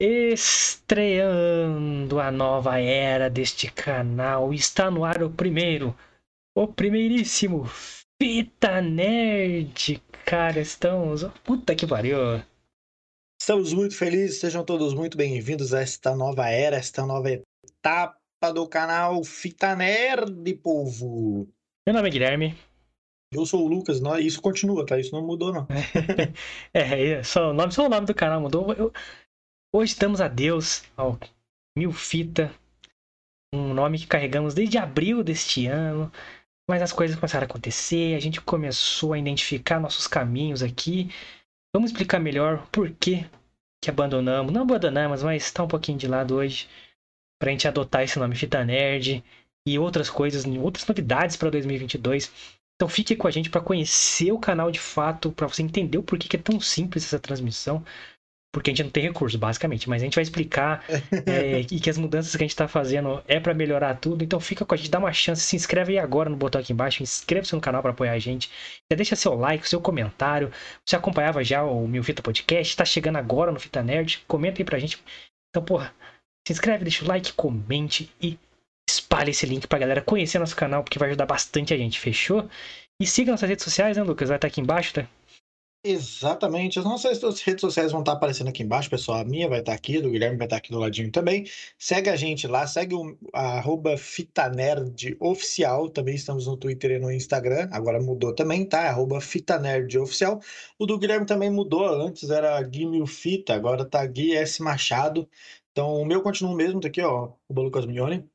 Estreando 0.00 1.00
a 2.20 2.30
nova 2.30 2.78
era 2.78 3.28
deste 3.28 3.68
canal, 3.68 4.54
está 4.54 4.88
no 4.92 5.04
ar 5.04 5.24
o 5.24 5.30
primeiro, 5.30 5.92
o 6.56 6.68
primeiríssimo 6.68 7.64
Fita 8.22 8.80
Nerd. 8.80 10.00
Cara, 10.24 10.60
estamos. 10.60 11.24
Puta 11.42 11.74
que 11.74 11.84
pariu! 11.84 12.16
Estamos 13.42 13.72
muito 13.72 13.96
felizes, 13.96 14.38
sejam 14.38 14.64
todos 14.64 14.94
muito 14.94 15.16
bem-vindos 15.18 15.74
a 15.74 15.80
esta 15.80 16.14
nova 16.14 16.48
era, 16.48 16.76
esta 16.76 17.04
nova 17.04 17.30
etapa 17.32 18.52
do 18.54 18.68
canal 18.68 19.24
Fita 19.24 19.74
Nerd, 19.74 20.54
povo! 20.62 21.48
Meu 21.84 21.92
nome 21.92 22.08
é 22.08 22.12
Guilherme. 22.12 22.56
Eu 23.32 23.44
sou 23.44 23.64
o 23.64 23.68
Lucas, 23.68 24.00
isso 24.20 24.40
continua, 24.40 24.86
tá? 24.86 24.96
Isso 24.96 25.12
não 25.12 25.26
mudou, 25.26 25.52
não. 25.52 25.66
é, 26.72 27.20
só 27.24 27.50
o 27.50 27.52
nome, 27.52 27.72
só 27.72 27.86
o 27.86 27.88
nome 27.88 28.06
do 28.06 28.14
canal 28.14 28.40
mudou. 28.40 28.72
Eu, 28.72 28.92
Hoje 29.70 29.94
damos 29.98 30.22
adeus 30.22 30.82
ao 30.96 31.18
Mil 31.76 31.92
Fita, 31.92 32.50
um 33.54 33.74
nome 33.74 33.98
que 33.98 34.06
carregamos 34.06 34.54
desde 34.54 34.78
abril 34.78 35.22
deste 35.22 35.66
ano, 35.66 36.10
mas 36.66 36.80
as 36.80 36.90
coisas 36.90 37.14
começaram 37.14 37.44
a 37.44 37.46
acontecer, 37.46 38.14
a 38.14 38.18
gente 38.18 38.40
começou 38.40 39.12
a 39.12 39.18
identificar 39.18 39.78
nossos 39.78 40.06
caminhos 40.06 40.62
aqui. 40.62 41.10
Vamos 41.74 41.90
explicar 41.90 42.18
melhor 42.18 42.66
por 42.72 42.90
que, 42.92 43.26
que 43.84 43.90
abandonamos, 43.90 44.50
não 44.54 44.62
abandonamos, 44.62 45.22
mas 45.22 45.44
está 45.44 45.62
um 45.64 45.68
pouquinho 45.68 45.98
de 45.98 46.08
lado 46.08 46.36
hoje, 46.36 46.66
para 47.38 47.50
a 47.50 47.52
gente 47.52 47.68
adotar 47.68 48.02
esse 48.02 48.18
nome 48.18 48.36
Fita 48.36 48.64
Nerd 48.64 49.22
e 49.66 49.78
outras 49.78 50.08
coisas, 50.08 50.46
outras 50.46 50.86
novidades 50.86 51.36
para 51.36 51.50
2022. 51.50 52.32
Então 52.74 52.88
fique 52.88 53.14
com 53.14 53.28
a 53.28 53.30
gente 53.30 53.50
para 53.50 53.60
conhecer 53.60 54.32
o 54.32 54.38
canal 54.38 54.70
de 54.70 54.80
fato, 54.80 55.30
para 55.30 55.46
você 55.46 55.62
entender 55.62 55.98
o 55.98 56.02
porquê 56.02 56.26
que 56.26 56.36
é 56.36 56.40
tão 56.40 56.58
simples 56.58 57.04
essa 57.04 57.18
transmissão 57.18 57.84
porque 58.52 58.70
a 58.70 58.72
gente 58.72 58.84
não 58.84 58.90
tem 58.90 59.02
recurso, 59.02 59.38
basicamente. 59.38 59.88
Mas 59.88 60.02
a 60.02 60.04
gente 60.04 60.14
vai 60.14 60.22
explicar 60.22 60.84
é, 61.26 61.60
e 61.60 61.80
que 61.80 61.90
as 61.90 61.98
mudanças 61.98 62.34
que 62.34 62.42
a 62.42 62.44
gente 62.44 62.50
está 62.50 62.66
fazendo 62.66 63.22
é 63.26 63.38
para 63.38 63.54
melhorar 63.54 63.94
tudo. 63.96 64.24
Então 64.24 64.40
fica 64.40 64.64
com 64.64 64.74
a 64.74 64.76
gente, 64.76 64.90
dá 64.90 64.98
uma 64.98 65.12
chance, 65.12 65.42
se 65.42 65.56
inscreve 65.56 65.92
aí 65.92 65.98
agora 65.98 66.30
no 66.30 66.36
botão 66.36 66.60
aqui 66.60 66.72
embaixo, 66.72 67.02
inscreva-se 67.02 67.54
no 67.54 67.60
canal 67.60 67.82
para 67.82 67.90
apoiar 67.90 68.12
a 68.12 68.18
gente. 68.18 68.50
Já 68.90 68.96
deixa 68.96 69.16
seu 69.16 69.34
like, 69.34 69.68
seu 69.68 69.80
comentário. 69.80 70.50
Você 70.84 70.96
acompanhava 70.96 71.44
já 71.44 71.62
o 71.62 71.86
meu 71.86 72.02
Fita 72.02 72.22
Podcast, 72.22 72.72
está 72.72 72.84
chegando 72.84 73.16
agora 73.16 73.52
no 73.52 73.60
Fita 73.60 73.82
Nerd, 73.82 74.24
comenta 74.26 74.60
aí 74.60 74.64
pra 74.64 74.78
gente. 74.78 74.98
Então, 75.50 75.64
porra, 75.64 75.94
se 76.46 76.52
inscreve, 76.52 76.84
deixa 76.84 77.04
o 77.04 77.08
like, 77.08 77.32
comente 77.34 78.10
e 78.20 78.38
espalhe 78.88 79.30
esse 79.30 79.44
link 79.44 79.66
pra 79.66 79.78
galera 79.78 80.00
conhecer 80.00 80.38
nosso 80.38 80.56
canal, 80.56 80.82
porque 80.82 80.98
vai 80.98 81.08
ajudar 81.08 81.26
bastante 81.26 81.74
a 81.74 81.76
gente, 81.76 82.00
fechou? 82.00 82.48
E 83.00 83.06
siga 83.06 83.30
nossas 83.30 83.48
redes 83.48 83.64
sociais, 83.64 83.96
né, 83.96 84.02
Lucas? 84.02 84.28
Vai 84.28 84.38
estar 84.38 84.48
aqui 84.48 84.60
embaixo, 84.60 84.94
tá? 84.94 85.06
Exatamente. 85.84 86.78
As 86.78 86.84
nossas 86.84 87.40
redes 87.42 87.60
sociais 87.60 87.92
vão 87.92 88.00
estar 88.00 88.12
aparecendo 88.12 88.48
aqui 88.48 88.62
embaixo, 88.62 88.90
pessoal. 88.90 89.18
A 89.20 89.24
minha 89.24 89.48
vai 89.48 89.60
estar 89.60 89.72
aqui, 89.72 90.00
do 90.00 90.10
Guilherme 90.10 90.36
vai 90.36 90.46
estar 90.46 90.56
aqui 90.56 90.70
do 90.70 90.78
ladinho 90.78 91.10
também. 91.10 91.46
Segue 91.78 92.10
a 92.10 92.16
gente 92.16 92.46
lá, 92.48 92.66
segue 92.66 92.94
o 92.94 93.16
arroba 93.32 93.96
Oficial. 95.20 95.88
Também 95.88 96.14
estamos 96.16 96.46
no 96.46 96.56
Twitter 96.56 96.92
e 96.92 96.98
no 96.98 97.10
Instagram. 97.12 97.68
Agora 97.72 98.00
mudou 98.00 98.34
também, 98.34 98.66
tá? 98.66 98.88
Arroba 98.88 99.20
Oficial. 99.98 100.40
O 100.78 100.84
do 100.84 100.98
Guilherme 100.98 101.26
também 101.26 101.50
mudou. 101.50 101.86
Antes 101.86 102.28
era 102.28 102.60
Gui 102.62 102.84
Mil 102.84 103.06
Fita, 103.06 103.54
agora 103.54 103.84
tá 103.88 104.04
Gui 104.04 104.34
S 104.34 104.60
Machado. 104.62 105.28
Então 105.70 105.94
o 106.02 106.04
meu 106.04 106.22
continua 106.22 106.52
o 106.52 106.56
mesmo, 106.56 106.80
tá 106.80 106.88
aqui, 106.88 107.00
ó. 107.00 107.32
O 107.48 107.54
Lucas 107.62 107.86
Mignoni. 107.86 108.28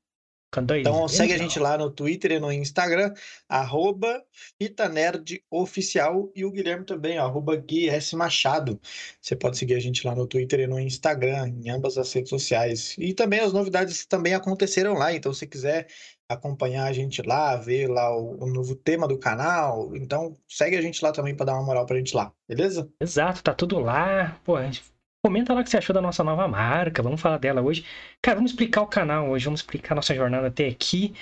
Então 0.81 1.07
segue 1.07 1.33
a 1.33 1.37
gente 1.37 1.59
lá 1.59 1.77
no 1.77 1.89
Twitter 1.89 2.33
e 2.33 2.39
no 2.39 2.51
Instagram, 2.51 3.13
arroba 3.47 4.23
FitaNerdOficial 4.59 6.31
e 6.35 6.45
o 6.45 6.51
Guilherme 6.51 6.85
também, 6.85 7.17
arroba 7.17 7.55
Gui 7.55 7.89
S. 7.89 8.15
Machado. 8.15 8.79
Você 9.21 9.35
pode 9.35 9.57
seguir 9.57 9.75
a 9.75 9.79
gente 9.79 10.05
lá 10.05 10.13
no 10.15 10.27
Twitter 10.27 10.61
e 10.61 10.67
no 10.67 10.79
Instagram, 10.79 11.47
em 11.47 11.69
ambas 11.69 11.97
as 11.97 12.11
redes 12.13 12.29
sociais. 12.29 12.95
E 12.97 13.13
também 13.13 13.39
as 13.39 13.53
novidades 13.53 14.05
também 14.05 14.33
aconteceram 14.33 14.93
lá, 14.93 15.13
então 15.13 15.33
se 15.33 15.47
quiser 15.47 15.87
acompanhar 16.29 16.85
a 16.85 16.93
gente 16.93 17.21
lá, 17.21 17.55
ver 17.55 17.87
lá 17.87 18.15
o, 18.15 18.43
o 18.43 18.47
novo 18.47 18.75
tema 18.75 19.07
do 19.07 19.17
canal, 19.17 19.95
então 19.95 20.37
segue 20.47 20.75
a 20.75 20.81
gente 20.81 21.03
lá 21.03 21.11
também 21.11 21.35
para 21.35 21.47
dar 21.47 21.53
uma 21.53 21.63
moral 21.63 21.85
pra 21.85 21.97
gente 21.97 22.15
lá, 22.15 22.31
beleza? 22.47 22.89
Exato, 22.99 23.43
tá 23.43 23.53
tudo 23.53 23.79
lá. 23.79 24.39
Pô, 24.43 24.55
a 24.55 24.63
gente 24.63 24.92
Comenta 25.25 25.53
lá 25.53 25.61
o 25.61 25.63
que 25.63 25.69
você 25.69 25.77
achou 25.77 25.93
da 25.93 26.01
nossa 26.01 26.21
nova 26.21 26.47
marca, 26.49 27.01
vamos 27.01 27.21
falar 27.21 27.37
dela 27.37 27.61
hoje. 27.61 27.85
Cara, 28.21 28.35
vamos 28.35 28.51
explicar 28.51 28.81
o 28.81 28.87
canal 28.87 29.29
hoje, 29.29 29.45
vamos 29.45 29.61
explicar 29.61 29.93
a 29.93 29.95
nossa 29.95 30.13
jornada 30.13 30.47
até 30.47 30.67
aqui. 30.67 31.15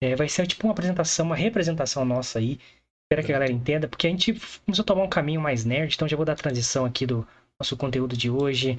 É, 0.00 0.14
vai 0.14 0.28
ser 0.28 0.46
tipo 0.46 0.64
uma 0.66 0.72
apresentação, 0.72 1.26
uma 1.26 1.34
representação 1.34 2.04
nossa 2.04 2.38
aí. 2.38 2.60
Espero 3.10 3.26
que 3.26 3.32
a 3.32 3.34
galera 3.34 3.50
entenda, 3.50 3.88
porque 3.88 4.06
a 4.06 4.10
gente 4.10 4.34
começou 4.64 4.82
a 4.82 4.86
tomar 4.86 5.02
um 5.02 5.08
caminho 5.08 5.40
mais 5.40 5.64
nerd, 5.64 5.94
então 5.94 6.06
já 6.06 6.16
vou 6.16 6.24
dar 6.24 6.34
a 6.34 6.36
transição 6.36 6.84
aqui 6.84 7.04
do 7.04 7.26
nosso 7.60 7.76
conteúdo 7.76 8.16
de 8.16 8.30
hoje. 8.30 8.78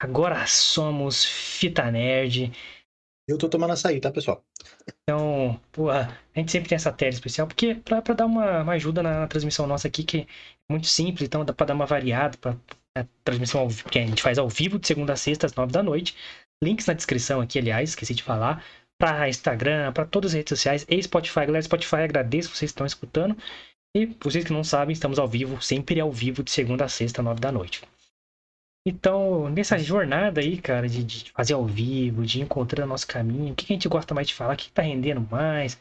Agora 0.00 0.46
somos 0.46 1.24
Fita 1.24 1.90
Nerd. 1.90 2.52
Eu 3.28 3.38
tô 3.38 3.48
tomando 3.48 3.72
açaí, 3.72 4.00
tá, 4.00 4.12
pessoal? 4.12 4.44
Então, 4.86 5.58
pô, 5.72 5.90
a 5.90 6.08
gente 6.36 6.52
sempre 6.52 6.68
tem 6.68 6.76
essa 6.76 6.92
tela 6.92 7.10
especial, 7.10 7.46
porque 7.46 7.74
pra, 7.76 8.02
pra 8.02 8.14
dar 8.14 8.26
uma, 8.26 8.62
uma 8.62 8.74
ajuda 8.74 9.02
na, 9.02 9.20
na, 9.20 9.26
transmissão 9.26 9.66
nossa 9.66 9.88
aqui, 9.88 10.04
que 10.04 10.18
é 10.20 10.26
muito 10.70 10.86
simples, 10.86 11.26
então 11.26 11.44
dá 11.44 11.52
pra 11.52 11.66
dar 11.66 11.74
uma 11.74 11.86
variada, 11.86 12.36
pra 12.38 12.56
a 12.96 13.04
transmissão 13.24 13.68
que 13.90 13.98
a 13.98 14.06
gente 14.06 14.22
faz 14.22 14.38
ao 14.38 14.48
vivo 14.48 14.78
de 14.78 14.86
segunda 14.86 15.12
a 15.12 15.16
sexta 15.16 15.46
às 15.46 15.54
nove 15.54 15.72
da 15.72 15.82
noite. 15.82 16.16
Links 16.62 16.86
na 16.86 16.94
descrição 16.94 17.40
aqui, 17.40 17.58
aliás, 17.58 17.90
esqueci 17.90 18.14
de 18.14 18.22
falar. 18.22 18.64
Para 18.96 19.28
Instagram, 19.28 19.92
para 19.92 20.04
todas 20.04 20.30
as 20.30 20.36
redes 20.36 20.50
sociais 20.50 20.86
e 20.88 21.02
Spotify. 21.02 21.40
Galera, 21.40 21.62
Spotify, 21.62 21.96
agradeço 21.96 22.50
que 22.50 22.56
vocês 22.56 22.70
estão 22.70 22.86
escutando. 22.86 23.36
E 23.96 24.06
vocês 24.06 24.44
que 24.44 24.52
não 24.52 24.64
sabem, 24.64 24.92
estamos 24.92 25.18
ao 25.18 25.28
vivo, 25.28 25.60
sempre 25.60 26.00
ao 26.00 26.10
vivo, 26.10 26.42
de 26.42 26.50
segunda 26.50 26.84
a 26.84 26.88
sexta, 26.88 27.22
nove 27.22 27.40
da 27.40 27.50
noite. 27.50 27.82
Então, 28.86 29.48
nessa 29.48 29.78
jornada 29.78 30.40
aí, 30.40 30.60
cara, 30.60 30.88
de, 30.88 31.02
de 31.02 31.32
fazer 31.32 31.54
ao 31.54 31.64
vivo, 31.64 32.24
de 32.24 32.40
encontrar 32.40 32.86
nosso 32.86 33.06
caminho, 33.06 33.52
o 33.52 33.56
que 33.56 33.64
a 33.64 33.74
gente 33.74 33.88
gosta 33.88 34.14
mais 34.14 34.28
de 34.28 34.34
falar, 34.34 34.54
o 34.54 34.56
que 34.56 34.70
tá 34.70 34.82
rendendo 34.82 35.20
mais, 35.22 35.80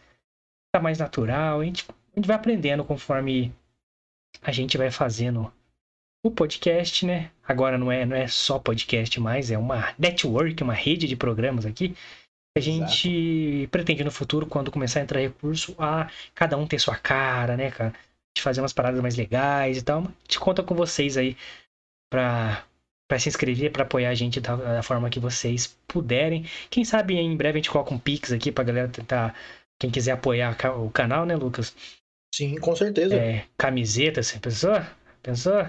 tá 0.74 0.82
mais 0.82 1.00
natural, 1.00 1.60
a 1.60 1.66
gente, 1.66 1.86
a 1.90 2.20
gente 2.20 2.28
vai 2.28 2.36
aprendendo 2.36 2.86
conforme 2.86 3.54
a 4.42 4.52
gente 4.52 4.78
vai 4.78 4.90
fazendo 4.90 5.52
o 6.24 6.32
podcast, 6.32 7.06
né? 7.06 7.30
Agora 7.46 7.78
não 7.78 7.92
é, 7.92 8.06
não 8.06 8.16
é 8.16 8.28
só 8.28 8.58
podcast 8.58 9.20
mais, 9.20 9.52
é 9.52 9.58
uma 9.58 9.94
network, 10.00 10.64
uma 10.64 10.74
rede 10.74 11.06
de 11.06 11.18
programas 11.18 11.66
aqui. 11.66 11.94
A 12.58 12.62
gente 12.62 13.10
Exato. 13.10 13.72
pretende 13.72 14.04
no 14.04 14.12
futuro, 14.12 14.46
quando 14.46 14.72
começar 14.72 15.00
a 15.00 15.04
entrar 15.04 15.20
recurso, 15.20 15.76
a 15.78 16.10
cada 16.34 16.56
um 16.56 16.66
ter 16.66 16.80
sua 16.80 16.96
cara, 16.96 17.58
né, 17.58 17.72
cara? 17.72 17.94
De 18.36 18.42
fazer 18.42 18.62
umas 18.62 18.74
paradas 18.74 19.02
mais 19.02 19.18
legais 19.18 19.78
e 19.78 19.82
tal. 19.82 20.08
Te 20.28 20.40
conta 20.40 20.64
com 20.64 20.74
vocês 20.74 21.18
aí 21.18 21.36
pra, 22.10 22.64
pra 23.08 23.20
se 23.20 23.28
inscrever, 23.28 23.72
pra 23.72 23.84
apoiar 23.84 24.10
a 24.10 24.16
gente 24.16 24.40
da, 24.40 24.56
da, 24.56 24.84
forma 24.84 25.10
que 25.10 25.20
vocês 25.20 25.76
puderem. 25.88 26.46
Quem 26.70 26.86
sabe 26.86 27.16
em 27.16 27.36
breve 27.36 27.58
a 27.58 27.62
gente 27.62 27.72
coloca 27.72 27.94
um 27.94 28.00
Pix 28.00 28.32
aqui 28.32 28.52
pra 28.52 28.64
galera 28.64 28.88
tentar. 28.88 29.36
Quem 29.82 29.90
quiser 29.90 30.12
apoiar 30.12 30.56
o 30.78 30.90
canal, 30.92 31.26
né, 31.26 31.36
Lucas? 31.36 31.76
Sim, 32.34 32.56
com 32.60 32.76
certeza. 32.76 33.16
É, 33.16 33.46
camiseta, 33.58 34.24
você 34.24 34.40
pensou? 34.40 34.80
Pensou? 35.22 35.68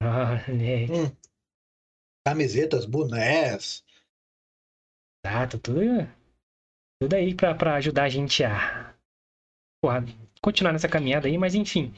Ah, 0.00 0.36
né? 0.48 0.86
Hum. 0.90 1.16
Camisetas, 2.26 2.84
bonés. 2.84 3.84
Exato, 5.24 5.58
tudo, 5.58 5.80
tudo 7.00 7.14
aí 7.14 7.34
pra, 7.34 7.54
pra 7.54 7.76
ajudar 7.76 8.04
a 8.04 8.08
gente 8.08 8.44
a 8.44 8.94
porra, 9.82 10.04
continuar 10.42 10.72
nessa 10.72 10.88
caminhada 10.88 11.28
aí, 11.28 11.38
mas 11.38 11.54
enfim. 11.54 11.94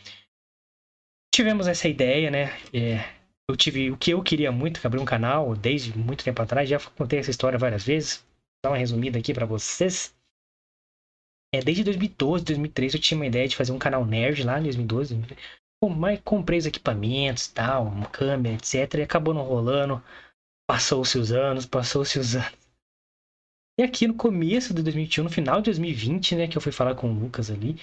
Tivemos 1.34 1.66
essa 1.66 1.88
ideia, 1.88 2.30
né? 2.30 2.46
É, 2.74 3.18
eu 3.48 3.56
tive 3.56 3.90
o 3.90 3.96
que 3.96 4.10
eu 4.10 4.22
queria 4.22 4.50
muito, 4.52 4.80
que 4.80 4.86
abrir 4.86 5.00
um 5.00 5.04
canal 5.04 5.54
desde 5.54 5.96
muito 5.96 6.24
tempo 6.24 6.42
atrás, 6.42 6.68
já 6.68 6.78
contei 6.78 7.18
essa 7.18 7.30
história 7.30 7.58
várias 7.58 7.84
vezes. 7.84 8.18
Vou 8.18 8.64
dar 8.64 8.70
uma 8.70 8.78
resumida 8.78 9.18
aqui 9.18 9.32
para 9.32 9.46
vocês. 9.46 10.14
É, 11.54 11.60
desde 11.60 11.84
2012, 11.84 12.44
2013 12.44 12.96
eu 12.96 13.00
tinha 13.00 13.16
uma 13.18 13.26
ideia 13.26 13.48
de 13.48 13.56
fazer 13.56 13.72
um 13.72 13.78
canal 13.78 14.04
nerd 14.04 14.42
lá 14.42 14.58
em 14.58 14.64
2012 14.64 15.14
mas 15.84 16.20
comprei 16.24 16.58
os 16.58 16.66
equipamentos, 16.66 17.46
tal, 17.48 17.86
uma 17.86 18.06
câmera, 18.06 18.56
etc. 18.56 18.94
E 18.94 19.02
acabou 19.02 19.32
não 19.32 19.42
rolando. 19.42 20.02
Passou-se 20.66 21.16
os 21.18 21.32
anos, 21.32 21.66
passou-se 21.66 22.18
os 22.18 22.36
anos. 22.36 22.58
E 23.78 23.82
aqui 23.82 24.08
no 24.08 24.14
começo 24.14 24.74
de 24.74 24.82
2021, 24.82 25.24
no 25.24 25.30
final 25.30 25.58
de 25.58 25.66
2020, 25.66 26.34
né, 26.34 26.48
que 26.48 26.58
eu 26.58 26.62
fui 26.62 26.72
falar 26.72 26.96
com 26.96 27.08
o 27.08 27.14
Lucas 27.16 27.48
ali, 27.48 27.76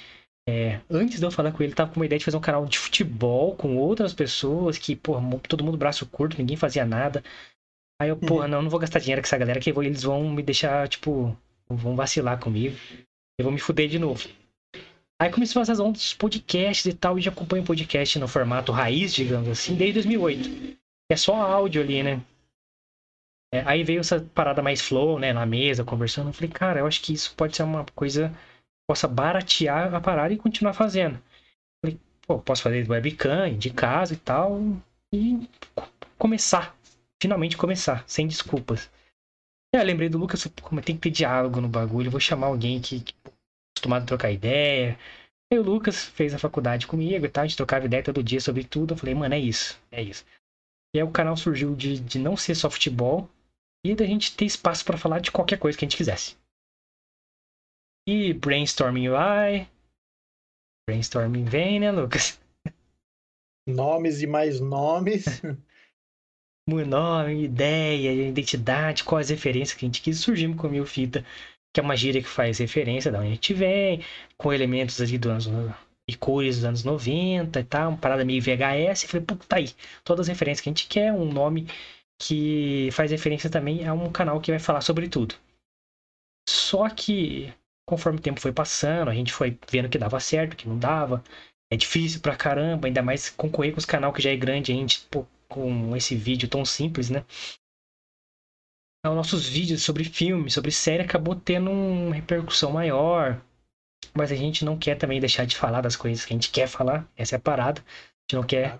é, 0.48 0.82
antes 0.90 1.20
de 1.20 1.26
eu 1.26 1.32
falar 1.32 1.52
com 1.54 1.64
ele, 1.64 1.74
tava 1.74 1.92
com 1.92 2.00
uma 2.00 2.06
ideia 2.06 2.20
de 2.20 2.26
fazer 2.26 2.38
um 2.38 2.42
canal 2.42 2.66
de 2.66 2.78
futebol 2.78 3.56
com 3.56 3.78
outras 3.78 4.14
pessoas 4.14 4.78
que, 4.78 4.96
pô, 4.96 5.16
todo 5.48 5.64
mundo 5.64 5.78
braço 5.78 6.06
curto, 6.06 6.38
ninguém 6.38 6.58
fazia 6.58 6.86
nada. 6.86 7.24
Aí 8.00 8.10
eu, 8.10 8.18
porra, 8.18 8.44
uhum. 8.44 8.52
não, 8.52 8.62
não 8.64 8.70
vou 8.70 8.80
gastar 8.80 9.00
dinheiro 9.00 9.22
com 9.22 9.26
essa 9.26 9.38
galera 9.38 9.60
que 9.60 9.70
eles 9.70 10.04
vão 10.04 10.30
me 10.30 10.44
deixar, 10.44 10.88
tipo, 10.90 11.36
vão 11.68 11.96
vacilar 11.96 12.40
comigo. 12.40 12.76
Eu 13.40 13.46
vou 13.46 13.52
me 13.52 13.60
fuder 13.60 13.88
de 13.88 13.98
novo. 13.98 14.28
Aí 15.22 15.32
começou 15.32 15.62
a 15.62 15.66
fazer 15.66 15.82
uns 15.82 16.14
podcasts 16.14 16.86
e 16.86 16.94
tal, 16.94 17.18
e 17.18 17.22
já 17.22 17.32
acompanho 17.32 17.64
o 17.64 17.66
podcast 17.66 18.20
no 18.20 18.28
formato 18.28 18.72
raiz, 18.72 19.14
digamos 19.14 19.48
assim, 19.50 19.76
desde 19.76 19.94
2008. 19.96 20.78
É 21.10 21.16
só 21.16 21.36
áudio 21.36 21.82
ali, 21.82 22.04
né? 22.04 22.22
É, 23.54 23.62
aí 23.62 23.84
veio 23.84 24.02
essa 24.02 24.20
parada 24.34 24.62
mais 24.62 24.82
flow, 24.82 25.18
né, 25.18 25.32
na 25.32 25.46
mesa, 25.46 25.86
conversando. 25.86 26.30
Eu 26.30 26.34
falei, 26.34 26.50
cara, 26.50 26.80
eu 26.80 26.88
acho 26.88 27.02
que 27.02 27.14
isso 27.14 27.34
pode 27.36 27.56
ser 27.56 27.64
uma 27.64 27.86
coisa 27.96 28.30
que 28.30 28.88
possa 28.90 29.08
baratear 29.08 29.94
a 29.94 30.02
parada 30.02 30.34
e 30.34 30.38
continuar 30.38 30.74
fazendo. 30.74 31.16
Eu 31.16 31.22
falei, 31.82 32.00
pô, 32.28 32.40
posso 32.40 32.64
fazer 32.64 32.90
webcam, 32.90 33.58
de 33.58 33.70
casa 33.70 34.14
e 34.14 34.18
tal, 34.18 34.60
e 35.14 35.48
começar 36.18 36.76
finalmente 37.26 37.58
começar, 37.58 38.04
sem 38.08 38.28
desculpas. 38.28 38.90
É, 39.74 39.84
lembrei 39.84 40.08
do 40.10 40.18
Lucas, 40.18 40.48
como 40.62 40.82
tem 40.82 40.96
que 40.96 41.02
ter 41.02 41.10
diálogo 41.10 41.60
no 41.60 41.68
bagulho, 41.68 42.12
vou 42.12 42.20
chamar 42.20 42.48
alguém 42.48 42.80
que, 42.80 43.00
que 43.00 43.14
acostumado 43.76 44.04
a 44.04 44.08
trocar 44.08 44.32
ideia. 44.32 44.98
Aí 45.52 45.60
o 45.60 45.64
Lucas 45.64 46.06
fez 46.06 46.34
a 46.34 46.40
faculdade 46.40 46.88
comigo 46.88 47.26
e 47.26 47.30
tal, 47.30 47.44
a 47.44 47.48
gente 47.48 47.58
trocava 47.58 47.86
ideia 47.86 48.04
todo 48.04 48.24
dia 48.24 48.40
sobre 48.40 48.64
tudo. 48.64 48.94
Eu 48.94 48.98
falei, 48.98 49.14
mano, 49.14 49.36
é 49.36 49.40
isso, 49.40 49.80
é 49.92 50.02
isso. 50.02 50.26
E 50.96 51.00
aí 51.00 51.04
o 51.04 51.12
canal 51.12 51.36
surgiu 51.36 51.76
de, 51.76 52.00
de 52.00 52.18
não 52.18 52.36
ser 52.38 52.56
só 52.56 52.70
futebol 52.70 53.30
e 53.86 53.94
da 53.94 54.06
gente 54.06 54.36
ter 54.36 54.46
espaço 54.46 54.84
para 54.84 54.98
falar 54.98 55.20
de 55.20 55.32
qualquer 55.32 55.60
coisa 55.60 55.78
que 55.78 55.86
a 55.86 55.88
gente 55.88 55.98
quisesse. 55.98 56.36
E 58.08 58.34
brainstorming 58.34 59.10
vai. 59.10 59.70
Brainstorming 60.88 61.46
vem, 61.46 61.80
né, 61.80 61.92
Lucas? 61.92 62.40
Nomes 63.68 64.22
e 64.22 64.28
mais 64.28 64.60
nomes. 64.60 65.42
nome, 66.68 67.44
ideia, 67.44 68.30
identidade, 68.30 69.04
quais 69.04 69.30
referências 69.30 69.78
que 69.78 69.86
a 69.86 69.88
gente 69.88 70.02
quis. 70.02 70.20
Surgimos 70.20 70.60
com 70.60 70.70
Mil 70.70 70.86
Fita, 70.86 71.26
que 71.76 71.82
é 71.82 71.84
uma 71.84 71.98
gíria 71.98 72.22
que 72.24 72.30
faz 72.30 72.60
referência 72.60 73.12
de 73.12 73.18
onde 73.18 73.28
a 73.28 73.32
gente 73.32 73.54
vem, 73.54 74.02
com 74.38 74.54
elementos 74.54 75.02
ali 75.02 75.18
do 75.18 75.30
anos, 75.30 75.50
e 76.10 76.16
cores 76.16 76.56
dos 76.56 76.64
anos 76.64 76.84
90 76.86 77.60
e 77.60 77.64
tal, 77.66 77.90
uma 77.90 77.98
parada 77.98 78.24
meio 78.24 78.42
VHS. 78.42 79.04
E 79.04 79.08
falei, 79.08 79.26
puta, 79.26 79.46
tá 79.46 79.58
aí, 79.58 79.70
todas 80.02 80.24
as 80.24 80.30
referências 80.30 80.62
que 80.62 80.70
a 80.70 80.72
gente 80.72 80.88
quer, 80.88 81.12
um 81.12 81.26
nome 81.26 81.68
que 82.18 82.88
faz 82.94 83.12
referência 83.12 83.50
também 83.50 83.86
a 83.86 83.94
um 83.94 84.10
canal 84.10 84.40
que 84.40 84.52
vai 84.52 84.60
falar 84.60 84.80
sobre 84.80 85.10
tudo. 85.10 85.36
Só 86.48 86.88
que, 86.88 87.54
conforme 87.86 88.20
o 88.20 88.22
tempo 88.22 88.40
foi 88.40 88.54
passando, 88.54 89.10
a 89.10 89.14
gente 89.14 89.34
foi 89.34 89.60
vendo 89.70 89.90
que 89.90 89.98
dava 89.98 90.18
certo, 90.22 90.56
que 90.56 90.70
não 90.70 90.80
dava. 90.80 91.22
É 91.70 91.76
difícil 91.76 92.22
pra 92.22 92.38
caramba, 92.38 92.88
ainda 92.88 93.04
mais 93.04 93.30
concorrer 93.30 93.74
com 93.74 93.80
os 93.80 93.86
canal 93.86 94.14
que 94.14 94.22
já 94.22 94.32
é 94.32 94.38
grande, 94.38 94.72
a 94.72 94.76
gente, 94.76 95.02
pô, 95.12 95.26
com 95.50 95.94
esse 95.94 96.16
vídeo 96.16 96.48
tão 96.48 96.64
simples, 96.64 97.10
né? 97.10 97.26
Então, 99.06 99.14
nossos 99.14 99.48
vídeos 99.48 99.84
sobre 99.84 100.04
filme, 100.04 100.50
sobre 100.50 100.72
série, 100.72 101.04
acabou 101.04 101.36
tendo 101.36 101.70
uma 101.70 102.16
repercussão 102.16 102.72
maior. 102.72 103.40
Mas 104.16 104.32
a 104.32 104.36
gente 104.36 104.66
não 104.66 104.80
quer 104.80 104.96
também 104.96 105.20
deixar 105.20 105.46
de 105.46 105.56
falar 105.56 105.82
das 105.82 105.96
coisas 105.96 106.26
que 106.26 106.34
a 106.34 106.36
gente 106.36 106.50
quer 106.50 106.68
falar. 106.68 107.08
Essa 107.16 107.36
é 107.36 107.38
a 107.38 107.40
parada. 107.40 107.82
A 107.82 107.84
gente 108.24 108.36
não 108.36 108.42
quer. 108.42 108.80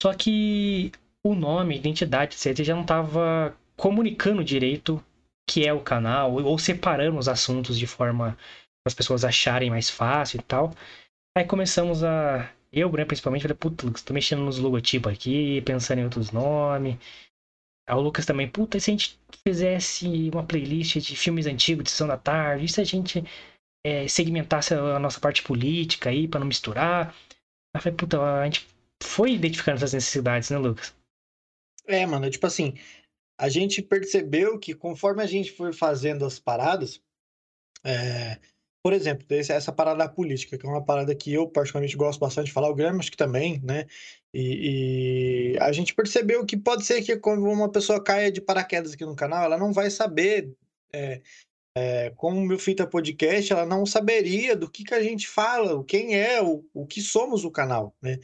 Só 0.00 0.14
que 0.14 0.92
o 1.24 1.34
nome, 1.34 1.76
identidade, 1.76 2.36
etc., 2.36 2.64
já 2.64 2.72
não 2.72 2.82
estava 2.82 3.52
comunicando 3.76 4.44
direito 4.44 5.04
que 5.50 5.66
é 5.66 5.72
o 5.72 5.80
canal, 5.80 6.34
ou 6.34 6.56
separando 6.56 7.18
os 7.18 7.26
assuntos 7.26 7.76
de 7.76 7.86
forma 7.88 8.38
as 8.86 8.94
pessoas 8.94 9.24
acharem 9.24 9.70
mais 9.70 9.90
fácil 9.90 10.38
e 10.38 10.42
tal. 10.44 10.72
Aí 11.36 11.44
começamos 11.44 12.04
a 12.04 12.48
eu, 12.72 12.92
né, 12.92 13.04
principalmente, 13.04 13.42
falei, 13.42 13.56
Lucas, 13.82 14.02
tô 14.02 14.12
mexendo 14.12 14.42
nos 14.42 14.58
logotipos 14.58 15.12
aqui, 15.12 15.62
pensando 15.62 16.00
em 16.00 16.04
outros 16.04 16.30
nomes. 16.30 16.96
Aí 17.88 17.94
o 17.94 18.00
Lucas 18.00 18.26
também, 18.26 18.46
puta, 18.46 18.76
e 18.76 18.80
se 18.80 18.90
a 18.90 18.92
gente 18.92 19.18
fizesse 19.46 20.06
uma 20.30 20.44
playlist 20.44 20.98
de 20.98 21.16
filmes 21.16 21.46
antigos, 21.46 21.84
de 21.84 21.90
Sessão 21.90 22.06
da 22.06 22.18
Tarde, 22.18 22.66
e 22.66 22.68
se 22.68 22.80
a 22.80 22.84
gente 22.84 23.24
é, 23.84 24.06
segmentasse 24.06 24.74
a 24.74 24.98
nossa 24.98 25.18
parte 25.18 25.42
política 25.42 26.10
aí, 26.10 26.28
para 26.28 26.40
não 26.40 26.46
misturar? 26.46 27.14
Eu 27.74 27.80
falei, 27.80 27.96
puta, 27.96 28.20
a 28.20 28.44
gente 28.44 28.68
foi 29.02 29.32
identificando 29.32 29.78
essas 29.78 29.94
necessidades, 29.94 30.50
né, 30.50 30.58
Lucas? 30.58 30.94
É, 31.86 32.04
mano, 32.04 32.28
tipo 32.30 32.46
assim, 32.46 32.74
a 33.40 33.48
gente 33.48 33.80
percebeu 33.80 34.58
que 34.58 34.74
conforme 34.74 35.22
a 35.22 35.26
gente 35.26 35.50
foi 35.52 35.72
fazendo 35.72 36.26
as 36.26 36.38
paradas, 36.38 37.00
é, 37.82 38.38
por 38.82 38.92
exemplo, 38.92 39.24
essa 39.30 39.72
parada 39.72 39.98
da 39.98 40.08
política, 40.08 40.58
que 40.58 40.66
é 40.66 40.68
uma 40.68 40.84
parada 40.84 41.14
que 41.14 41.32
eu 41.32 41.48
particularmente 41.48 41.96
gosto 41.96 42.20
bastante 42.20 42.46
de 42.46 42.52
falar, 42.52 42.68
o 42.68 42.74
Grêmio 42.74 43.00
acho 43.00 43.10
que 43.10 43.16
também, 43.16 43.60
né? 43.60 43.86
E, 44.32 45.54
e, 45.54 45.58
a 45.58 45.72
gente 45.72 45.94
percebeu 45.94 46.44
que 46.44 46.56
pode 46.56 46.84
ser 46.84 47.02
que 47.02 47.16
quando 47.16 47.44
uma 47.44 47.70
pessoa 47.70 48.02
caia 48.02 48.30
de 48.30 48.40
paraquedas 48.40 48.92
aqui 48.92 49.04
no 49.04 49.16
canal, 49.16 49.44
ela 49.44 49.56
não 49.56 49.72
vai 49.72 49.90
saber, 49.90 50.52
é, 50.92 51.22
é, 51.74 52.10
como 52.16 52.38
o 52.38 52.44
meu 52.44 52.58
Fita 52.58 52.86
Podcast, 52.86 53.52
ela 53.52 53.64
não 53.64 53.86
saberia 53.86 54.54
do 54.54 54.70
que, 54.70 54.84
que 54.84 54.94
a 54.94 55.02
gente 55.02 55.26
fala, 55.26 55.82
quem 55.84 56.14
é, 56.14 56.42
o, 56.42 56.64
o 56.74 56.86
que 56.86 57.00
somos 57.00 57.44
o 57.44 57.50
canal, 57.50 57.94
né? 58.02 58.18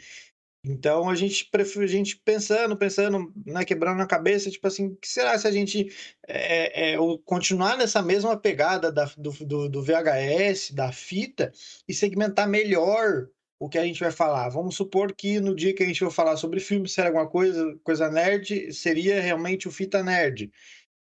Então 0.67 1.11
a 1.11 1.15
gente 1.15 1.47
a 1.53 1.87
gente 1.87 2.17
pensando, 2.17 2.75
pensando, 2.75 3.31
né, 3.45 3.65
quebrando 3.67 4.01
a 4.01 4.07
cabeça, 4.07 4.51
tipo 4.51 4.67
assim, 4.67 4.95
que 4.95 5.07
será 5.07 5.39
se 5.39 5.47
a 5.47 5.51
gente 5.51 5.93
é, 6.27 6.95
é, 6.95 6.97
continuar 7.27 7.77
nessa 7.77 8.01
mesma 8.01 8.35
pegada 8.35 8.91
da, 8.91 9.05
do, 9.19 9.31
do, 9.45 9.69
do, 9.69 9.83
VHS, 9.83 10.71
da 10.73 10.91
fita, 10.91 11.53
e 11.87 11.93
segmentar 11.93 12.49
melhor 12.49 13.29
o 13.65 13.69
que 13.69 13.79
a 13.79 13.85
gente 13.85 14.01
vai 14.01 14.11
falar? 14.11 14.51
Vamos 14.51 14.77
supor 14.77 15.15
que 15.15 15.41
no 15.41 15.55
dia 15.55 15.75
que 15.75 15.83
a 15.83 15.87
gente 15.87 16.01
for 16.01 16.11
falar 16.11 16.37
sobre 16.37 16.61
filme, 16.61 16.87
se 16.87 17.01
era 17.01 17.09
alguma 17.09 17.27
coisa, 17.27 17.75
coisa 17.83 18.11
nerd, 18.11 18.71
seria 18.75 19.23
realmente 19.23 19.67
o 19.67 19.71
fita 19.71 20.03
nerd. 20.03 20.53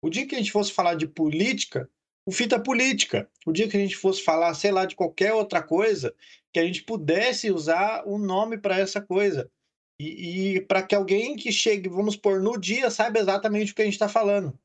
O 0.04 0.08
dia 0.08 0.28
que 0.28 0.36
a 0.36 0.38
gente 0.38 0.52
fosse 0.52 0.72
falar 0.72 0.94
de 0.94 1.08
política, 1.08 1.90
o 2.28 2.32
fita 2.32 2.62
política. 2.62 3.28
O 3.44 3.52
dia 3.52 3.68
que 3.68 3.76
a 3.76 3.80
gente 3.80 3.98
fosse 3.98 4.22
falar, 4.22 4.54
sei 4.54 4.72
lá, 4.72 4.86
de 4.86 4.96
qualquer 4.96 5.34
outra 5.34 5.64
coisa, 5.64 6.14
que 6.54 6.60
a 6.60 6.64
gente 6.64 6.84
pudesse 6.84 7.50
usar 7.50 8.04
um 8.06 8.20
nome 8.20 8.60
para 8.60 8.78
essa 8.78 9.02
coisa. 9.02 9.50
E, 10.00 10.58
e 10.58 10.62
para 10.62 10.84
que 10.84 10.94
alguém 10.94 11.36
que 11.36 11.52
chegue, 11.52 11.90
vamos 11.90 12.16
pôr, 12.16 12.40
no 12.40 12.56
dia, 12.56 12.92
saiba 12.92 13.18
exatamente 13.18 13.72
o 13.72 13.76
que 13.76 13.82
a 13.82 13.86
gente 13.86 13.96
está 13.96 14.08
falando. 14.08 14.56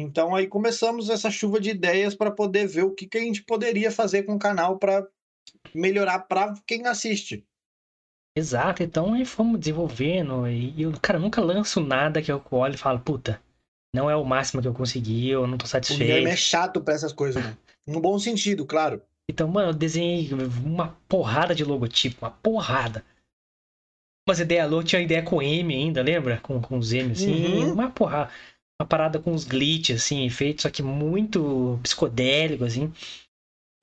Então 0.00 0.34
aí 0.34 0.48
começamos 0.48 1.08
essa 1.08 1.30
chuva 1.30 1.60
de 1.60 1.70
ideias 1.70 2.16
para 2.16 2.32
poder 2.32 2.66
ver 2.66 2.82
o 2.82 2.94
que, 2.94 3.06
que 3.06 3.18
a 3.18 3.22
gente 3.22 3.44
poderia 3.44 3.92
fazer 3.92 4.24
com 4.24 4.34
o 4.34 4.38
canal 4.40 4.76
para 4.76 5.06
melhorar 5.74 6.20
para 6.20 6.54
quem 6.66 6.86
assiste. 6.86 7.44
Exato, 8.36 8.82
então 8.82 9.14
aí 9.14 9.24
fomos 9.24 9.58
desenvolvendo 9.58 10.46
e 10.46 10.80
eu, 10.80 10.92
cara, 11.00 11.18
nunca 11.18 11.40
lanço 11.40 11.80
nada 11.80 12.22
que 12.22 12.30
eu 12.30 12.42
olho 12.52 12.74
e 12.74 12.78
falo, 12.78 13.00
puta, 13.00 13.42
não 13.92 14.08
é 14.08 14.14
o 14.14 14.24
máximo 14.24 14.62
que 14.62 14.68
eu 14.68 14.74
consegui, 14.74 15.28
eu 15.28 15.46
não 15.46 15.58
tô 15.58 15.66
satisfeito. 15.66 16.02
O 16.02 16.06
Guilherme 16.06 16.30
é 16.30 16.36
chato 16.36 16.80
pra 16.80 16.94
essas 16.94 17.12
coisas, 17.12 17.42
mano. 17.42 17.58
No 17.86 18.00
bom 18.00 18.18
sentido, 18.18 18.64
claro. 18.64 19.02
Então, 19.30 19.48
mano, 19.48 19.70
eu 19.70 19.74
desenhei 19.74 20.30
uma 20.64 20.96
porrada 21.08 21.54
de 21.54 21.64
logotipo, 21.64 22.24
uma 22.24 22.30
porrada. 22.30 23.04
Umas 24.26 24.40
ideias 24.40 24.70
loucas, 24.70 24.90
tinha 24.90 25.02
ideia 25.02 25.22
com 25.22 25.42
M 25.42 25.74
ainda, 25.74 26.02
lembra? 26.02 26.38
Com, 26.40 26.60
com 26.60 26.78
os 26.78 26.92
M, 26.92 27.12
assim, 27.12 27.46
uhum. 27.46 27.72
uma 27.72 27.90
porrada. 27.90 28.30
Uma 28.80 28.86
parada 28.86 29.18
com 29.18 29.32
uns 29.32 29.44
glitches, 29.44 30.02
assim, 30.02 30.24
efeitos, 30.24 30.62
só 30.62 30.70
que 30.70 30.82
muito 30.82 31.80
psicodélico, 31.82 32.64
assim. 32.64 32.92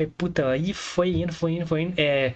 E, 0.02 0.08
puta, 0.08 0.50
aí 0.50 0.74
foi 0.74 1.10
indo, 1.10 1.34
foi 1.34 1.54
indo, 1.54 1.68
foi 1.68 1.82
indo. 1.84 2.00
É, 2.00 2.36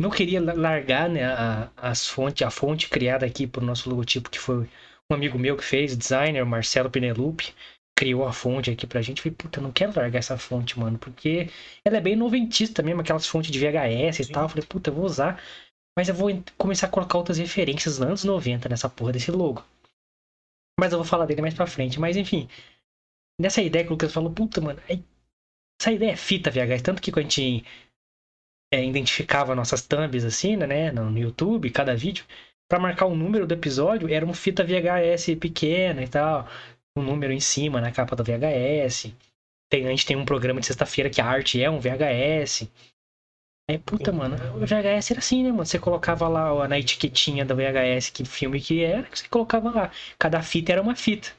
não 0.00 0.10
queria 0.10 0.40
largar, 0.40 1.08
né, 1.08 1.24
a, 1.24 1.70
as 1.76 2.06
fontes, 2.06 2.46
a 2.46 2.50
fonte 2.50 2.88
criada 2.88 3.24
aqui 3.24 3.46
pro 3.46 3.64
nosso 3.64 3.88
logotipo, 3.88 4.30
que 4.30 4.38
foi 4.38 4.68
um 5.10 5.14
amigo 5.14 5.38
meu 5.38 5.56
que 5.56 5.64
fez, 5.64 5.96
designer, 5.96 6.44
Marcelo 6.44 6.90
Penelope 6.90 7.54
criou 7.96 8.26
a 8.26 8.32
fonte 8.32 8.70
aqui 8.70 8.86
pra 8.86 9.02
gente. 9.02 9.22
Falei, 9.22 9.36
puta, 9.36 9.60
não 9.60 9.72
quero 9.72 9.96
largar 9.96 10.18
essa 10.18 10.36
fonte, 10.36 10.78
mano, 10.78 10.98
porque 10.98 11.48
ela 11.84 11.96
é 11.96 12.00
bem 12.00 12.16
noventista 12.16 12.82
mesmo, 12.82 13.00
aquelas 13.00 13.26
fontes 13.26 13.50
de 13.50 13.58
VHS 13.58 14.20
e 14.20 14.32
tal. 14.32 14.48
Falei, 14.48 14.66
puta, 14.66 14.90
eu 14.90 14.94
vou 14.94 15.04
usar, 15.04 15.40
mas 15.96 16.08
eu 16.08 16.14
vou 16.14 16.28
começar 16.58 16.86
a 16.86 16.90
colocar 16.90 17.18
outras 17.18 17.38
referências 17.38 17.98
dos 17.98 18.06
anos 18.06 18.24
90 18.24 18.68
nessa 18.68 18.88
porra 18.88 19.12
desse 19.12 19.30
logo. 19.30 19.64
Mas 20.78 20.92
eu 20.92 20.98
vou 20.98 21.06
falar 21.06 21.26
dele 21.26 21.40
mais 21.40 21.54
pra 21.54 21.66
frente. 21.66 22.00
Mas 22.00 22.16
enfim, 22.16 22.48
nessa 23.40 23.62
ideia 23.62 23.84
que 23.84 23.90
o 23.90 23.94
Lucas 23.94 24.12
falou, 24.12 24.32
puta, 24.32 24.60
mano, 24.60 24.80
essa 25.80 25.92
ideia 25.92 26.12
é 26.12 26.16
fita 26.16 26.50
VHS. 26.50 26.82
Tanto 26.82 27.02
que 27.02 27.12
quando 27.12 27.26
a 27.26 27.28
gente 27.28 27.64
é, 28.72 28.84
identificava 28.84 29.54
nossas 29.54 29.82
thumbs 29.82 30.24
assim, 30.24 30.56
né, 30.56 30.90
no 30.90 31.16
YouTube, 31.18 31.70
cada 31.70 31.94
vídeo, 31.94 32.24
para 32.68 32.80
marcar 32.80 33.06
o 33.06 33.14
número 33.16 33.46
do 33.46 33.54
episódio, 33.54 34.12
era 34.12 34.24
uma 34.24 34.34
fita 34.34 34.64
VHS 34.64 35.34
pequena 35.38 36.02
e 36.02 36.08
tal 36.08 36.48
um 36.96 37.02
número 37.02 37.32
em 37.32 37.40
cima 37.40 37.80
na 37.80 37.90
capa 37.90 38.14
do 38.14 38.22
VHS. 38.22 39.12
Tem, 39.68 39.86
a 39.86 39.90
gente 39.90 40.06
tem 40.06 40.16
um 40.16 40.24
programa 40.24 40.60
de 40.60 40.66
sexta-feira 40.66 41.10
que 41.10 41.20
a 41.20 41.26
arte 41.26 41.62
é 41.62 41.68
um 41.68 41.80
VHS. 41.80 42.68
Aí, 43.68 43.78
puta, 43.78 44.12
mano, 44.12 44.36
o 44.56 44.60
VHS 44.60 45.10
era 45.10 45.18
assim, 45.18 45.42
né, 45.42 45.50
mano? 45.50 45.64
Você 45.64 45.78
colocava 45.78 46.28
lá 46.28 46.68
na 46.68 46.78
etiquetinha 46.78 47.44
do 47.44 47.56
VHS 47.56 48.10
que 48.10 48.24
filme 48.24 48.60
que 48.60 48.84
era, 48.84 49.08
você 49.12 49.26
colocava 49.28 49.70
lá. 49.70 49.90
Cada 50.18 50.42
fita 50.42 50.72
era 50.72 50.82
uma 50.82 50.94
fita. 50.94 51.32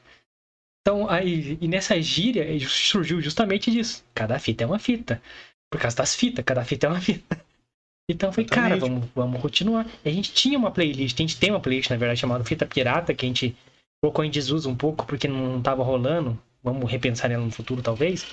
Então, 0.86 1.10
aí, 1.10 1.58
e 1.60 1.66
nessa 1.66 2.00
gíria 2.00 2.46
surgiu 2.68 3.20
justamente 3.20 3.72
disso. 3.72 4.04
Cada 4.14 4.38
fita 4.38 4.62
é 4.62 4.66
uma 4.68 4.78
fita. 4.78 5.20
Por 5.68 5.80
causa 5.80 5.96
das 5.96 6.14
fitas, 6.14 6.44
cada 6.44 6.64
fita 6.64 6.86
é 6.86 6.90
uma 6.90 7.00
fita. 7.00 7.44
Então 8.08 8.32
foi, 8.32 8.44
cara, 8.44 8.76
vamos, 8.76 9.04
vamos 9.12 9.42
continuar. 9.42 9.84
E 10.04 10.08
a 10.08 10.12
gente 10.12 10.32
tinha 10.32 10.56
uma 10.56 10.70
playlist, 10.70 11.18
a 11.18 11.22
gente 11.22 11.40
tem 11.40 11.50
uma 11.50 11.58
playlist, 11.58 11.90
na 11.90 11.96
verdade, 11.96 12.20
chamada 12.20 12.44
Fita 12.44 12.64
Pirata, 12.64 13.12
que 13.12 13.26
a 13.26 13.28
gente 13.28 13.56
colocou 14.00 14.24
em 14.24 14.30
desuso 14.30 14.70
um 14.70 14.76
pouco 14.76 15.04
porque 15.04 15.26
não 15.26 15.58
estava 15.58 15.82
rolando. 15.82 16.40
Vamos 16.62 16.88
repensar 16.88 17.32
ela 17.32 17.44
no 17.44 17.50
futuro, 17.50 17.82
talvez. 17.82 18.24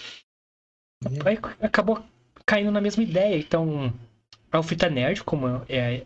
Uhum. 1.04 1.18
Aí 1.26 1.40
acabou 1.60 2.06
caindo 2.46 2.70
na 2.70 2.80
mesma 2.80 3.02
ideia. 3.02 3.36
Então, 3.36 3.92
a 4.52 4.62
Fita 4.62 4.92
Nerd, 4.92 5.24
como 5.24 5.48
é 5.68 6.04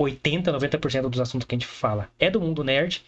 80, 0.00 0.50
90% 0.50 1.10
dos 1.10 1.20
assuntos 1.20 1.46
que 1.46 1.54
a 1.54 1.58
gente 1.58 1.66
fala, 1.66 2.08
é 2.18 2.30
do 2.30 2.40
mundo 2.40 2.64
nerd. 2.64 3.04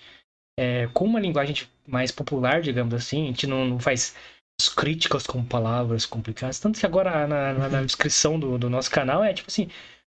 É, 0.62 0.88
com 0.92 1.04
uma 1.04 1.18
linguagem 1.18 1.56
mais 1.86 2.12
popular, 2.12 2.62
digamos 2.62 2.94
assim. 2.94 3.24
A 3.24 3.26
gente 3.26 3.46
não, 3.48 3.64
não 3.64 3.80
faz 3.80 4.14
críticas 4.68 5.26
com 5.26 5.44
palavras 5.44 6.06
complicadas. 6.06 6.60
Tanto 6.60 6.78
que 6.78 6.86
agora 6.86 7.26
na, 7.26 7.52
na, 7.52 7.68
na 7.68 7.78
uhum. 7.78 7.86
descrição 7.86 8.38
do, 8.38 8.56
do, 8.58 8.70
nosso 8.70 8.90
canal 8.90 9.24
é 9.24 9.32
tipo 9.34 9.50
assim: 9.50 9.68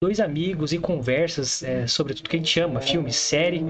dois 0.02 0.20
amigos 0.20 0.74
e 0.74 0.80
conversas 0.80 1.64
é, 1.64 1.88
sobre 1.88 2.14
tudo 2.14 2.30
que 2.30 2.36
a 2.36 2.40
gente 2.40 2.60
ama, 2.60 2.82
filme, 2.82 3.12
série, 3.14 3.62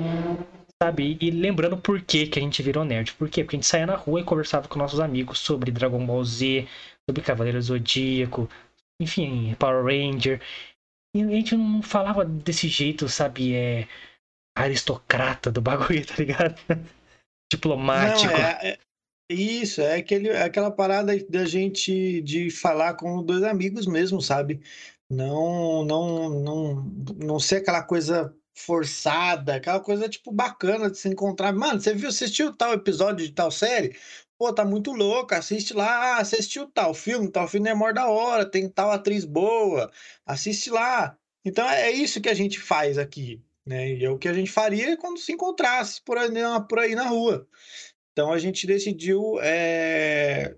sabe? 0.81 1.17
E, 1.21 1.27
e 1.27 1.31
lembrando 1.31 1.77
por 1.77 2.01
que, 2.01 2.25
que 2.27 2.39
a 2.39 2.41
gente 2.41 2.63
virou 2.63 2.83
nerd. 2.83 3.13
Por 3.13 3.29
quê? 3.29 3.43
Porque 3.43 3.55
a 3.55 3.59
gente 3.59 3.67
saía 3.67 3.85
na 3.85 3.95
rua 3.95 4.21
e 4.21 4.23
conversava 4.23 4.67
com 4.67 4.79
nossos 4.79 4.99
amigos 4.99 5.39
sobre 5.39 5.71
Dragon 5.71 6.03
Ball 6.05 6.23
Z, 6.23 6.67
sobre 7.07 7.21
Cavaleiro 7.21 7.61
Zodíaco, 7.61 8.49
enfim, 8.99 9.55
Power 9.59 9.83
Ranger. 9.85 10.41
E 11.15 11.21
a 11.21 11.27
gente 11.27 11.55
não 11.55 11.83
falava 11.83 12.25
desse 12.25 12.67
jeito, 12.67 13.07
sabe? 13.07 13.53
É 13.53 13.87
aristocrata 14.55 15.51
do 15.51 15.61
bagulho, 15.61 16.05
tá 16.05 16.15
ligado? 16.17 16.55
Diplomático. 17.51 18.31
Não, 18.31 18.39
é, 18.39 18.69
é, 18.69 18.77
isso, 19.29 19.81
é, 19.81 19.95
aquele, 19.95 20.29
é 20.29 20.43
aquela 20.43 20.71
parada 20.71 21.13
da 21.29 21.45
gente 21.45 22.21
de 22.21 22.49
falar 22.49 22.95
com 22.95 23.23
dois 23.23 23.43
amigos 23.43 23.85
mesmo, 23.85 24.21
sabe? 24.21 24.61
Não, 25.09 25.83
não, 25.85 26.29
não, 26.29 26.83
não 27.17 27.39
ser 27.39 27.57
aquela 27.57 27.83
coisa 27.83 28.35
forçada, 28.55 29.55
aquela 29.55 29.79
coisa, 29.79 30.07
tipo, 30.07 30.31
bacana 30.31 30.89
de 30.89 30.97
se 30.97 31.09
encontrar. 31.09 31.53
Mano, 31.53 31.79
você 31.79 31.93
viu, 31.93 32.09
assistiu 32.09 32.55
tal 32.55 32.73
episódio 32.73 33.25
de 33.25 33.33
tal 33.33 33.51
série? 33.51 33.95
Pô, 34.37 34.53
tá 34.53 34.65
muito 34.65 34.91
louco, 34.91 35.33
assiste 35.33 35.73
lá, 35.73 36.17
assistiu 36.17 36.67
tal 36.67 36.93
filme, 36.93 37.29
tal 37.29 37.47
filme 37.47 37.69
é 37.69 37.73
maior 37.73 37.93
da 37.93 38.07
hora, 38.07 38.45
tem 38.49 38.69
tal 38.69 38.91
atriz 38.91 39.25
boa, 39.25 39.91
assiste 40.25 40.69
lá. 40.69 41.17
Então 41.45 41.67
é 41.69 41.91
isso 41.91 42.21
que 42.21 42.29
a 42.29 42.33
gente 42.33 42.59
faz 42.59 42.97
aqui, 42.97 43.41
né? 43.65 43.93
E 43.93 44.05
é 44.05 44.09
o 44.09 44.17
que 44.17 44.27
a 44.27 44.33
gente 44.33 44.51
faria 44.51 44.97
quando 44.97 45.19
se 45.19 45.31
encontrasse 45.31 46.01
por 46.01 46.17
aí, 46.17 46.29
por 46.67 46.79
aí 46.79 46.95
na 46.95 47.07
rua. 47.07 47.47
Então 48.11 48.31
a 48.31 48.37
gente 48.37 48.67
decidiu 48.67 49.39
é, 49.41 50.55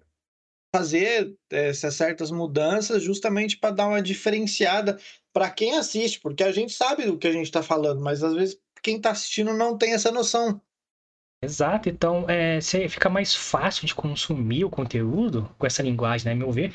fazer 0.75 1.33
essas 1.49 1.95
certas 1.95 2.31
mudanças 2.31 3.01
justamente 3.01 3.57
para 3.57 3.73
dar 3.73 3.87
uma 3.87 4.01
diferenciada 4.01 4.99
para 5.31 5.49
quem 5.49 5.77
assiste, 5.77 6.19
porque 6.19 6.43
a 6.43 6.51
gente 6.51 6.73
sabe 6.73 7.05
do 7.05 7.17
que 7.17 7.27
a 7.27 7.31
gente 7.31 7.45
está 7.45 7.63
falando, 7.63 8.01
mas 8.01 8.23
às 8.23 8.33
vezes 8.33 8.59
quem 8.81 8.97
está 8.97 9.11
assistindo 9.11 9.53
não 9.53 9.77
tem 9.77 9.93
essa 9.93 10.11
noção. 10.11 10.61
Exato, 11.41 11.89
então 11.89 12.25
é, 12.29 12.59
fica 12.89 13.09
mais 13.09 13.35
fácil 13.35 13.85
de 13.85 13.93
consumir 13.93 14.65
o 14.65 14.69
conteúdo 14.69 15.53
com 15.57 15.65
essa 15.65 15.83
linguagem, 15.83 16.27
né, 16.27 16.35
meu 16.35 16.51
ver. 16.51 16.73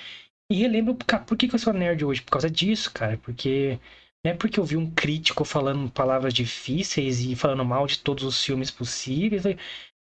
E 0.50 0.54
relembro, 0.54 0.94
por 0.94 1.37
que, 1.37 1.49
que 1.49 1.54
eu 1.54 1.58
sou 1.58 1.72
nerd 1.72 2.04
hoje? 2.04 2.22
Por 2.22 2.32
causa 2.32 2.50
disso, 2.50 2.92
cara, 2.92 3.18
porque 3.18 3.78
não 4.25 4.33
é 4.33 4.35
porque 4.35 4.61
eu 4.61 4.65
vi 4.65 4.77
um 4.77 4.91
crítico 4.91 5.45
falando 5.45 5.91
palavras 5.91 6.35
difíceis 6.35 7.21
e 7.21 7.35
falando 7.35 7.65
mal 7.65 7.87
de 7.87 7.99
todos 7.99 8.25
os 8.25 8.45
filmes 8.45 8.71
possíveis. 8.71 9.45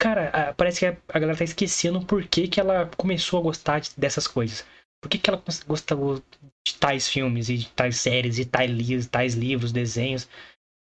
Cara, 0.01 0.55
parece 0.55 0.81
que 0.81 0.87
a 0.87 1.19
galera 1.19 1.39
tá 1.39 1.45
esquecendo 1.45 2.05
por 2.05 2.27
que, 2.27 2.47
que 2.49 2.61
ela 2.61 2.91
começou 2.97 3.41
a 3.41 3.43
gostar 3.43 3.83
dessas 3.97 4.27
coisas. 4.29 4.65
Por 5.03 5.09
que, 5.09 5.19
que 5.19 5.29
ela 5.29 5.43
gostou 5.67 6.23
de 6.67 6.75
tais 6.79 7.09
filmes 7.09 7.49
e 7.49 7.59
de 7.59 7.69
tais 7.71 7.97
séries 7.97 8.39
e 8.39 8.45
tais, 8.45 8.71
livros, 8.71 9.07
tais 9.07 9.35
livros, 9.35 9.73
desenhos. 9.73 10.29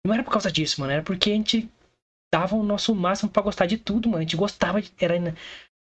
Não 0.05 0.13
era 0.13 0.23
por 0.23 0.31
causa 0.31 0.51
disso, 0.51 0.81
mano. 0.81 0.93
Era 0.93 1.03
porque 1.03 1.29
a 1.29 1.33
gente 1.33 1.69
dava 2.33 2.55
o 2.55 2.63
nosso 2.63 2.93
máximo 2.95 3.29
para 3.29 3.43
gostar 3.43 3.65
de 3.65 3.77
tudo, 3.77 4.09
mano. 4.09 4.19
A 4.19 4.21
gente 4.21 4.35
gostava 4.35 4.81
de. 4.81 4.91
Era, 4.99 5.15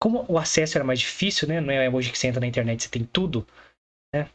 como 0.01 0.25
o 0.29 0.37
acesso 0.37 0.77
era 0.77 0.85
mais 0.85 0.99
difícil, 0.99 1.47
né? 1.47 1.59
Não 1.59 1.73
é 1.73 1.89
hoje 1.89 2.11
que 2.11 2.17
você 2.17 2.27
entra 2.27 2.39
na 2.39 2.47
internet 2.47 2.83
você 2.83 2.89
tem 2.89 3.03
tudo, 3.03 3.45
né? 4.13 4.29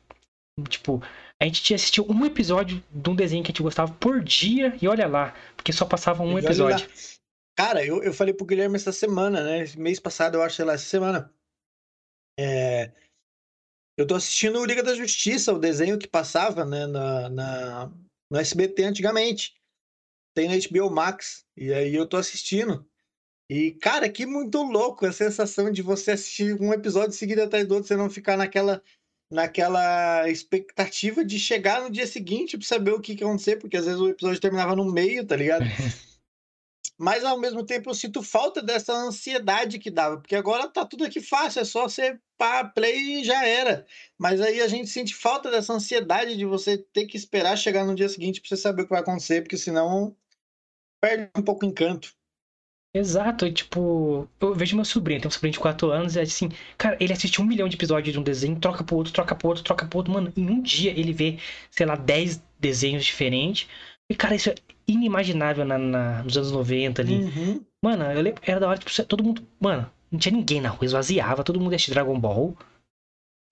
Tipo, 0.68 1.02
a 1.40 1.46
gente 1.46 1.62
tinha 1.62 1.76
assistido 1.76 2.12
um 2.12 2.26
episódio 2.26 2.84
de 2.92 3.10
um 3.10 3.14
desenho 3.14 3.42
que 3.42 3.48
a 3.48 3.52
gente 3.52 3.62
gostava 3.62 3.92
por 3.94 4.22
dia 4.22 4.76
e 4.80 4.86
olha 4.86 5.08
lá, 5.08 5.34
porque 5.56 5.72
só 5.72 5.86
passava 5.86 6.22
um 6.22 6.38
episódio. 6.38 6.86
Cara, 7.56 7.84
eu, 7.84 8.02
eu 8.02 8.12
falei 8.12 8.34
pro 8.34 8.44
Guilherme 8.44 8.76
essa 8.76 8.92
semana, 8.92 9.42
né? 9.42 9.64
Mês 9.76 9.98
passado, 9.98 10.36
eu 10.36 10.42
acho, 10.42 10.56
sei 10.56 10.64
lá, 10.66 10.74
essa 10.74 10.84
semana. 10.84 11.32
É... 12.38 12.92
Eu 13.98 14.06
tô 14.06 14.14
assistindo 14.14 14.58
o 14.58 14.64
Liga 14.64 14.82
da 14.82 14.94
Justiça, 14.94 15.52
o 15.52 15.58
desenho 15.58 15.98
que 15.98 16.06
passava, 16.06 16.64
né, 16.64 16.86
na, 16.86 17.28
na, 17.28 17.86
no 18.30 18.38
SBT 18.38 18.84
antigamente. 18.84 19.54
Tem 20.34 20.48
na 20.48 20.54
HBO 20.56 20.90
Max. 20.90 21.44
E 21.56 21.72
aí 21.72 21.94
eu 21.94 22.06
tô 22.06 22.16
assistindo. 22.16 22.86
E, 23.50 23.72
cara, 23.72 24.08
que 24.08 24.24
muito 24.24 24.62
louco 24.62 25.04
a 25.04 25.12
sensação 25.12 25.70
de 25.70 25.82
você 25.82 26.12
assistir 26.12 26.58
um 26.60 26.72
episódio 26.72 27.12
seguido 27.12 27.42
atrás 27.42 27.66
do 27.66 27.74
outro, 27.74 27.88
você 27.88 27.96
não 27.96 28.08
ficar 28.08 28.36
naquela 28.36 28.82
naquela 29.30 30.28
expectativa 30.28 31.24
de 31.24 31.38
chegar 31.38 31.82
no 31.82 31.90
dia 31.90 32.06
seguinte 32.06 32.58
pra 32.58 32.66
saber 32.66 32.92
o 32.92 33.00
que, 33.00 33.14
que 33.14 33.22
ia 33.22 33.28
acontecer, 33.28 33.56
porque 33.56 33.76
às 33.76 33.86
vezes 33.86 34.00
o 34.00 34.08
episódio 34.08 34.40
terminava 34.40 34.74
no 34.74 34.90
meio, 34.90 35.24
tá 35.24 35.36
ligado? 35.36 35.64
mas 36.98 37.24
ao 37.24 37.38
mesmo 37.38 37.64
tempo 37.64 37.88
eu 37.88 37.94
sinto 37.94 38.22
falta 38.22 38.60
dessa 38.60 38.92
ansiedade 38.92 39.78
que 39.78 39.90
dava, 39.90 40.18
porque 40.18 40.34
agora 40.34 40.68
tá 40.68 40.84
tudo 40.84 41.04
aqui 41.04 41.20
fácil, 41.20 41.60
é 41.60 41.64
só 41.64 41.88
você 41.88 42.18
pá, 42.36 42.64
play 42.64 43.20
e 43.20 43.24
já 43.24 43.42
era. 43.46 43.86
Mas 44.18 44.40
aí 44.40 44.60
a 44.60 44.68
gente 44.68 44.90
sente 44.90 45.14
falta 45.14 45.50
dessa 45.50 45.72
ansiedade 45.72 46.36
de 46.36 46.44
você 46.44 46.76
ter 46.76 47.06
que 47.06 47.16
esperar 47.16 47.56
chegar 47.56 47.84
no 47.84 47.94
dia 47.94 48.08
seguinte 48.08 48.40
para 48.40 48.48
você 48.48 48.56
saber 48.56 48.82
o 48.82 48.84
que 48.84 48.90
vai 48.90 49.00
acontecer, 49.00 49.42
porque 49.42 49.56
senão 49.56 50.14
perde 51.00 51.30
um 51.36 51.42
pouco 51.42 51.64
o 51.64 51.68
encanto. 51.68 52.14
Exato, 52.92 53.46
e, 53.46 53.52
tipo, 53.52 54.28
eu 54.40 54.52
vejo 54.52 54.74
meu 54.74 54.84
sobrinho, 54.84 55.20
tem 55.20 55.28
um 55.28 55.30
sobrinho 55.30 55.52
de 55.52 55.60
4 55.60 55.90
anos, 55.90 56.16
e 56.16 56.20
assim, 56.20 56.48
cara, 56.76 56.96
ele 56.98 57.12
assiste 57.12 57.40
um 57.40 57.44
milhão 57.44 57.68
de 57.68 57.76
episódios 57.76 58.12
de 58.12 58.18
um 58.18 58.22
desenho, 58.22 58.58
troca 58.58 58.82
pro 58.82 58.96
outro, 58.96 59.12
troca 59.12 59.34
pro 59.34 59.48
outro, 59.48 59.62
troca 59.62 59.86
pro 59.86 59.98
outro, 59.98 60.12
mano, 60.12 60.32
em 60.36 60.50
um 60.50 60.60
dia 60.60 60.90
ele 60.90 61.12
vê, 61.12 61.38
sei 61.70 61.86
lá, 61.86 61.94
10 61.94 62.42
desenhos 62.58 63.04
diferentes, 63.04 63.68
e, 64.10 64.14
cara, 64.14 64.34
isso 64.34 64.50
é 64.50 64.56
inimaginável 64.88 65.64
na, 65.64 65.78
na 65.78 66.22
nos 66.24 66.36
anos 66.36 66.50
90 66.50 67.00
ali. 67.00 67.14
Uhum. 67.14 67.64
Mano, 67.82 68.04
eu 68.06 68.20
lembro, 68.20 68.42
era 68.44 68.58
da 68.58 68.68
hora, 68.68 68.78
tipo, 68.78 69.04
todo 69.04 69.22
mundo. 69.22 69.46
Mano, 69.60 69.88
não 70.10 70.18
tinha 70.18 70.34
ninguém 70.34 70.60
na 70.60 70.68
rua, 70.68 70.84
esvaziava, 70.84 71.44
todo 71.44 71.60
mundo 71.60 71.72
assistia 71.74 71.94
Dragon 71.94 72.18
Ball. 72.18 72.56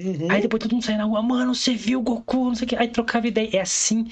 Uhum. 0.02 0.30
Aí 0.30 0.42
depois 0.42 0.60
todo 0.60 0.72
mundo 0.72 0.84
saía 0.84 0.98
na 0.98 1.04
rua, 1.04 1.22
mano, 1.22 1.54
você 1.54 1.74
viu 1.74 2.00
o 2.00 2.02
Goku, 2.02 2.46
não 2.46 2.54
sei 2.56 2.66
o 2.66 2.68
que. 2.68 2.76
Aí 2.76 2.88
trocava 2.88 3.28
ideia. 3.28 3.56
É 3.56 3.60
assim 3.60 4.08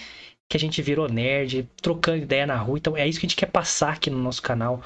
que 0.48 0.56
a 0.56 0.60
gente 0.60 0.80
virou 0.80 1.08
nerd, 1.08 1.68
trocando 1.82 2.18
ideia 2.18 2.46
na 2.46 2.56
rua. 2.56 2.78
Então 2.78 2.96
é 2.96 3.06
isso 3.08 3.18
que 3.18 3.26
a 3.26 3.28
gente 3.28 3.36
quer 3.36 3.50
passar 3.50 3.94
aqui 3.94 4.08
no 4.08 4.18
nosso 4.18 4.40
canal. 4.40 4.82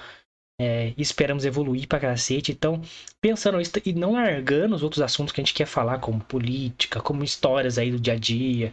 É, 0.63 0.93
esperamos 0.99 1.47
evoluir 1.47 1.89
pra 1.89 1.99
cacete. 1.99 2.53
Então, 2.53 2.83
pensando 3.19 3.59
isso 3.59 3.73
e 3.83 3.95
não 3.95 4.13
largando 4.13 4.75
os 4.75 4.83
outros 4.83 5.01
assuntos 5.01 5.33
que 5.33 5.41
a 5.41 5.45
gente 5.45 5.55
quer 5.55 5.65
falar, 5.65 5.99
como 6.01 6.21
política, 6.21 7.01
como 7.01 7.25
histórias 7.25 7.79
aí 7.79 7.91
do 7.91 7.99
dia 7.99 8.13
a 8.13 8.19
dia, 8.19 8.71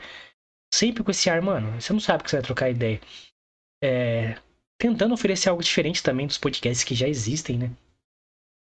sempre 0.73 1.01
com 1.01 1.11
esse 1.11 1.29
ar, 1.29 1.41
mano, 1.41 1.79
você 1.79 1.93
não 1.93 2.01
sabe 2.01 2.23
que 2.23 2.29
você 2.29 2.35
vai 2.35 2.43
trocar 2.43 2.69
ideia. 2.69 2.99
É, 3.81 4.37
tentando 4.77 5.13
oferecer 5.13 5.47
algo 5.47 5.63
diferente 5.63 6.03
também 6.03 6.27
dos 6.27 6.37
podcasts 6.37 6.83
que 6.83 6.93
já 6.93 7.07
existem, 7.07 7.57
né? 7.57 7.71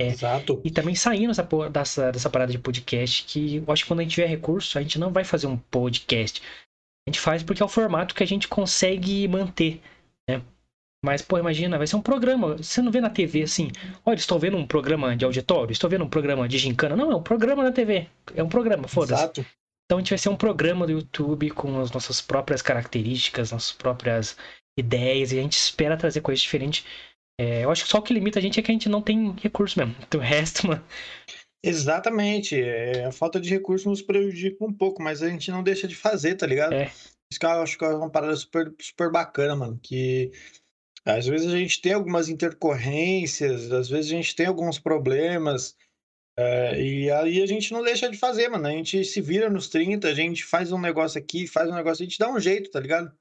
É, 0.02 0.08
Exato. 0.08 0.60
E 0.64 0.72
também 0.72 0.96
saindo 0.96 1.28
dessa, 1.28 1.70
dessa, 1.70 2.12
dessa 2.12 2.30
parada 2.32 2.52
de 2.52 2.58
podcast, 2.58 3.26
que 3.26 3.58
eu 3.58 3.72
acho 3.72 3.84
que 3.84 3.88
quando 3.88 4.00
a 4.00 4.04
gente 4.04 4.16
tiver 4.16 4.26
recurso, 4.26 4.80
a 4.80 4.82
gente 4.82 4.98
não 4.98 5.12
vai 5.12 5.24
fazer 5.24 5.46
um 5.46 5.58
podcast. 5.58 6.42
A 7.06 7.12
gente 7.12 7.20
faz 7.20 7.44
porque 7.44 7.62
é 7.62 7.66
o 7.66 7.70
formato 7.70 8.16
que 8.16 8.24
a 8.24 8.28
gente 8.28 8.48
consegue 8.48 9.28
manter, 9.28 9.80
né? 10.28 10.42
Mas, 11.04 11.22
pô, 11.22 11.38
imagina, 11.38 11.78
vai 11.78 11.86
ser 11.86 11.98
um 11.98 12.02
programa. 12.02 12.56
Você 12.56 12.82
não 12.82 12.92
vê 12.92 13.02
na 13.02 13.10
TV 13.10 13.44
assim, 13.44 13.70
olha, 14.06 14.16
estou 14.16 14.40
vendo 14.40 14.56
um 14.56 14.66
programa 14.66 15.18
de 15.18 15.26
auditório, 15.26 15.74
estou 15.74 15.90
vendo 15.90 16.06
um 16.06 16.10
programa 16.10 16.48
de 16.48 16.58
gincana. 16.58 16.96
Não, 16.96 17.12
é 17.12 17.16
um 17.16 17.22
programa 17.22 17.62
na 17.62 17.74
TV. 17.74 18.08
É 18.34 18.42
um 18.42 18.48
programa, 18.48 18.88
foda-se. 18.88 19.22
Exato. 19.22 19.46
Então 19.86 19.98
a 19.98 20.02
gente 20.02 20.12
vai 20.12 20.18
ser 20.18 20.30
um 20.30 20.38
programa 20.38 20.86
do 20.86 20.94
YouTube 20.94 21.50
com 21.52 21.82
as 21.82 21.92
nossas 21.92 22.22
próprias 22.22 22.62
características, 22.62 23.52
nossas 23.52 23.74
próprias 23.74 24.38
ideias, 24.80 25.34
e 25.34 25.40
a 25.40 25.42
gente 25.42 25.58
espera 25.58 25.98
trazer 25.98 26.22
coisas 26.22 26.42
diferentes. 26.42 26.86
É, 27.40 27.66
eu 27.66 27.70
acho 27.70 27.84
que 27.84 27.90
só 27.90 27.98
o 27.98 28.02
que 28.02 28.14
limita 28.14 28.40
a 28.40 28.42
gente 28.42 28.58
é 28.58 28.64
que 28.64 28.72
a 28.72 28.74
gente 28.74 28.88
não 28.88 29.02
tem 29.02 29.36
recurso 29.42 29.78
mesmo. 29.78 29.94
Então, 30.08 30.20
o 30.22 30.24
resto, 30.24 30.68
mano. 30.68 30.84
Exatamente. 31.62 32.56
É, 32.62 33.04
a 33.04 33.12
falta 33.12 33.42
de 33.42 33.50
recurso 33.50 33.90
nos 33.90 34.02
prejudica 34.02 34.64
um 34.64 34.72
pouco, 34.74 35.04
mas 35.04 35.22
a 35.22 35.28
gente 35.28 35.52
não 35.52 35.62
deixa 35.62 35.86
de 35.86 35.96
fazer, 35.96 36.36
tá 36.36 36.48
ligado? 36.48 36.74
É. 36.74 36.90
Isso 37.30 37.40
que 37.40 37.46
eu 37.46 37.50
acho 37.50 37.78
que 37.78 37.84
é 37.84 37.90
uma 37.90 38.10
parada 38.10 38.36
super, 38.38 38.74
super 38.80 39.12
bacana, 39.12 39.56
mano. 39.56 39.80
Que 39.82 40.32
às 41.06 41.26
vezes 41.28 41.54
a 41.54 41.58
gente 41.58 41.82
tem 41.82 41.94
algumas 41.94 42.30
intercorrências, 42.30 43.72
às 43.72 43.90
vezes 43.90 44.12
a 44.12 44.16
gente 44.16 44.36
tem 44.36 44.46
alguns 44.46 44.80
problemas. 44.80 45.76
É, 46.38 46.82
e 46.82 47.12
aí 47.12 47.42
a 47.42 47.46
gente 47.46 47.72
não 47.72 47.84
deixa 47.84 48.10
de 48.10 48.18
fazer, 48.18 48.50
mano. 48.50 48.68
A 48.68 48.72
gente 48.72 49.04
se 49.04 49.22
vira 49.22 49.50
nos 49.50 49.68
30, 49.68 50.08
a 50.08 50.14
gente 50.14 50.44
faz 50.44 50.72
um 50.72 50.80
negócio 50.80 51.20
aqui, 51.20 51.46
faz 51.48 51.70
um 51.70 51.76
negócio, 51.76 52.04
a 52.04 52.06
gente 52.06 52.18
dá 52.18 52.30
um 52.30 52.40
jeito, 52.40 52.72
tá 52.72 52.80
ligado? 52.80 53.12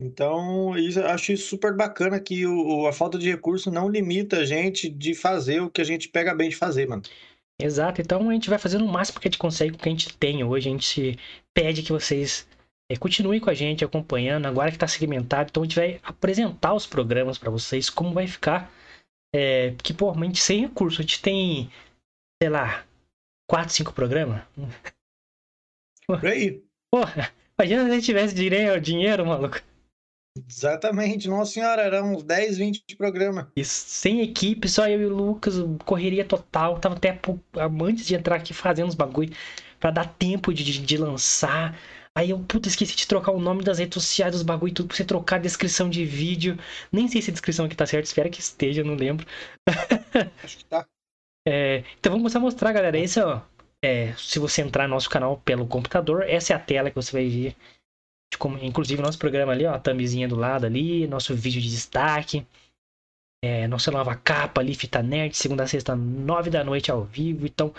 Então, 0.00 0.76
isso, 0.76 1.00
acho 1.00 1.32
isso 1.32 1.48
super 1.48 1.74
bacana 1.74 2.20
que 2.20 2.46
o, 2.46 2.86
a 2.86 2.92
falta 2.92 3.18
de 3.18 3.30
recurso 3.30 3.70
não 3.70 3.88
limita 3.88 4.38
a 4.38 4.44
gente 4.44 4.90
de 4.90 5.14
fazer 5.14 5.60
o 5.62 5.70
que 5.70 5.80
a 5.80 5.84
gente 5.84 6.08
pega 6.08 6.34
bem 6.34 6.50
de 6.50 6.56
fazer, 6.56 6.86
mano. 6.86 7.02
Exato, 7.58 8.02
então 8.02 8.28
a 8.28 8.32
gente 8.34 8.50
vai 8.50 8.58
fazendo 8.58 8.84
o 8.84 8.88
máximo 8.88 9.18
que 9.18 9.26
a 9.26 9.30
gente 9.30 9.38
consegue 9.38 9.72
com 9.72 9.78
o 9.78 9.82
que 9.82 9.88
a 9.88 9.92
gente 9.92 10.14
tem 10.18 10.44
hoje. 10.44 10.68
A 10.68 10.72
gente 10.72 11.18
pede 11.54 11.82
que 11.82 11.90
vocês 11.90 12.46
é, 12.90 12.96
continuem 12.96 13.40
com 13.40 13.50
a 13.50 13.54
gente 13.54 13.84
acompanhando, 13.84 14.46
agora 14.46 14.70
que 14.70 14.76
está 14.76 14.86
segmentado. 14.86 15.48
Então 15.50 15.62
a 15.62 15.66
gente 15.66 15.76
vai 15.76 16.00
apresentar 16.02 16.74
os 16.74 16.86
programas 16.86 17.38
para 17.38 17.50
vocês, 17.50 17.90
como 17.90 18.12
vai 18.12 18.26
ficar. 18.26 18.70
É, 19.34 19.74
que, 19.82 19.92
pô, 19.92 20.10
a 20.10 20.24
gente 20.24 20.40
sem 20.40 20.60
recurso, 20.60 21.00
a 21.00 21.02
gente 21.02 21.20
tem 21.20 21.70
sei 22.42 22.50
lá, 22.50 22.84
quatro, 23.48 23.72
cinco 23.72 23.92
programas. 23.92 24.42
Por 26.06 26.26
aí. 26.26 26.62
Porra, 26.90 27.32
imagina 27.58 27.84
se 27.84 27.90
a 27.90 27.94
gente 27.94 28.04
tivesse 28.04 28.34
dinheiro, 28.34 28.80
dinheiro, 28.80 29.26
maluco. 29.26 29.60
Exatamente, 30.48 31.28
nossa 31.28 31.52
senhora, 31.52 31.82
eram 31.82 32.14
uns 32.14 32.22
10, 32.22 32.58
20 32.58 32.96
programas. 32.96 33.46
Isso, 33.56 33.88
sem 33.88 34.20
equipe, 34.20 34.68
só 34.68 34.86
eu 34.86 35.00
e 35.00 35.06
o 35.06 35.14
Lucas, 35.14 35.54
correria 35.84 36.26
total. 36.26 36.78
Tava 36.78 36.94
até 36.94 37.18
antes 37.80 38.06
de 38.06 38.14
entrar 38.14 38.36
aqui 38.36 38.52
fazendo 38.52 38.88
os 38.88 38.94
bagulho 38.94 39.34
para 39.80 39.90
dar 39.90 40.14
tempo 40.14 40.52
de, 40.52 40.64
de, 40.78 40.96
lançar. 40.98 41.74
Aí 42.16 42.30
eu, 42.30 42.38
puta, 42.40 42.66
esqueci 42.68 42.96
de 42.96 43.06
trocar 43.06 43.32
o 43.32 43.38
nome 43.40 43.62
das 43.62 43.78
redes 43.78 44.02
sociais, 44.02 44.32
dos 44.32 44.42
bagulho 44.42 44.70
e 44.70 44.74
tudo, 44.74 44.88
pra 44.88 44.96
você 44.96 45.04
trocar 45.04 45.36
a 45.36 45.40
descrição 45.40 45.90
de 45.90 46.04
vídeo. 46.04 46.58
Nem 46.90 47.06
sei 47.08 47.20
se 47.20 47.30
a 47.30 47.32
descrição 47.32 47.66
aqui 47.66 47.76
tá 47.76 47.84
certa, 47.84 48.06
espero 48.08 48.30
que 48.30 48.40
esteja, 48.40 48.82
não 48.82 48.94
lembro. 48.94 49.26
Acho 50.42 50.56
que 50.58 50.64
tá. 50.64 50.86
É, 51.46 51.78
então 51.98 52.12
vamos 52.12 52.22
começar 52.22 52.38
a 52.38 52.42
mostrar, 52.42 52.72
galera. 52.72 52.98
Esse, 52.98 53.20
ó, 53.20 53.42
é, 53.84 54.14
se 54.14 54.38
você 54.38 54.62
entrar 54.62 54.88
no 54.88 54.94
nosso 54.94 55.10
canal 55.10 55.36
pelo 55.44 55.66
computador, 55.66 56.22
essa 56.28 56.52
é 56.52 56.56
a 56.56 56.58
tela 56.58 56.90
que 56.90 56.96
você 56.96 57.12
vai 57.12 57.28
ver. 57.28 57.56
Como- 58.38 58.58
inclusive 58.58 59.02
nosso 59.02 59.18
programa 59.18 59.52
ali, 59.52 59.66
ó, 59.66 59.74
a 59.74 59.78
thumbzinha 59.78 60.26
do 60.28 60.36
lado 60.36 60.66
ali, 60.66 61.06
nosso 61.06 61.34
vídeo 61.34 61.60
de 61.60 61.70
destaque. 61.70 62.46
É, 63.44 63.68
nossa 63.68 63.90
nova 63.90 64.16
capa 64.16 64.60
ali, 64.60 64.74
Fita 64.74 65.02
Nerd, 65.02 65.36
segunda 65.36 65.64
a 65.64 65.66
sexta, 65.66 65.94
nove 65.94 66.50
da 66.50 66.64
noite 66.64 66.90
ao 66.90 67.04
vivo. 67.04 67.46
Então, 67.46 67.74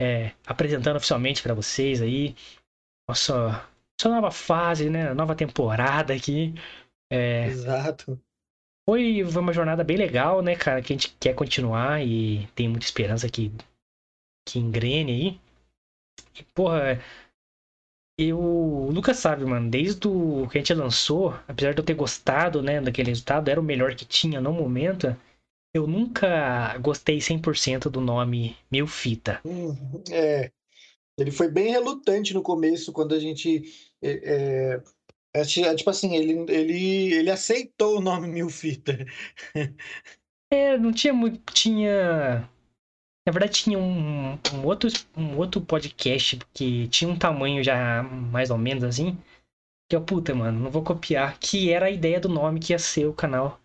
é, 0.00 0.32
apresentando 0.46 0.96
oficialmente 0.96 1.42
pra 1.42 1.54
vocês 1.54 2.02
aí 2.02 2.34
nossa, 3.10 3.68
nossa 3.98 4.08
nova 4.08 4.30
fase, 4.30 4.88
né? 4.88 5.12
Nova 5.14 5.34
temporada 5.34 6.14
aqui. 6.14 6.54
É, 7.12 7.46
Exato. 7.46 8.20
foi 8.88 9.22
uma 9.24 9.52
jornada 9.52 9.82
bem 9.82 9.96
legal, 9.96 10.42
né, 10.42 10.54
cara? 10.54 10.80
Que 10.80 10.92
a 10.92 10.96
gente 10.96 11.16
quer 11.18 11.34
continuar 11.34 12.04
e 12.04 12.46
tem 12.54 12.68
muita 12.68 12.84
esperança 12.86 13.28
que, 13.28 13.52
que 14.48 14.58
engrene 14.58 15.12
aí. 15.12 15.40
E, 16.38 16.44
porra, 16.54 17.00
eu. 18.18 18.38
O 18.38 18.90
Lucas 18.92 19.16
sabe, 19.16 19.44
mano, 19.44 19.68
desde 19.68 20.06
o 20.06 20.46
que 20.48 20.58
a 20.58 20.60
gente 20.60 20.74
lançou, 20.74 21.34
apesar 21.48 21.74
de 21.74 21.80
eu 21.80 21.84
ter 21.84 21.94
gostado, 21.94 22.62
né, 22.62 22.80
daquele 22.80 23.08
resultado, 23.10 23.48
era 23.48 23.60
o 23.60 23.64
melhor 23.64 23.94
que 23.94 24.04
tinha 24.04 24.40
no 24.40 24.52
momento. 24.52 25.16
Eu 25.74 25.86
nunca 25.86 26.76
gostei 26.78 27.20
100% 27.20 27.88
do 27.90 28.00
nome 28.00 28.56
Mil 28.70 28.86
Fita. 28.86 29.40
Hum, 29.44 29.74
É, 30.10 30.50
ele 31.22 31.30
foi 31.30 31.48
bem 31.48 31.70
relutante 31.70 32.34
no 32.34 32.42
começo, 32.42 32.92
quando 32.92 33.14
a 33.14 33.18
gente. 33.18 33.62
É, 34.02 34.80
é, 35.34 35.40
é, 35.42 35.74
tipo 35.74 35.90
assim, 35.90 36.16
ele, 36.16 36.32
ele, 36.52 37.12
ele 37.14 37.30
aceitou 37.30 37.98
o 37.98 38.00
nome 38.00 38.26
Mil 38.28 38.48
Fita. 38.48 38.98
É, 40.52 40.76
não 40.76 40.92
tinha 40.92 41.12
muito. 41.12 41.40
Tinha. 41.52 42.48
Na 43.26 43.32
verdade, 43.32 43.52
tinha 43.52 43.78
um, 43.78 44.32
um, 44.32 44.64
outro, 44.64 44.88
um 45.16 45.36
outro 45.36 45.60
podcast 45.60 46.38
que 46.52 46.88
tinha 46.88 47.08
um 47.08 47.18
tamanho 47.18 47.62
já 47.62 48.02
mais 48.02 48.50
ou 48.50 48.58
menos 48.58 48.82
assim. 48.82 49.16
Que 49.88 49.96
eu, 49.96 50.02
puta, 50.02 50.34
mano, 50.34 50.58
não 50.58 50.70
vou 50.70 50.82
copiar. 50.82 51.38
Que 51.38 51.70
era 51.70 51.86
a 51.86 51.90
ideia 51.90 52.18
do 52.18 52.28
nome 52.28 52.60
que 52.60 52.72
ia 52.72 52.78
ser 52.78 53.06
o 53.06 53.14
canal. 53.14 53.60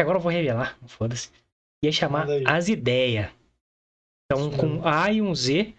Agora 0.00 0.16
eu 0.16 0.22
vou 0.22 0.32
revelar, 0.32 0.78
foda-se. 0.86 1.30
Ia 1.84 1.92
chamar. 1.92 2.26
As 2.46 2.68
Ideias. 2.68 3.30
Então, 4.24 4.50
com 4.50 4.86
A 4.86 5.10
e 5.12 5.20
um 5.20 5.34
Z. 5.34 5.74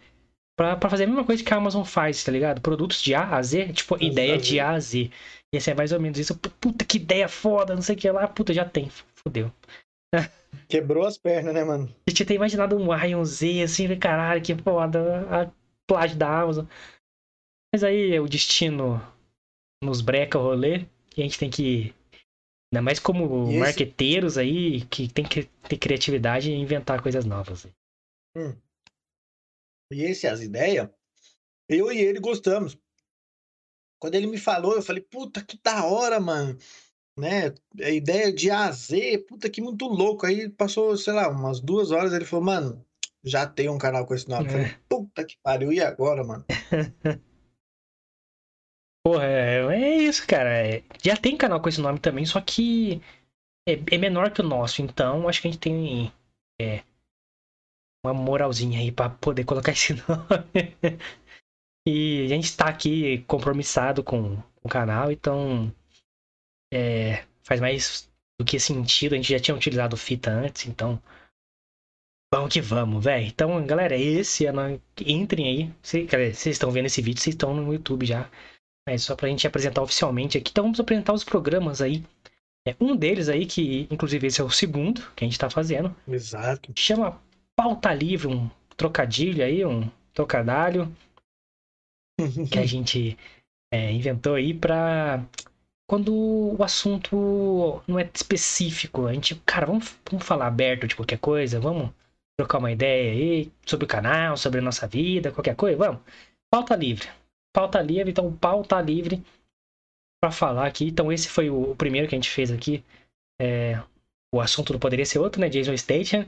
Pra, 0.57 0.75
pra 0.75 0.89
fazer 0.89 1.05
a 1.05 1.07
mesma 1.07 1.25
coisa 1.25 1.43
que 1.43 1.53
a 1.53 1.57
Amazon 1.57 1.83
faz, 1.83 2.23
tá 2.23 2.31
ligado? 2.31 2.61
Produtos 2.61 3.01
de 3.01 3.15
A 3.15 3.35
a 3.37 3.41
Z, 3.41 3.73
tipo, 3.73 3.95
As 3.95 4.01
ideia 4.01 4.37
de. 4.37 4.59
A 4.59 4.71
a 4.71 4.79
Z. 4.79 5.09
E 5.53 5.57
esse 5.57 5.71
é 5.71 5.73
mais 5.73 5.91
ou 5.91 5.99
menos 5.99 6.19
isso. 6.19 6.37
Puta, 6.37 6.85
que 6.85 6.97
ideia 6.97 7.27
foda, 7.27 7.75
não 7.75 7.81
sei 7.81 7.95
o 7.95 7.97
que 7.97 8.09
lá. 8.11 8.27
Puta, 8.27 8.53
já 8.53 8.65
tem. 8.65 8.89
Fudeu. 9.15 9.51
Quebrou 10.67 11.05
as 11.05 11.17
pernas, 11.17 11.53
né, 11.53 11.63
mano? 11.63 11.93
A 12.07 12.09
gente 12.09 12.25
tem 12.25 12.35
imaginado 12.35 12.77
um 12.77 12.93
e 13.05 13.15
um 13.15 13.25
Z, 13.25 13.63
assim, 13.63 13.97
caralho, 13.97 14.41
que 14.41 14.55
foda, 14.55 15.27
a 15.29 15.51
plágio 15.87 16.17
da 16.17 16.41
Amazon. 16.41 16.65
Mas 17.73 17.83
aí 17.83 18.19
o 18.19 18.27
destino 18.27 19.01
nos 19.83 20.01
breca 20.01 20.37
o 20.37 20.41
rolê, 20.41 20.85
e 21.15 21.21
a 21.21 21.23
gente 21.23 21.39
tem 21.39 21.49
que, 21.49 21.93
ainda 22.71 22.81
mais 22.81 22.99
como 22.99 23.49
esse- 23.49 23.59
marqueteiros 23.59 24.37
aí, 24.37 24.81
que 24.85 25.07
tem 25.07 25.25
que 25.25 25.45
ter 25.67 25.77
criatividade 25.77 26.51
e 26.51 26.55
inventar 26.55 27.01
coisas 27.01 27.25
novas. 27.25 27.67
E 29.91 30.03
esse, 30.03 30.27
as 30.27 30.41
ideias, 30.41 30.89
eu 31.69 31.91
e 31.91 31.97
ele 31.99 32.19
gostamos. 32.19 32.77
Quando 33.99 34.15
ele 34.15 34.27
me 34.27 34.37
falou, 34.37 34.73
eu 34.75 34.81
falei, 34.81 35.01
puta, 35.01 35.43
que 35.43 35.59
da 35.63 35.85
hora, 35.85 36.19
mano. 36.19 36.57
Né? 37.17 37.53
A 37.81 37.89
ideia 37.89 38.31
de 38.33 38.49
A 38.49 38.65
a 38.65 38.71
Z, 38.71 39.19
puta, 39.27 39.49
que 39.49 39.61
muito 39.61 39.85
louco. 39.85 40.25
Aí 40.25 40.49
passou, 40.49 40.97
sei 40.97 41.13
lá, 41.13 41.29
umas 41.29 41.59
duas 41.59 41.91
horas, 41.91 42.13
ele 42.13 42.25
falou, 42.25 42.45
mano, 42.45 42.85
já 43.23 43.45
tem 43.45 43.69
um 43.69 43.77
canal 43.77 44.07
com 44.07 44.15
esse 44.15 44.27
nome. 44.29 44.45
Eu 44.45 44.49
É. 44.49 44.51
falei, 44.65 44.77
puta 44.89 45.23
que 45.25 45.37
pariu, 45.43 45.71
e 45.73 45.79
agora, 45.81 46.23
mano? 46.23 46.45
Porra, 49.05 49.25
é, 49.25 49.57
é 49.73 49.97
isso, 49.97 50.25
cara. 50.27 50.49
é- 50.67 50.83
já 51.03 51.17
tem 51.17 51.35
canal 51.35 51.61
com 51.61 51.67
esse 51.69 51.81
nome 51.81 51.99
também, 51.99 52.25
só 52.25 52.39
que 52.39 53.01
é, 53.67 53.73
é 53.91 53.97
menor 53.97 54.31
que 54.31 54.41
o 54.41 54.47
nosso, 54.47 54.81
então 54.81 55.27
acho 55.27 55.41
que 55.41 55.47
a 55.47 55.51
gente 55.51 55.59
tem 55.59 56.11
é, 56.59 56.83
uma 58.03 58.13
moralzinha 58.13 58.79
aí 58.79 58.91
pra 58.91 59.09
poder 59.09 59.43
colocar 59.43 59.71
esse 59.73 59.93
nome. 59.93 60.99
e 61.87 62.23
a 62.23 62.27
gente 62.27 62.55
tá 62.55 62.65
aqui 62.65 63.19
compromissado 63.27 64.03
com 64.03 64.41
o 64.63 64.69
canal, 64.69 65.11
então 65.11 65.73
é, 66.73 67.23
faz 67.43 67.59
mais 67.59 68.09
do 68.39 68.45
que 68.45 68.59
sentido. 68.59 69.13
A 69.13 69.15
gente 69.17 69.31
já 69.31 69.39
tinha 69.39 69.55
utilizado 69.55 69.97
fita 69.97 70.31
antes, 70.31 70.67
então 70.67 71.01
vamos 72.33 72.51
que 72.51 72.61
vamos, 72.61 73.03
velho. 73.03 73.27
Então, 73.27 73.65
galera, 73.65 73.95
esse 73.95 74.45
é 74.45 74.51
no... 74.51 74.81
entrem 75.05 75.47
aí. 75.47 75.73
Vocês 75.81 76.47
estão 76.47 76.71
vendo 76.71 76.85
esse 76.85 77.01
vídeo, 77.01 77.21
vocês 77.21 77.35
estão 77.35 77.53
no 77.53 77.73
YouTube 77.73 78.05
já. 78.05 78.29
É 78.87 78.97
só 78.97 79.15
pra 79.15 79.29
gente 79.29 79.45
apresentar 79.45 79.81
oficialmente 79.81 80.37
aqui. 80.37 80.49
Então 80.49 80.63
vamos 80.63 80.79
apresentar 80.79 81.13
os 81.13 81.23
programas 81.23 81.81
aí. 81.81 82.03
É, 82.67 82.75
um 82.79 82.95
deles 82.95 83.27
aí, 83.27 83.45
que 83.45 83.87
inclusive 83.89 84.27
esse 84.27 84.39
é 84.39 84.43
o 84.43 84.49
segundo 84.49 85.01
que 85.15 85.23
a 85.23 85.27
gente 85.27 85.39
tá 85.39 85.49
fazendo, 85.49 85.95
Exato. 86.07 86.71
chama 86.75 87.19
Pauta 87.61 87.93
Livre, 87.93 88.27
um 88.27 88.49
trocadilho 88.75 89.45
aí, 89.45 89.63
um 89.63 89.87
trocadalho 90.15 90.91
que 92.51 92.57
a 92.57 92.65
gente 92.65 93.15
é, 93.71 93.91
inventou 93.91 94.33
aí 94.33 94.51
pra 94.51 95.23
quando 95.87 96.11
o 96.57 96.63
assunto 96.63 97.83
não 97.87 97.99
é 97.99 98.09
específico. 98.15 99.05
A 99.05 99.13
gente, 99.13 99.35
cara, 99.45 99.67
vamos, 99.67 99.95
vamos 100.09 100.25
falar 100.25 100.47
aberto 100.47 100.87
de 100.87 100.95
qualquer 100.95 101.19
coisa, 101.19 101.59
vamos 101.59 101.91
trocar 102.35 102.57
uma 102.57 102.71
ideia 102.71 103.11
aí 103.11 103.51
sobre 103.63 103.85
o 103.85 103.87
canal, 103.87 104.35
sobre 104.37 104.59
a 104.59 104.63
nossa 104.63 104.87
vida, 104.87 105.31
qualquer 105.31 105.55
coisa, 105.55 105.77
vamos. 105.77 106.01
Pauta 106.49 106.75
livre. 106.75 107.07
Pauta 107.53 107.79
livre, 107.79 108.09
então 108.09 108.35
pauta 108.37 108.81
livre 108.81 109.23
pra 110.19 110.31
falar 110.31 110.65
aqui. 110.65 110.87
Então 110.87 111.11
esse 111.11 111.29
foi 111.29 111.51
o, 111.51 111.73
o 111.73 111.75
primeiro 111.75 112.07
que 112.07 112.15
a 112.15 112.17
gente 112.17 112.31
fez 112.31 112.49
aqui. 112.49 112.83
É, 113.39 113.79
o 114.33 114.41
assunto 114.41 114.73
não 114.73 114.79
poderia 114.79 115.05
ser 115.05 115.19
outro, 115.19 115.39
né? 115.39 115.47
Jason 115.47 115.77
Statham, 115.77 116.27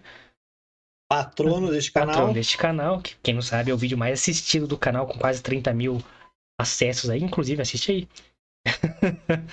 Patrono 1.14 1.70
deste 1.70 1.92
canal. 1.92 2.34
deste 2.34 2.58
canal, 2.58 3.02
que 3.02 3.16
quem 3.22 3.36
não 3.36 3.42
sabe 3.42 3.70
é 3.70 3.74
o 3.74 3.78
vídeo 3.78 3.98
mais 3.98 4.20
assistido 4.20 4.66
do 4.66 4.78
canal, 4.78 5.06
com 5.06 5.18
quase 5.18 5.44
30 5.44 5.74
mil 5.74 6.02
acessos 6.60 7.10
aí. 7.10 7.22
Inclusive, 7.22 7.62
assiste 7.62 7.92
aí. 7.92 8.08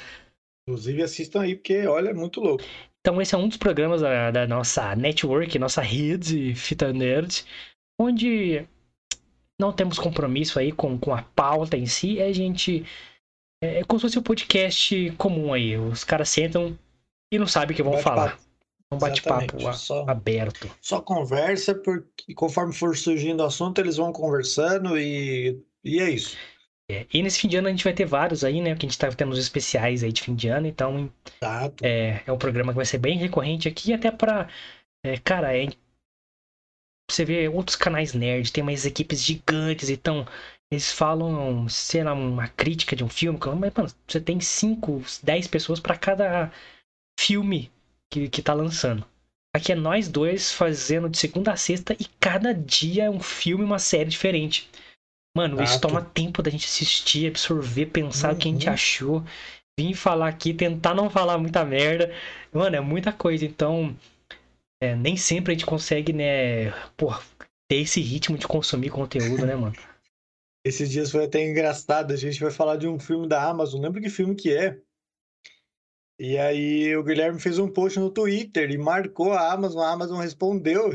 Inclusive, 0.66 1.02
assistam 1.02 1.42
aí, 1.42 1.56
porque, 1.56 1.86
olha, 1.86 2.10
é 2.10 2.14
muito 2.14 2.40
louco. 2.40 2.64
Então, 3.00 3.20
esse 3.20 3.34
é 3.34 3.38
um 3.38 3.48
dos 3.48 3.56
programas 3.56 4.00
da, 4.00 4.30
da 4.30 4.46
nossa 4.46 4.94
network, 4.94 5.58
nossa 5.58 5.82
rede 5.82 6.54
Fita 6.54 6.92
Nerd, 6.92 7.44
onde 8.00 8.66
não 9.60 9.72
temos 9.72 9.98
compromisso 9.98 10.58
aí 10.58 10.72
com, 10.72 10.98
com 10.98 11.14
a 11.14 11.22
pauta 11.22 11.76
em 11.76 11.86
si, 11.86 12.20
a 12.22 12.32
gente. 12.32 12.84
É, 13.62 13.80
é 13.80 13.84
como 13.84 13.98
se 13.98 14.06
fosse 14.06 14.18
um 14.18 14.22
podcast 14.22 15.10
comum 15.18 15.52
aí. 15.52 15.76
Os 15.76 16.04
caras 16.04 16.30
sentam 16.30 16.78
e 17.32 17.38
não 17.38 17.46
sabem 17.46 17.74
o 17.74 17.76
que 17.76 17.82
vão 17.82 17.98
falar. 17.98 18.38
Um 18.92 18.98
bate-papo 18.98 19.56
aberto. 20.08 20.68
só 20.80 21.00
conversa, 21.00 21.74
porque 21.76 22.34
conforme 22.34 22.72
for 22.72 22.96
surgindo 22.96 23.40
o 23.40 23.46
assunto, 23.46 23.78
eles 23.78 23.96
vão 23.96 24.12
conversando 24.12 24.98
e, 24.98 25.62
e 25.84 26.00
é 26.00 26.10
isso. 26.10 26.36
É, 26.90 27.06
e 27.14 27.22
nesse 27.22 27.38
fim 27.38 27.46
de 27.46 27.56
ano 27.56 27.68
a 27.68 27.70
gente 27.70 27.84
vai 27.84 27.92
ter 27.92 28.04
vários 28.04 28.42
aí, 28.42 28.60
né? 28.60 28.74
Que 28.74 28.84
a 28.84 28.88
gente 28.88 28.98
tá 28.98 29.08
tendo 29.12 29.30
os 29.30 29.38
especiais 29.38 30.02
aí 30.02 30.12
de 30.12 30.22
fim 30.22 30.34
de 30.34 30.48
ano, 30.48 30.66
então 30.66 31.08
Exato. 31.40 31.84
É, 31.84 32.20
é 32.26 32.32
um 32.32 32.38
programa 32.38 32.72
que 32.72 32.76
vai 32.76 32.84
ser 32.84 32.98
bem 32.98 33.16
recorrente 33.16 33.68
aqui, 33.68 33.92
até 33.92 34.10
pra. 34.10 34.48
é, 35.04 35.16
cara, 35.18 35.56
é, 35.56 35.68
você 37.08 37.24
vê 37.24 37.48
outros 37.48 37.76
canais 37.76 38.12
nerd, 38.12 38.52
tem 38.52 38.62
umas 38.62 38.84
equipes 38.86 39.22
gigantes, 39.22 39.88
então 39.88 40.26
eles 40.72 40.92
falam, 40.92 41.68
sei 41.68 42.02
lá, 42.02 42.12
uma 42.12 42.48
crítica 42.48 42.94
de 42.96 43.04
um 43.04 43.08
filme, 43.08 43.38
mas, 43.58 43.74
mano, 43.74 43.88
você 44.06 44.20
tem 44.20 44.40
5, 44.40 45.02
10 45.22 45.46
pessoas 45.48 45.80
pra 45.80 45.96
cada 45.96 46.52
filme 47.18 47.70
que, 48.10 48.28
que 48.28 48.42
tá 48.42 48.52
lançando. 48.52 49.04
Aqui 49.54 49.72
é 49.72 49.74
nós 49.74 50.08
dois 50.08 50.52
fazendo 50.52 51.08
de 51.08 51.18
segunda 51.18 51.52
a 51.52 51.56
sexta 51.56 51.94
e 51.98 52.04
cada 52.20 52.52
dia 52.54 53.04
é 53.04 53.10
um 53.10 53.20
filme, 53.20 53.64
uma 53.64 53.78
série 53.78 54.08
diferente. 54.08 54.70
Mano, 55.36 55.62
isso 55.62 55.80
toma 55.80 56.02
tempo 56.02 56.42
da 56.42 56.50
gente 56.50 56.66
assistir, 56.66 57.28
absorver, 57.28 57.86
pensar 57.86 58.32
o 58.32 58.36
que 58.36 58.48
a 58.48 58.52
gente 58.52 58.66
Uhum. 58.66 58.72
achou. 58.72 59.24
Vim 59.78 59.94
falar 59.94 60.28
aqui, 60.28 60.52
tentar 60.52 60.94
não 60.94 61.08
falar 61.08 61.38
muita 61.38 61.64
merda. 61.64 62.12
Mano, 62.52 62.76
é 62.76 62.80
muita 62.80 63.12
coisa, 63.12 63.44
então. 63.44 63.96
é, 64.82 64.94
nem 64.96 65.16
sempre 65.16 65.52
a 65.52 65.54
gente 65.54 65.66
consegue, 65.66 66.12
né, 66.12 66.70
pô, 66.96 67.12
ter 67.68 67.76
esse 67.76 68.00
ritmo 68.00 68.38
de 68.38 68.46
consumir 68.48 68.90
conteúdo, 68.90 69.44
né, 69.46 69.54
mano? 69.54 69.74
Esses 70.64 70.90
dias 70.90 71.10
foi 71.10 71.24
até 71.24 71.42
engraçado. 71.46 72.12
A 72.12 72.16
gente 72.16 72.38
vai 72.40 72.50
falar 72.50 72.76
de 72.76 72.86
um 72.86 72.98
filme 72.98 73.26
da 73.26 73.42
Amazon. 73.42 73.80
Lembra 73.80 74.00
que 74.00 74.10
filme 74.10 74.34
que 74.34 74.54
é? 74.54 74.78
E 76.22 76.36
aí 76.36 76.94
o 76.94 77.02
Guilherme 77.02 77.40
fez 77.40 77.58
um 77.58 77.66
post 77.66 77.98
no 77.98 78.10
Twitter 78.10 78.70
e 78.70 78.76
marcou 78.76 79.32
a 79.32 79.50
Amazon. 79.50 79.80
A 79.82 79.90
Amazon 79.90 80.20
respondeu. 80.20 80.90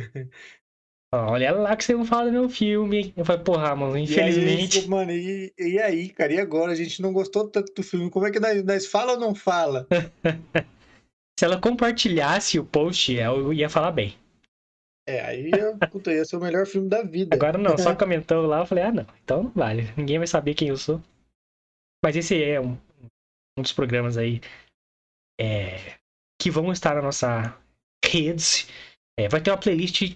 Olha 1.11 1.51
lá 1.51 1.75
que 1.75 1.83
você 1.83 1.95
não 1.95 2.05
fala 2.05 2.25
do 2.25 2.31
meu 2.31 2.47
filme. 2.47 3.11
Eu 3.17 3.25
falei, 3.25 3.43
porra, 3.43 3.75
mano, 3.75 3.97
E 3.97 4.01
aí, 4.01 4.03
infelizmente. 4.03 4.87
mano, 4.87 5.11
e, 5.11 5.51
e 5.57 5.79
aí, 5.79 6.09
cara, 6.09 6.31
e 6.33 6.39
agora? 6.39 6.73
A 6.73 6.75
gente 6.75 7.01
não 7.01 7.11
gostou 7.11 7.49
tanto 7.49 7.73
do 7.73 7.81
filme. 7.81 8.11
Como 8.11 8.27
é 8.27 8.31
que 8.31 8.39
nós, 8.39 8.63
nós 8.63 8.85
fala 8.85 9.13
ou 9.13 9.19
não 9.19 9.33
fala? 9.33 9.87
Se 11.39 11.43
ela 11.43 11.59
compartilhasse 11.59 12.59
o 12.59 12.65
post, 12.65 13.11
eu 13.13 13.51
ia 13.51 13.67
falar 13.69 13.91
bem. 13.91 14.15
É, 15.07 15.21
aí, 15.21 15.51
eu- 15.51 15.77
puta, 15.89 16.13
ia 16.13 16.23
ser 16.23 16.37
o 16.37 16.41
melhor 16.41 16.67
filme 16.67 16.87
da 16.87 17.01
vida. 17.01 17.35
Agora 17.35 17.57
não, 17.57 17.77
só 17.79 17.95
comentou 17.97 18.45
lá, 18.45 18.59
eu 18.59 18.65
falei, 18.67 18.83
ah, 18.83 18.91
não, 18.91 19.07
então 19.23 19.43
não 19.43 19.51
vale. 19.51 19.91
Ninguém 19.97 20.19
vai 20.19 20.27
saber 20.27 20.53
quem 20.53 20.67
eu 20.67 20.77
sou. 20.77 21.01
Mas 22.03 22.15
esse 22.15 22.43
é 22.43 22.61
um, 22.61 22.77
um 23.57 23.61
dos 23.61 23.73
programas 23.73 24.17
aí 24.17 24.39
é, 25.39 25.95
que 26.39 26.49
vão 26.49 26.71
estar 26.71 26.95
na 26.95 27.01
nossa 27.01 27.55
rede. 28.03 28.67
É, 29.19 29.27
vai 29.27 29.41
ter 29.41 29.51
uma 29.51 29.57
playlist. 29.57 30.15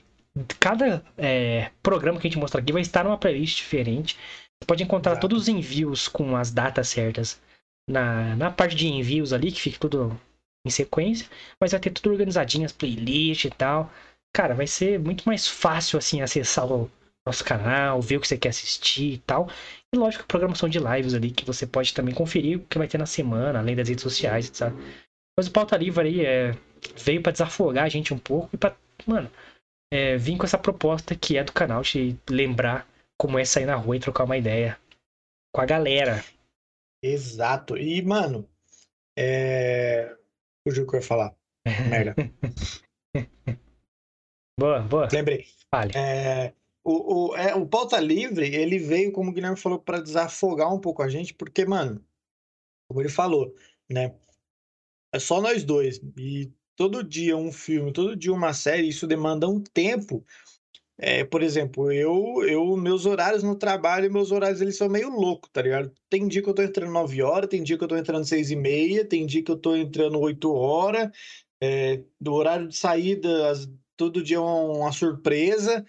Cada 0.60 1.04
é, 1.18 1.72
programa 1.82 2.20
que 2.20 2.28
a 2.28 2.30
gente 2.30 2.40
mostra 2.40 2.62
aqui 2.62 2.72
vai 2.72 2.82
estar 2.82 3.04
numa 3.04 3.18
playlist 3.18 3.58
diferente. 3.58 4.16
Você 4.16 4.68
pode 4.68 4.84
encontrar 4.84 5.14
Exato. 5.14 5.28
todos 5.28 5.44
os 5.44 5.48
envios 5.48 6.08
com 6.08 6.36
as 6.36 6.52
datas 6.52 6.90
certas 6.90 7.42
na, 7.90 8.36
na 8.36 8.52
parte 8.52 8.76
de 8.76 8.88
envios 8.88 9.34
ali, 9.34 9.52
que 9.52 9.62
fica 9.62 9.80
tudo 9.80 10.20
em 10.66 10.70
sequência. 10.70 11.28
Mas 11.60 11.72
vai 11.72 11.80
ter 11.80 11.90
tudo 11.92 12.12
organizadinho, 12.12 12.66
as 12.66 12.72
playlists 12.72 13.46
e 13.46 13.56
tal. 13.56 13.92
Cara, 14.34 14.54
vai 14.54 14.68
ser 14.68 15.00
muito 15.00 15.24
mais 15.26 15.48
fácil 15.48 15.98
assim 15.98 16.22
acessar 16.22 16.72
o 16.72 16.90
nosso 17.26 17.44
canal, 17.44 18.02
ver 18.02 18.18
o 18.18 18.22
que 18.22 18.28
você 18.28 18.38
quer 18.38 18.50
assistir 18.50 19.14
e 19.14 19.18
tal. 19.20 19.50
E 19.94 19.98
lógico, 19.98 20.26
programação 20.26 20.70
de 20.70 20.80
lives 20.80 21.14
ali 21.14 21.32
que 21.32 21.46
você 21.46 21.66
pode 21.66 21.94
também 21.94 22.14
conferir 22.14 22.58
o 22.58 22.62
que 22.62 22.78
vai 22.78 22.88
ter 22.88 22.98
na 22.98 23.06
semana, 23.06 23.60
além 23.60 23.76
das 23.76 23.90
redes 23.90 24.04
sociais, 24.04 24.48
etc. 24.48 24.74
Mas 25.40 25.48
o 25.48 25.54
Pauta 25.54 25.78
Livre 25.78 26.06
aí 26.06 26.26
é, 26.26 26.52
veio 26.98 27.24
pra 27.24 27.32
desafogar 27.32 27.86
a 27.86 27.88
gente 27.88 28.14
um 28.14 28.20
pouco 28.20 28.50
e 28.52 28.58
pra, 28.58 28.76
mano, 29.08 29.32
é, 29.90 30.18
vir 30.18 30.38
com 30.38 30.44
essa 30.44 30.58
proposta 30.58 31.16
que 31.16 31.38
é 31.38 31.44
do 31.46 31.54
canal, 31.54 31.82
te 31.82 32.20
lembrar 32.30 32.86
como 33.18 33.40
é 33.40 33.46
sair 33.46 33.66
na 33.66 33.78
rua 33.78 33.96
e 33.96 34.02
trocar 34.02 34.26
uma 34.26 34.38
ideia 34.38 34.78
com 35.56 35.62
a 35.62 35.66
galera. 35.66 36.22
Exato. 37.02 37.78
E, 37.78 38.02
mano, 38.02 38.46
é. 39.18 40.14
Fugiu 40.68 40.84
o 40.84 40.88
que 40.88 40.98
eu 40.98 41.00
ia 41.00 41.06
falar. 41.06 41.34
Merda. 41.90 42.16
Boa, 44.60 44.82
boa. 44.82 45.08
Lembrei. 45.10 45.46
Fale. 45.74 45.94
É, 45.96 46.54
o, 46.84 47.30
o, 47.30 47.36
é, 47.38 47.56
o 47.56 47.66
Pauta 47.66 47.98
Livre, 47.98 48.54
ele 48.54 48.78
veio, 48.78 49.14
como 49.14 49.32
o 49.32 49.34
Guilherme 49.34 49.56
falou, 49.56 49.80
para 49.80 50.02
desafogar 50.02 50.74
um 50.74 50.82
pouco 50.82 51.02
a 51.02 51.08
gente, 51.08 51.34
porque, 51.34 51.64
mano, 51.64 52.04
como 52.90 53.00
ele 53.02 53.08
falou, 53.08 53.56
né? 53.90 54.14
É 55.12 55.20
só 55.20 55.42
nós 55.42 55.64
dois. 55.64 56.00
E 56.18 56.52
todo 56.76 57.04
dia 57.04 57.36
um 57.38 57.52
filme, 57.52 57.92
todo 57.94 58.16
dia 58.16 58.32
uma 58.34 58.54
série, 58.54 58.88
isso 58.88 59.08
demanda 59.08 59.48
um 59.48 59.62
tempo. 59.62 60.26
É, 60.98 61.24
por 61.26 61.44
exemplo, 61.44 61.92
eu, 61.92 62.44
eu, 62.48 62.78
meus 62.78 63.06
horários 63.06 63.44
no 63.44 63.56
trabalho, 63.58 64.12
meus 64.12 64.32
horários 64.32 64.62
eles 64.62 64.78
são 64.78 64.90
meio 64.90 65.10
loucos, 65.10 65.50
tá 65.54 65.62
ligado? 65.62 65.94
Tem 66.10 66.28
dia 66.28 66.42
que 66.44 66.50
eu 66.50 66.54
tô 66.56 66.62
entrando 66.64 66.92
9 66.94 67.22
horas, 67.24 67.50
tem 67.50 67.64
dia 67.64 67.78
que 67.78 67.84
eu 67.84 67.88
tô 67.88 67.98
entrando 67.98 68.26
6 68.26 68.52
e 68.52 68.56
meia, 68.56 69.06
tem 69.06 69.26
dia 69.26 69.44
que 69.44 69.52
eu 69.52 69.58
tô 69.58 69.76
entrando 69.76 70.20
8 70.20 70.54
horas, 70.54 71.10
é, 71.62 72.04
do 72.20 72.34
horário 72.34 72.68
de 72.68 72.76
saída, 72.78 73.50
as- 73.52 73.70
todo 73.98 74.24
dia 74.24 74.38
é 74.38 74.40
uma 74.40 74.92
surpresa. 74.92 75.86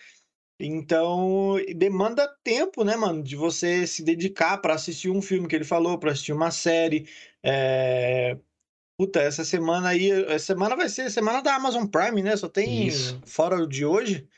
Então, 0.58 1.56
demanda 1.76 2.28
tempo, 2.44 2.84
né, 2.84 2.94
mano, 2.96 3.22
de 3.22 3.34
você 3.36 3.86
se 3.86 4.02
dedicar 4.04 4.58
para 4.58 4.74
assistir 4.74 5.08
um 5.10 5.22
filme 5.22 5.48
que 5.48 5.56
ele 5.56 5.64
falou, 5.64 5.98
para 5.98 6.12
assistir 6.12 6.32
uma 6.34 6.50
série. 6.50 7.08
É... 7.42 8.36
Puta, 9.00 9.18
essa 9.22 9.46
semana 9.46 9.88
aí, 9.88 10.10
essa 10.10 10.44
semana 10.48 10.76
vai 10.76 10.86
ser 10.86 11.10
semana 11.10 11.40
da 11.40 11.54
Amazon 11.54 11.86
Prime, 11.86 12.22
né? 12.22 12.36
Só 12.36 12.50
tem, 12.50 12.86
Isso. 12.86 13.18
fora 13.24 13.66
de 13.66 13.82
hoje, 13.82 14.28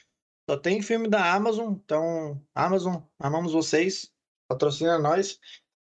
só 0.48 0.56
tem 0.56 0.80
filme 0.80 1.08
da 1.08 1.34
Amazon. 1.34 1.72
Então, 1.72 2.40
Amazon, 2.54 3.02
amamos 3.18 3.52
vocês, 3.54 4.12
patrocina 4.48 5.00
nós. 5.00 5.40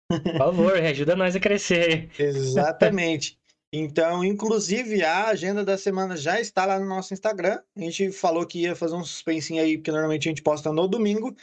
Por 0.08 0.38
favor, 0.38 0.76
ajuda 0.76 1.16
nós 1.16 1.34
a 1.34 1.40
crescer. 1.40 2.08
Exatamente. 2.22 3.36
Então, 3.72 4.24
inclusive, 4.24 5.02
a 5.02 5.26
agenda 5.26 5.64
da 5.64 5.76
semana 5.76 6.16
já 6.16 6.40
está 6.40 6.64
lá 6.64 6.78
no 6.78 6.86
nosso 6.86 7.12
Instagram. 7.12 7.60
A 7.76 7.80
gente 7.80 8.12
falou 8.12 8.46
que 8.46 8.60
ia 8.60 8.76
fazer 8.76 8.94
um 8.94 9.02
suspensinho 9.02 9.60
aí, 9.60 9.76
porque 9.76 9.90
normalmente 9.90 10.28
a 10.28 10.30
gente 10.30 10.42
posta 10.42 10.72
no 10.72 10.86
domingo. 10.86 11.36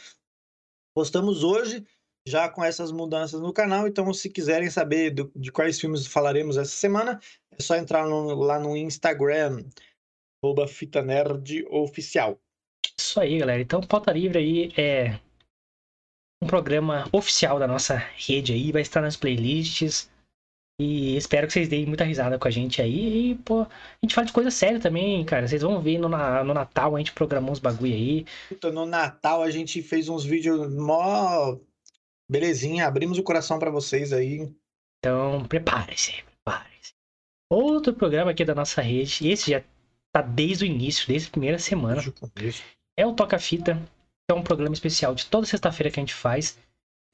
Postamos 0.94 1.44
hoje, 1.44 1.86
já 2.26 2.48
com 2.48 2.62
essas 2.64 2.90
mudanças 2.90 3.40
no 3.40 3.52
canal. 3.52 3.86
Então, 3.86 4.12
se 4.12 4.28
quiserem 4.28 4.68
saber 4.68 5.10
do- 5.10 5.30
de 5.34 5.52
quais 5.52 5.80
filmes 5.80 6.06
falaremos 6.06 6.56
essa 6.56 6.72
semana, 6.72 7.20
é 7.52 7.62
só 7.62 7.76
entrar 7.76 8.06
no- 8.06 8.34
lá 8.34 8.58
no 8.58 8.76
Instagram, 8.76 9.64
arroba 10.42 10.66
Fita 10.66 11.02
Nerd 11.02 11.64
Oficial. 11.70 12.38
Isso 12.98 13.20
aí, 13.20 13.38
galera. 13.38 13.62
Então, 13.62 13.80
Pauta 13.80 14.12
Livre 14.12 14.38
aí 14.38 14.72
é 14.76 15.18
um 16.42 16.46
programa 16.46 17.08
oficial 17.12 17.58
da 17.58 17.66
nossa 17.66 17.96
rede 17.96 18.52
aí, 18.52 18.72
vai 18.72 18.82
estar 18.82 19.00
nas 19.00 19.16
playlists. 19.16 20.10
E 20.78 21.16
espero 21.16 21.46
que 21.46 21.54
vocês 21.54 21.68
deem 21.68 21.86
muita 21.86 22.04
risada 22.04 22.38
com 22.38 22.46
a 22.46 22.50
gente 22.50 22.82
aí. 22.82 23.30
E, 23.30 23.34
pô, 23.36 23.62
a 23.62 23.68
gente 24.04 24.14
fala 24.14 24.26
de 24.26 24.32
coisa 24.32 24.50
séria 24.50 24.78
também, 24.78 25.24
cara. 25.24 25.48
Vocês 25.48 25.62
vão 25.62 25.80
ver 25.80 25.96
no, 25.96 26.06
no 26.06 26.54
Natal 26.54 26.94
a 26.94 26.98
gente 26.98 27.12
programou 27.12 27.52
uns 27.52 27.58
bagulho 27.58 27.94
aí. 27.94 28.26
Puta, 28.50 28.70
no 28.70 28.84
Natal 28.84 29.42
a 29.42 29.50
gente 29.50 29.80
fez 29.80 30.08
uns 30.10 30.22
vídeos 30.22 30.70
mó 30.74 31.56
belezinha, 32.30 32.86
abrimos 32.86 33.18
o 33.18 33.22
coração 33.22 33.58
para 33.58 33.70
vocês 33.70 34.12
aí. 34.12 34.52
Então, 34.98 35.44
prepare-se, 35.46 36.22
prepare-se. 36.24 36.94
Outro 37.50 37.94
programa 37.94 38.30
aqui 38.30 38.44
da 38.44 38.54
nossa 38.54 38.82
rede, 38.82 39.28
esse 39.28 39.50
já 39.50 39.62
tá 40.12 40.22
desde 40.22 40.64
o 40.64 40.66
início, 40.66 41.06
desde 41.06 41.28
a 41.28 41.30
primeira 41.30 41.58
semana. 41.58 42.02
É 42.98 43.06
o 43.06 43.12
Toca 43.12 43.38
Fita, 43.38 43.74
que 43.74 44.32
é 44.32 44.34
um 44.34 44.42
programa 44.42 44.74
especial 44.74 45.14
de 45.14 45.26
toda 45.26 45.46
sexta-feira 45.46 45.90
que 45.90 46.00
a 46.00 46.02
gente 46.02 46.14
faz, 46.14 46.58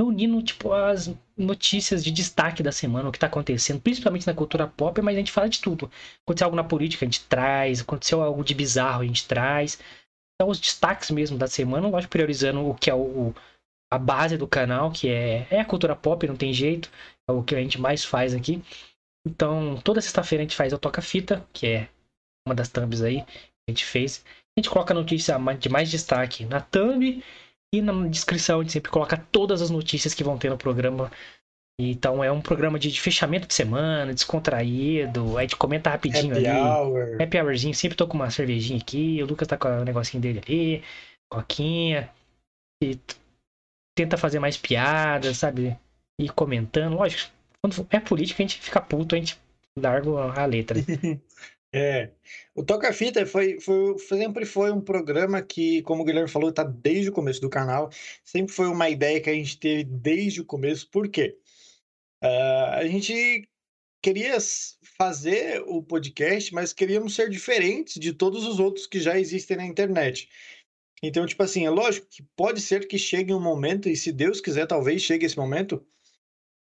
reunindo 0.01 0.43
tipo 0.43 0.73
as 0.73 1.13
notícias 1.37 2.03
de 2.03 2.11
destaque 2.11 2.63
da 2.63 2.73
semana, 2.73 3.09
o 3.09 3.13
que 3.13 3.19
tá 3.19 3.27
acontecendo, 3.27 3.81
principalmente 3.81 4.27
na 4.27 4.35
cultura 4.35 4.67
pop, 4.67 5.01
mas 5.03 5.17
a 5.17 5.19
gente 5.19 5.33
fala 5.33 5.49
de 5.49 5.61
tudo. 5.61 5.91
Aconteceu 6.25 6.47
algo 6.47 6.57
na 6.57 6.65
política, 6.65 7.05
a 7.05 7.07
gente 7.07 7.25
traz, 7.25 7.81
aconteceu 7.81 8.23
algo 8.23 8.43
de 8.43 8.55
bizarro, 8.55 9.03
a 9.03 9.07
gente 9.07 9.27
traz. 9.27 9.79
Então 10.35 10.49
os 10.49 10.59
destaques 10.59 11.11
mesmo 11.11 11.37
da 11.37 11.47
semana, 11.47 11.89
lógico, 11.89 12.13
priorizando 12.13 12.67
o 12.67 12.75
que 12.75 12.89
é 12.89 12.95
o, 12.95 13.35
a 13.93 13.99
base 13.99 14.39
do 14.39 14.49
canal, 14.49 14.91
que 14.91 15.11
é, 15.11 15.47
é 15.51 15.61
a 15.61 15.65
cultura 15.67 15.95
pop, 15.95 16.27
não 16.27 16.35
tem 16.35 16.51
jeito, 16.51 16.91
é 17.29 17.33
o 17.33 17.43
que 17.43 17.55
a 17.55 17.59
gente 17.59 17.79
mais 17.79 18.03
faz 18.03 18.35
aqui. 18.35 18.63
Então, 19.27 19.77
toda 19.85 20.01
sexta-feira 20.01 20.43
a 20.43 20.47
gente 20.47 20.57
faz 20.57 20.73
o 20.73 20.79
Toca 20.79 21.03
Fita, 21.03 21.47
que 21.53 21.67
é 21.67 21.89
uma 22.49 22.55
das 22.55 22.71
thumbs 22.71 23.03
aí 23.03 23.21
que 23.21 23.69
a 23.69 23.71
gente 23.71 23.85
fez. 23.85 24.25
A 24.57 24.61
gente 24.61 24.71
coloca 24.71 24.95
a 24.95 24.97
notícia 24.97 25.39
de 25.59 25.69
mais 25.69 25.91
destaque 25.91 26.47
na 26.47 26.59
thumb 26.59 27.23
e 27.75 27.83
na 27.83 28.09
descrição 28.09 28.61
a 28.61 28.63
gente 28.63 28.73
sempre 28.73 28.91
coloca 28.91 29.19
todas 29.31 29.61
as 29.61 29.69
notícias 29.69 30.15
que 30.15 30.25
vão 30.25 30.39
ter 30.39 30.49
no 30.49 30.57
programa. 30.57 31.13
Então 31.79 32.25
é 32.25 32.33
um 32.33 32.41
programa 32.41 32.79
de, 32.79 32.91
de 32.91 32.99
fechamento 32.99 33.47
de 33.47 33.53
semana, 33.53 34.15
descontraído, 34.15 35.37
aí 35.37 35.45
a 35.45 35.49
gente 35.49 35.57
comenta 35.57 35.91
rapidinho 35.91 36.35
Happy 36.35 36.47
ali. 36.47 36.59
Hour. 36.59 37.23
Happy 37.23 37.39
hourzinho, 37.39 37.75
sempre 37.75 37.97
tô 37.97 38.07
com 38.07 38.15
uma 38.15 38.31
cervejinha 38.31 38.81
aqui, 38.81 39.23
o 39.23 39.27
Lucas 39.27 39.49
tá 39.49 39.59
com 39.59 39.69
o 39.69 39.85
negocinho 39.85 40.23
dele 40.23 40.41
ali, 40.47 40.83
coquinha, 41.31 42.11
e 42.83 42.99
tenta 44.03 44.17
fazer 44.19 44.39
mais 44.39 44.57
piadas, 44.57 45.39
sabe? 45.39 45.77
E 46.19 46.29
comentando, 46.29 46.97
lógico, 46.97 47.33
quando 47.61 47.87
é 47.91 48.01
política 48.01 48.43
a 48.43 48.47
gente 48.47 48.61
fica 48.61 48.81
puto, 48.81 49.15
a 49.15 49.19
gente 49.19 49.39
larga 49.79 50.11
a 50.11 50.45
letra. 50.45 50.79
É. 51.75 52.11
O 52.55 52.63
Toca 52.63 52.93
Fita 52.93 53.25
foi, 53.25 53.59
foi, 53.59 53.97
sempre 53.99 54.45
foi 54.45 54.71
um 54.71 54.81
programa 54.83 55.41
que, 55.41 55.81
como 55.85 56.03
o 56.03 56.05
Guilherme 56.05 56.29
falou, 56.29 56.51
está 56.51 56.63
desde 56.63 57.09
o 57.09 57.13
começo 57.13 57.41
do 57.41 57.49
canal. 57.49 57.89
Sempre 58.23 58.53
foi 58.53 58.67
uma 58.67 58.91
ideia 58.91 59.23
que 59.23 59.31
a 59.31 59.33
gente 59.33 59.59
teve 59.59 59.85
desde 59.85 60.43
o 60.43 60.45
começo. 60.45 60.87
Por 60.91 61.09
quê? 61.09 61.35
Ah, 62.23 62.77
a 62.77 62.87
gente 62.87 63.49
queria 64.03 64.37
fazer 64.99 65.63
o 65.67 65.83
podcast, 65.83 66.53
mas 66.53 66.75
queríamos 66.75 67.15
ser 67.15 67.31
diferentes 67.31 67.95
de 67.95 68.13
todos 68.13 68.47
os 68.47 68.61
outros 68.61 68.87
que 68.87 69.01
já 69.01 69.19
existem 69.19 69.57
na 69.57 69.65
internet. 69.65 70.29
Então, 71.03 71.27
tipo 71.27 71.43
assim, 71.43 71.67
é 71.67 71.71
lógico 71.71 72.07
que 72.09 72.23
pode 72.37 72.61
ser 72.61 72.87
que 72.87 72.97
chegue 72.97 73.35
um 73.35 73.41
momento, 73.41 73.89
e 73.89 73.97
se 73.97 74.13
Deus 74.13 74.41
quiser, 74.41 74.67
talvez 74.67 75.03
chegue 75.03 75.27
esse 75.27 75.37
momento, 75.37 75.85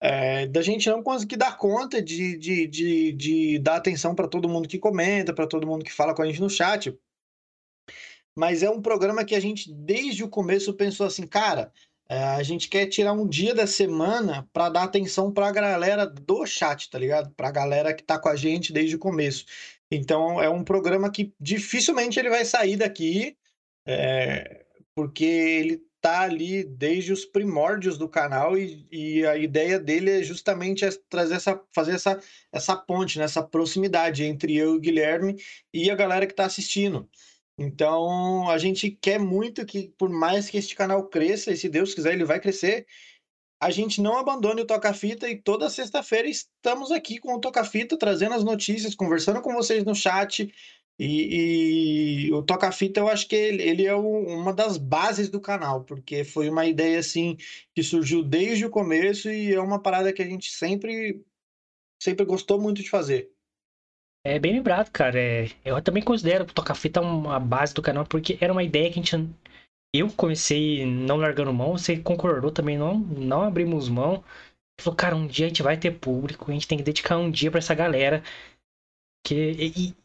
é, 0.01 0.45
da 0.47 0.61
gente 0.61 0.89
não 0.89 1.01
conseguir 1.01 1.37
dar 1.37 1.57
conta 1.57 2.01
de, 2.01 2.37
de, 2.37 2.67
de, 2.67 3.11
de 3.13 3.59
dar 3.59 3.77
atenção 3.77 4.13
para 4.13 4.27
todo 4.27 4.49
mundo 4.49 4.67
que 4.67 4.77
comenta, 4.77 5.33
para 5.33 5.47
todo 5.47 5.65
mundo 5.65 5.85
que 5.85 5.93
fala 5.93 6.13
com 6.13 6.21
a 6.21 6.25
gente 6.25 6.41
no 6.41 6.49
chat. 6.49 6.97
Mas 8.35 8.61
é 8.61 8.69
um 8.69 8.81
programa 8.81 9.23
que 9.23 9.33
a 9.33 9.39
gente, 9.39 9.71
desde 9.73 10.23
o 10.23 10.29
começo, 10.29 10.73
pensou 10.73 11.07
assim, 11.07 11.25
cara, 11.25 11.71
é, 12.07 12.17
a 12.21 12.43
gente 12.43 12.69
quer 12.69 12.87
tirar 12.87 13.13
um 13.13 13.27
dia 13.27 13.55
da 13.55 13.65
semana 13.65 14.47
para 14.53 14.69
dar 14.69 14.83
atenção 14.83 15.31
para 15.31 15.47
a 15.47 15.51
galera 15.51 16.05
do 16.05 16.45
chat, 16.45 16.89
tá 16.89 16.99
ligado? 16.99 17.33
Para 17.33 17.47
a 17.47 17.51
galera 17.51 17.93
que 17.93 18.03
tá 18.03 18.19
com 18.19 18.29
a 18.29 18.35
gente 18.35 18.73
desde 18.73 18.95
o 18.95 18.99
começo. 18.99 19.45
Então 19.89 20.41
é 20.41 20.49
um 20.49 20.63
programa 20.63 21.09
que 21.11 21.33
dificilmente 21.39 22.19
ele 22.19 22.29
vai 22.29 22.45
sair 22.45 22.75
daqui, 22.75 23.37
é, 23.85 24.65
porque 24.95 25.25
ele 25.25 25.81
tá 26.01 26.21
ali 26.21 26.63
desde 26.63 27.11
os 27.11 27.25
primórdios 27.25 27.97
do 27.97 28.07
canal 28.07 28.57
e, 28.57 28.87
e 28.91 29.25
a 29.25 29.37
ideia 29.37 29.79
dele 29.79 30.11
é 30.11 30.23
justamente 30.23 30.85
trazer 31.09 31.35
essa, 31.35 31.59
fazer 31.73 31.93
essa, 31.93 32.19
essa 32.51 32.75
ponte, 32.75 33.17
né, 33.17 33.25
essa 33.25 33.41
proximidade 33.41 34.23
entre 34.23 34.55
eu 34.55 34.73
e 34.73 34.77
o 34.77 34.79
Guilherme 34.79 35.35
e 35.73 35.89
a 35.89 35.95
galera 35.95 36.27
que 36.27 36.33
está 36.33 36.45
assistindo. 36.45 37.09
Então, 37.57 38.49
a 38.49 38.57
gente 38.57 38.91
quer 38.91 39.17
muito 39.19 39.65
que, 39.65 39.93
por 39.97 40.09
mais 40.09 40.49
que 40.49 40.57
este 40.57 40.75
canal 40.75 41.07
cresça, 41.07 41.51
e 41.51 41.57
se 41.57 41.69
Deus 41.69 41.93
quiser, 41.93 42.13
ele 42.13 42.25
vai 42.25 42.39
crescer, 42.39 42.85
a 43.59 43.71
gente 43.71 44.01
não 44.01 44.17
abandone 44.17 44.61
o 44.61 44.65
Toca-Fita 44.65 45.29
e 45.29 45.41
toda 45.41 45.69
sexta-feira 45.69 46.27
estamos 46.27 46.91
aqui 46.91 47.17
com 47.17 47.33
o 47.33 47.39
Toca-Fita, 47.39 47.97
trazendo 47.97 48.35
as 48.35 48.43
notícias, 48.43 48.93
conversando 48.93 49.41
com 49.41 49.53
vocês 49.53 49.83
no 49.83 49.95
chat. 49.95 50.53
E, 50.97 52.27
e 52.27 52.33
o 52.33 52.41
Toca-Fita, 52.41 53.01
eu 53.01 53.09
acho 53.09 53.27
que 53.27 53.35
ele, 53.35 53.61
ele 53.61 53.85
é 53.85 53.93
o, 53.93 54.01
uma 54.01 54.53
das 54.53 54.77
bases 54.77 55.29
do 55.29 55.41
canal, 55.41 55.83
porque 55.83 56.23
foi 56.23 56.49
uma 56.49 56.65
ideia 56.65 56.99
assim 56.99 57.37
que 57.73 57.83
surgiu 57.83 58.23
desde 58.23 58.65
o 58.65 58.69
começo 58.69 59.29
e 59.29 59.53
é 59.53 59.59
uma 59.59 59.81
parada 59.81 60.13
que 60.13 60.21
a 60.21 60.25
gente 60.25 60.51
sempre, 60.51 61.21
sempre 62.01 62.25
gostou 62.25 62.59
muito 62.61 62.81
de 62.81 62.89
fazer. 62.89 63.29
É 64.25 64.39
bem 64.39 64.53
lembrado, 64.53 64.89
cara. 64.89 65.19
É, 65.19 65.47
eu 65.63 65.79
também 65.83 66.01
considero 66.01 66.45
o 66.45 66.47
Toca-Fita 66.47 66.99
uma 67.01 67.39
base 67.39 67.73
do 67.73 67.81
canal, 67.81 68.05
porque 68.05 68.37
era 68.41 68.51
uma 68.51 68.63
ideia 68.63 68.91
que 68.91 68.99
a 68.99 69.03
gente. 69.03 69.29
Eu 69.93 70.11
comecei 70.11 70.85
não 70.85 71.17
largando 71.17 71.53
mão, 71.53 71.77
você 71.77 71.97
concordou 71.99 72.51
também, 72.51 72.77
não, 72.77 72.97
não 72.97 73.43
abrimos 73.43 73.87
mão. 73.87 74.23
Falou, 74.81 74.95
cara, 74.95 75.15
um 75.15 75.27
dia 75.27 75.45
a 75.45 75.49
gente 75.49 75.63
vai 75.63 75.77
ter 75.77 75.91
público, 75.91 76.49
a 76.49 76.53
gente 76.53 76.67
tem 76.67 76.77
que 76.77 76.83
dedicar 76.83 77.17
um 77.17 77.29
dia 77.29 77.51
para 77.51 77.59
essa 77.59 77.75
galera. 77.75 78.23
Que, 79.23 79.35
e, 79.59 79.95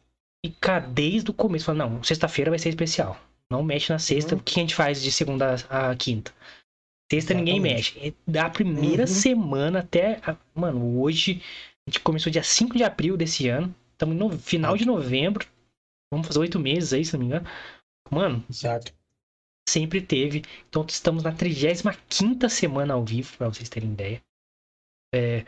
e, 0.43 0.49
cara, 0.49 0.87
desde 0.87 1.29
o 1.29 1.33
começo, 1.33 1.65
falou, 1.65 1.89
não, 1.89 2.03
sexta-feira 2.03 2.49
vai 2.49 2.59
ser 2.59 2.69
especial. 2.69 3.19
Não 3.49 3.63
mexe 3.63 3.91
na 3.91 3.99
sexta, 3.99 4.33
uhum. 4.33 4.41
o 4.41 4.43
que 4.43 4.59
a 4.59 4.63
gente 4.63 4.75
faz 4.75 5.01
de 5.01 5.11
segunda 5.11 5.55
a 5.69 5.95
quinta? 5.95 6.31
Sexta 7.11 7.33
Exatamente. 7.33 7.45
ninguém 7.45 7.59
mexe. 7.59 8.15
Da 8.25 8.49
primeira 8.49 9.03
uhum. 9.03 9.07
semana 9.07 9.79
até. 9.79 10.21
Mano, 10.55 10.99
hoje 10.99 11.41
a 11.85 11.91
gente 11.91 11.99
começou 11.99 12.31
dia 12.31 12.41
5 12.41 12.77
de 12.77 12.83
abril 12.83 13.17
desse 13.17 13.49
ano. 13.49 13.75
Estamos 13.91 14.15
no 14.15 14.39
final 14.39 14.77
de 14.77 14.85
novembro. 14.85 15.45
Vamos 16.11 16.25
fazer 16.25 16.39
oito 16.39 16.59
meses 16.59 16.93
aí, 16.93 17.03
se 17.03 17.13
não 17.13 17.19
me 17.19 17.25
engano. 17.25 17.45
Mano. 18.09 18.43
Exato. 18.49 18.93
Sempre 19.67 20.01
teve. 20.01 20.43
Então 20.69 20.85
estamos 20.87 21.23
na 21.23 21.33
35 21.33 22.49
semana 22.49 22.93
ao 22.93 23.03
vivo, 23.03 23.37
para 23.37 23.49
vocês 23.49 23.69
terem 23.69 23.91
ideia. 23.91 24.21
É, 25.13 25.45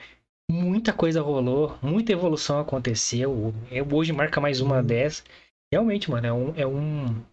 muita 0.49 0.93
coisa 0.93 1.21
rolou, 1.21 1.77
muita 1.81 2.11
evolução 2.11 2.59
aconteceu. 2.59 3.53
Eu, 3.71 3.87
hoje 3.91 4.11
marca 4.11 4.39
mais 4.41 4.61
uma 4.61 4.79
hum. 4.79 4.83
dessas. 4.83 5.23
Realmente, 5.71 6.09
mano, 6.09 6.27
é 6.27 6.33
um, 6.33 6.53
é 6.55 6.67
um 6.67 7.23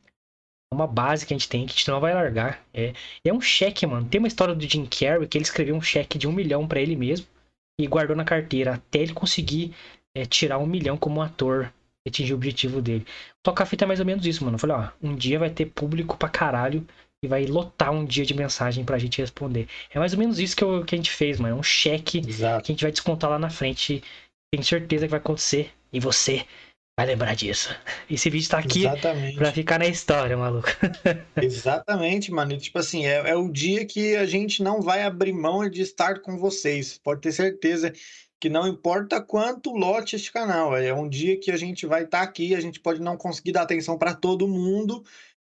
uma 0.72 0.86
base 0.86 1.26
que 1.26 1.34
a 1.34 1.36
gente 1.36 1.48
tem 1.48 1.66
que 1.66 1.72
a 1.72 1.76
gente 1.76 1.88
não 1.88 2.00
vai 2.00 2.14
largar. 2.14 2.64
É, 2.72 2.92
é 3.24 3.32
um 3.32 3.40
cheque, 3.40 3.86
mano. 3.86 4.08
Tem 4.08 4.18
uma 4.18 4.28
história 4.28 4.54
do 4.54 4.68
Jim 4.68 4.86
Carrey 4.86 5.26
que 5.26 5.36
ele 5.36 5.44
escreveu 5.44 5.74
um 5.74 5.82
cheque 5.82 6.16
de 6.16 6.28
um 6.28 6.32
milhão 6.32 6.66
para 6.66 6.80
ele 6.80 6.96
mesmo 6.96 7.26
e 7.78 7.86
guardou 7.86 8.16
na 8.16 8.24
carteira 8.24 8.74
até 8.74 9.00
ele 9.00 9.12
conseguir 9.12 9.74
é, 10.14 10.24
tirar 10.24 10.58
um 10.58 10.66
milhão 10.66 10.96
como 10.96 11.22
ator 11.22 11.72
e 12.06 12.08
atingir 12.08 12.32
o 12.32 12.36
objetivo 12.36 12.80
dele. 12.80 13.06
Tocar 13.42 13.66
fita 13.66 13.84
é 13.84 13.88
mais 13.88 14.00
ou 14.00 14.06
menos 14.06 14.24
isso, 14.24 14.44
mano. 14.44 14.54
Eu 14.54 14.60
falei, 14.60 14.76
ó, 14.76 14.88
um 15.02 15.14
dia 15.14 15.38
vai 15.38 15.50
ter 15.50 15.66
público 15.66 16.16
pra 16.16 16.28
caralho 16.28 16.86
e 17.22 17.28
vai 17.28 17.44
lotar 17.44 17.92
um 17.92 18.04
dia 18.04 18.24
de 18.24 18.35
mensagem 18.35 18.85
pra 18.85 18.98
gente 18.98 19.20
responder. 19.20 19.68
É 19.90 19.98
mais 19.98 20.12
ou 20.12 20.18
menos 20.18 20.38
isso 20.38 20.56
que, 20.56 20.64
eu, 20.64 20.85
que 20.85 20.94
a 20.94 20.98
gente 20.98 21.11
fez, 21.11 21.38
mano. 21.38 21.56
É 21.56 21.59
um 21.59 21.62
cheque 21.62 22.18
Exato. 22.26 22.64
que 22.64 22.72
a 22.72 22.74
gente 22.74 22.83
vai 22.83 22.92
descontar 22.92 23.28
lá 23.28 23.38
na 23.38 23.50
frente. 23.50 24.02
Tenho 24.52 24.64
certeza 24.64 25.06
que 25.06 25.11
vai 25.11 25.20
acontecer. 25.20 25.70
E 25.92 26.00
você 26.00 26.46
vai 26.98 27.06
lembrar 27.06 27.35
disso. 27.35 27.74
Esse 28.11 28.30
vídeo 28.30 28.48
tá 28.48 28.59
aqui 28.59 28.80
Exatamente. 28.80 29.37
pra 29.37 29.52
ficar 29.52 29.78
na 29.78 29.87
história, 29.87 30.37
maluco. 30.37 30.68
Exatamente, 31.37 32.30
mano. 32.30 32.56
tipo 32.56 32.78
assim, 32.78 33.06
é, 33.06 33.30
é 33.30 33.37
o 33.37 33.50
dia 33.50 33.85
que 33.85 34.16
a 34.16 34.24
gente 34.24 34.62
não 34.62 34.80
vai 34.80 35.02
abrir 35.02 35.33
mão 35.33 35.68
de 35.68 35.83
estar 35.83 36.20
com 36.20 36.38
vocês. 36.38 36.98
Pode 37.02 37.20
ter 37.20 37.33
certeza 37.33 37.92
que 38.40 38.48
não 38.48 38.66
importa 38.66 39.20
quanto 39.20 39.70
lote 39.70 40.16
este 40.16 40.33
canal, 40.33 40.74
é 40.74 40.94
um 40.94 41.06
dia 41.06 41.38
que 41.38 41.50
a 41.50 41.59
gente 41.59 41.85
vai 41.85 42.04
estar 42.04 42.20
tá 42.20 42.24
aqui, 42.24 42.54
a 42.54 42.61
gente 42.61 42.80
pode 42.80 42.98
não 42.98 43.14
conseguir 43.14 43.52
dar 43.52 43.62
atenção 43.62 43.98
para 43.98 44.14
todo 44.14 44.48
mundo, 44.48 45.04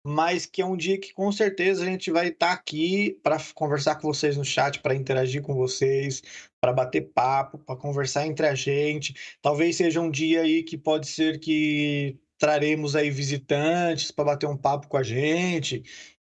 mas 0.08 0.46
que 0.46 0.62
é 0.62 0.66
um 0.66 0.78
dia 0.78 1.00
que 1.00 1.12
com 1.12 1.32
certeza 1.32 1.82
a 1.82 1.88
gente 1.88 2.12
vai 2.12 2.28
estar 2.28 2.50
tá 2.50 2.54
aqui 2.54 3.20
para 3.24 3.38
conversar 3.56 3.96
com 3.96 4.08
vocês 4.08 4.38
no 4.38 4.46
chat, 4.46 4.80
para 4.80 4.94
interagir 4.94 5.42
com 5.42 5.56
vocês, 5.56 6.22
para 6.62 6.72
bater 6.72 7.10
papo, 7.12 7.58
para 7.58 7.76
conversar 7.76 8.28
entre 8.28 8.46
a 8.46 8.54
gente. 8.54 9.16
Talvez 9.42 9.78
seja 9.78 10.00
um 10.00 10.12
dia 10.12 10.42
aí 10.42 10.62
que 10.62 10.78
pode 10.78 11.08
ser 11.08 11.40
que 11.40 12.20
traremos 12.38 12.96
aí 12.96 13.10
visitantes 13.10 14.12
para 14.12 14.26
bater 14.26 14.46
um 14.46 14.56
papo 14.56 14.88
com 14.88 14.98
a 14.98 15.02
gente. 15.02 15.82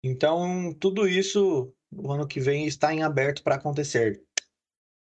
Então, 0.02 0.74
tudo 0.80 1.06
isso 1.06 1.70
o 1.94 2.10
ano 2.10 2.26
que 2.26 2.40
vem 2.40 2.66
está 2.66 2.94
em 2.94 3.02
aberto 3.02 3.42
para 3.42 3.56
acontecer. 3.56 4.22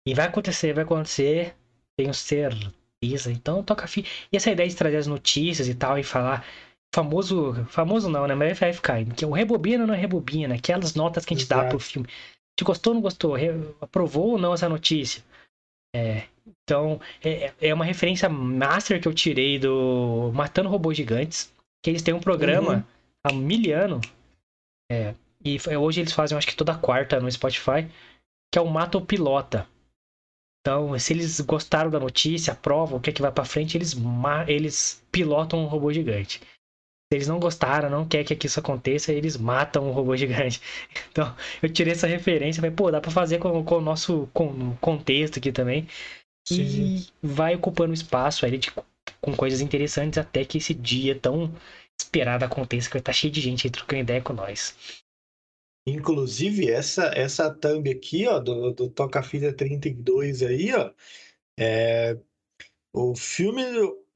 E 0.05 0.13
vai 0.13 0.25
acontecer, 0.25 0.73
vai 0.73 0.83
acontecer, 0.83 1.55
tenho 1.95 2.13
certeza. 2.13 3.31
Então 3.31 3.63
toca 3.63 3.87
fi. 3.87 4.05
E 4.31 4.35
essa 4.35 4.51
ideia 4.51 4.67
de 4.67 4.75
trazer 4.75 4.97
as 4.97 5.07
notícias 5.07 5.69
e 5.69 5.75
tal 5.75 5.97
e 5.97 6.03
falar 6.03 6.45
famoso, 6.93 7.65
famoso 7.65 8.09
não, 8.09 8.27
né? 8.27 8.35
Mas 8.35 8.59
vai 8.59 8.73
ficar, 8.73 9.03
que 9.05 9.25
o 9.25 9.31
rebobina 9.31 9.85
não 9.85 9.93
é 9.93 9.97
rebobina, 9.97 10.55
aquelas 10.55 10.95
notas 10.95 11.25
que 11.25 11.33
a 11.33 11.37
gente 11.37 11.45
Exato. 11.45 11.63
dá 11.63 11.69
pro 11.69 11.79
filme. 11.79 12.07
Te 12.57 12.63
gostou 12.63 12.91
ou 12.91 12.95
não 12.95 13.01
gostou? 13.01 13.35
Aprovou 13.81 14.31
ou 14.31 14.37
não 14.37 14.53
essa 14.53 14.69
notícia? 14.69 15.23
É, 15.95 16.27
então, 16.45 16.99
é, 17.23 17.53
é 17.61 17.73
uma 17.73 17.85
referência 17.85 18.29
master 18.29 19.01
que 19.01 19.07
eu 19.07 19.13
tirei 19.13 19.57
do 19.57 20.31
Matando 20.33 20.69
Robôs 20.69 20.97
Gigantes, 20.97 21.53
que 21.83 21.89
eles 21.89 22.01
têm 22.01 22.13
um 22.13 22.19
programa 22.19 22.75
uhum. 22.75 22.83
há 23.23 23.33
mil 23.33 23.77
anos. 23.77 24.05
É, 24.91 25.15
e 25.43 25.57
hoje 25.77 26.01
eles 26.01 26.13
fazem, 26.13 26.37
acho 26.37 26.47
que 26.47 26.55
toda 26.55 26.77
quarta 26.77 27.19
no 27.19 27.31
Spotify, 27.31 27.87
que 28.51 28.59
é 28.59 28.61
o 28.61 28.69
Mato 28.69 29.01
Pilota. 29.01 29.67
Então, 30.61 30.97
se 30.97 31.13
eles 31.13 31.39
gostaram 31.41 31.91
da 31.91 31.99
notícia, 31.99 32.53
aprovam 32.53 32.97
o 32.97 33.01
que 33.01 33.11
é 33.11 33.13
que 33.13 33.21
vai 33.21 33.31
para 33.31 33.45
frente, 33.45 33.77
eles, 33.77 33.95
eles 34.47 35.05
pilotam 35.11 35.59
um 35.59 35.67
robô 35.67 35.93
gigante. 35.93 36.41
Eles 37.15 37.27
não 37.27 37.39
gostaram, 37.39 37.89
não 37.89 38.07
quer 38.07 38.23
que 38.23 38.45
isso 38.45 38.59
aconteça, 38.59 39.11
eles 39.11 39.37
matam 39.37 39.87
um 39.87 39.91
robô 39.91 40.15
gigante. 40.15 40.61
Então, 41.11 41.33
eu 41.63 41.69
tirei 41.69 41.93
essa 41.93 42.07
referência, 42.07 42.61
falei, 42.61 42.75
pô, 42.75 42.91
dá 42.91 42.99
pra 42.99 43.09
fazer 43.09 43.39
com, 43.39 43.63
com 43.63 43.77
o 43.77 43.81
nosso 43.81 44.27
com, 44.33 44.75
contexto 44.77 45.39
aqui 45.39 45.51
também. 45.51 45.87
Sim. 46.47 46.61
E 46.61 47.07
vai 47.23 47.55
ocupando 47.55 47.93
espaço 47.93 48.45
aí 48.45 48.57
de, 48.57 48.69
com 49.21 49.35
coisas 49.35 49.61
interessantes 49.61 50.17
até 50.17 50.43
que 50.43 50.57
esse 50.57 50.73
dia 50.73 51.17
tão 51.17 51.53
esperado 51.99 52.43
aconteça, 52.43 52.87
que 52.87 52.93
vai 52.95 52.99
estar 52.99 53.13
tá 53.13 53.17
cheio 53.17 53.31
de 53.31 53.41
gente 53.41 53.65
aí 53.65 53.71
trocando 53.71 54.01
ideia 54.01 54.21
com 54.21 54.33
nós. 54.33 54.75
Inclusive, 55.87 56.69
essa, 56.69 57.11
essa 57.15 57.53
thumb 57.53 57.89
aqui, 57.89 58.27
ó, 58.27 58.39
do, 58.39 58.71
do 58.71 58.89
Toca 58.89 59.21
Fita 59.21 59.53
32 59.53 60.41
aí, 60.41 60.73
ó, 60.73 60.91
é 61.57 62.17
o 62.93 63.15
filme 63.15 63.61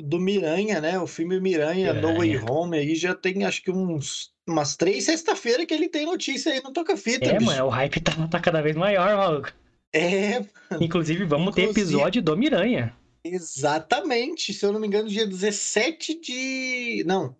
do 0.01 0.19
Miranha, 0.19 0.79
né? 0.79 0.99
O 0.99 1.05
filme 1.07 1.39
Miranha, 1.39 1.93
No 1.93 2.17
Way 2.17 2.37
Home 2.37 2.77
aí 2.77 2.95
já 2.95 3.13
tem 3.13 3.43
acho 3.43 3.61
que 3.61 3.71
uns 3.71 4.31
umas 4.47 4.75
três 4.75 5.03
sexta-feira 5.05 5.65
que 5.65 5.73
ele 5.73 5.89
tem 5.89 6.05
notícia 6.05 6.51
aí 6.51 6.61
no 6.63 6.73
Toca 6.73 6.97
Fita, 6.97 7.25
É, 7.25 7.33
bicho. 7.33 7.45
mano, 7.45 7.65
o 7.65 7.69
hype 7.69 7.99
tá, 8.01 8.27
tá 8.27 8.39
cada 8.39 8.61
vez 8.61 8.75
maior, 8.75 9.15
maluco. 9.15 9.53
É. 9.93 10.39
Inclusive, 10.79 11.25
vamos 11.25 11.49
Inclusive, 11.49 11.73
ter 11.73 11.81
episódio 11.81 12.21
do 12.21 12.35
Miranha. 12.37 12.95
Exatamente, 13.23 14.53
se 14.53 14.65
eu 14.65 14.71
não 14.71 14.79
me 14.79 14.87
engano, 14.87 15.09
dia 15.09 15.27
17 15.27 16.19
de. 16.19 17.03
Não. 17.05 17.35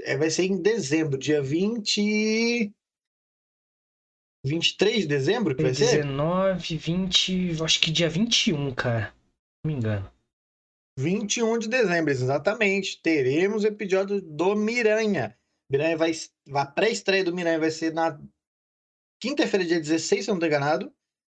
É, 0.00 0.16
vai 0.16 0.30
ser 0.30 0.44
em 0.44 0.60
dezembro, 0.60 1.18
dia 1.18 1.42
20. 1.42 2.72
23 4.44 5.02
de 5.02 5.06
dezembro 5.06 5.54
que 5.54 5.62
vai 5.62 5.72
19, 5.72 5.90
ser? 5.90 6.02
19, 6.06 6.76
20, 6.76 7.62
acho 7.62 7.80
que 7.80 7.90
dia 7.90 8.08
21, 8.08 8.74
cara. 8.74 9.12
Não 9.64 9.70
me 9.70 9.78
engano. 9.78 10.10
21 11.00 11.58
de 11.58 11.68
dezembro, 11.68 12.10
exatamente. 12.10 13.00
Teremos 13.02 13.64
o 13.64 13.66
episódio 13.66 14.20
do 14.20 14.54
Miranha. 14.54 15.36
Miranha 15.70 15.96
vai. 15.96 16.12
A 16.52 16.66
pré-estreia 16.66 17.24
do 17.24 17.34
Miranha 17.34 17.58
vai 17.58 17.70
ser 17.70 17.92
na 17.92 18.20
quinta-feira, 19.20 19.64
dia 19.64 19.80
16, 19.80 20.24
se 20.24 20.30
eu 20.30 20.34
não 20.34 20.38
estou 20.38 20.48
enganado. 20.48 20.92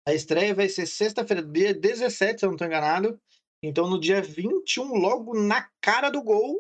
A 0.08 0.14
estreia 0.14 0.56
vai 0.56 0.68
ser 0.68 0.88
sexta-feira, 0.88 1.44
dia 1.44 1.74
17, 1.74 2.40
se 2.40 2.46
eu 2.46 2.48
não 2.48 2.56
estou 2.56 2.68
enganado. 2.68 3.20
Então, 3.64 3.88
no 3.88 4.00
dia 4.00 4.22
21, 4.22 4.96
logo 4.96 5.40
na 5.40 5.70
cara 5.80 6.10
do 6.10 6.24
gol, 6.24 6.58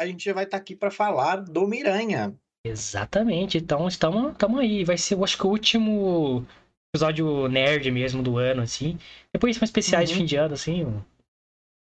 a 0.00 0.06
gente 0.06 0.24
já 0.24 0.32
vai 0.32 0.44
estar 0.44 0.56
tá 0.56 0.62
aqui 0.62 0.74
para 0.74 0.90
falar 0.90 1.36
do 1.36 1.68
Miranha. 1.68 2.34
Exatamente. 2.64 3.58
Então 3.58 3.86
estamos 3.86 4.58
aí. 4.58 4.84
Vai 4.84 4.96
ser, 4.96 5.14
eu 5.14 5.24
acho 5.24 5.36
que 5.36 5.46
o 5.46 5.50
último 5.50 6.46
episódio 6.94 7.48
nerd 7.48 7.90
mesmo 7.90 8.22
do 8.22 8.38
ano, 8.38 8.62
assim. 8.62 8.98
Depois 9.32 9.56
são 9.56 9.64
especiais 9.64 10.08
uhum. 10.08 10.14
de 10.14 10.20
fim 10.20 10.26
de 10.26 10.36
ano, 10.36 10.54
assim. 10.54 11.02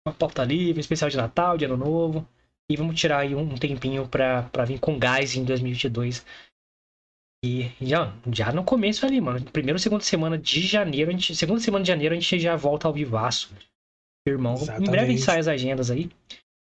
Uma 0.06 0.14
pauta 0.14 0.44
livre, 0.44 0.80
especial 0.80 1.08
de 1.08 1.16
Natal, 1.16 1.56
de 1.56 1.64
Ano 1.64 1.76
Novo. 1.76 2.28
E 2.70 2.76
vamos 2.76 2.98
tirar 2.98 3.18
aí 3.18 3.34
um 3.34 3.56
tempinho 3.56 4.08
pra, 4.08 4.44
pra 4.44 4.64
vir 4.64 4.78
com 4.78 4.98
gás 4.98 5.34
em 5.34 5.44
2022. 5.44 6.24
E 7.44 7.70
já, 7.80 8.14
já 8.32 8.52
no 8.52 8.64
começo 8.64 9.04
ali, 9.04 9.20
mano. 9.20 9.44
Primeira 9.50 9.76
ou 9.76 9.78
segunda 9.78 10.02
semana 10.02 10.38
de 10.38 10.60
janeiro, 10.62 11.10
a 11.10 11.12
gente, 11.12 11.36
segunda 11.36 11.60
semana 11.60 11.82
de 11.82 11.88
janeiro 11.88 12.14
a 12.14 12.18
gente 12.18 12.38
já 12.38 12.56
volta 12.56 12.88
ao 12.88 12.94
vivaço. 12.94 13.54
Irmão, 14.26 14.54
Exatamente. 14.54 14.88
em 14.88 14.90
breve 14.90 15.06
a 15.06 15.10
gente 15.10 15.22
sai 15.22 15.38
as 15.38 15.48
agendas 15.48 15.90
aí. 15.90 16.10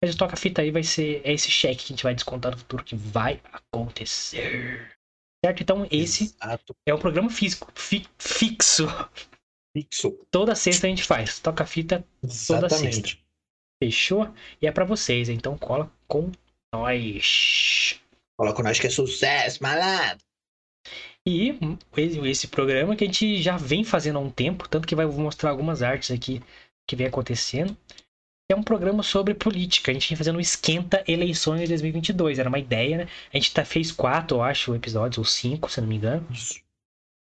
Mas 0.04 0.14
o 0.14 0.18
toca-fita 0.18 0.62
aí 0.62 0.70
vai 0.70 0.84
ser 0.84 1.22
é 1.24 1.34
esse 1.34 1.50
cheque 1.50 1.86
que 1.86 1.94
a 1.94 1.96
gente 1.96 2.04
vai 2.04 2.14
descontar 2.14 2.52
no 2.52 2.58
futuro 2.60 2.84
que 2.84 2.96
vai 2.96 3.42
acontecer. 3.52 4.96
Certo? 5.44 5.62
Então, 5.62 5.88
esse 5.90 6.26
Exato. 6.26 6.76
é 6.86 6.94
um 6.94 7.00
programa 7.00 7.30
físico, 7.32 7.72
fi, 7.74 8.06
fixo. 8.20 8.88
Fixo. 9.76 10.12
Toda 10.30 10.54
sexta 10.54 10.86
a 10.86 10.90
gente 10.90 11.04
faz. 11.04 11.40
Toca-fita 11.40 12.06
toda 12.48 12.70
sexta. 12.70 13.18
Fechou? 13.82 14.34
E 14.62 14.68
é 14.68 14.72
para 14.72 14.86
vocês, 14.86 15.30
então 15.30 15.58
cola 15.58 15.92
com 16.08 16.32
nós. 16.74 18.02
Coloca 18.38 18.64
nós 18.64 18.80
que 18.80 18.88
é 18.88 18.90
sucesso, 18.90 19.62
malandro. 19.62 20.26
E 21.26 21.60
esse 22.26 22.48
programa 22.48 22.96
que 22.96 23.04
a 23.04 23.08
gente 23.08 23.42
já 23.42 23.58
vem 23.58 23.84
fazendo 23.84 24.18
há 24.18 24.22
um 24.22 24.30
tempo, 24.30 24.70
tanto 24.70 24.88
que 24.88 24.96
vai 24.96 25.06
mostrar 25.06 25.50
algumas 25.50 25.82
artes 25.84 26.12
aqui 26.12 26.42
que 26.88 26.96
vem 26.96 27.08
acontecendo. 27.08 27.76
É 28.50 28.56
um 28.56 28.64
programa 28.64 29.04
sobre 29.04 29.34
política. 29.34 29.92
A 29.92 29.94
gente 29.94 30.10
ia 30.10 30.18
fazendo 30.18 30.38
um 30.38 30.42
esquenta 30.42 31.04
eleições 31.06 31.62
de 31.62 31.68
2022. 31.68 32.40
Era 32.40 32.48
uma 32.48 32.60
ideia, 32.60 33.00
né? 33.00 33.08
A 33.34 33.38
gente 33.38 33.54
tá, 33.54 33.66
fez 33.66 33.92
quatro, 33.92 34.38
eu 34.38 34.42
acho, 34.42 34.74
episódios, 34.74 35.18
ou 35.18 35.26
cinco, 35.26 35.70
se 35.70 35.82
não 35.82 35.88
me 35.88 35.98
engano. 35.98 36.26
Isso. 36.32 36.62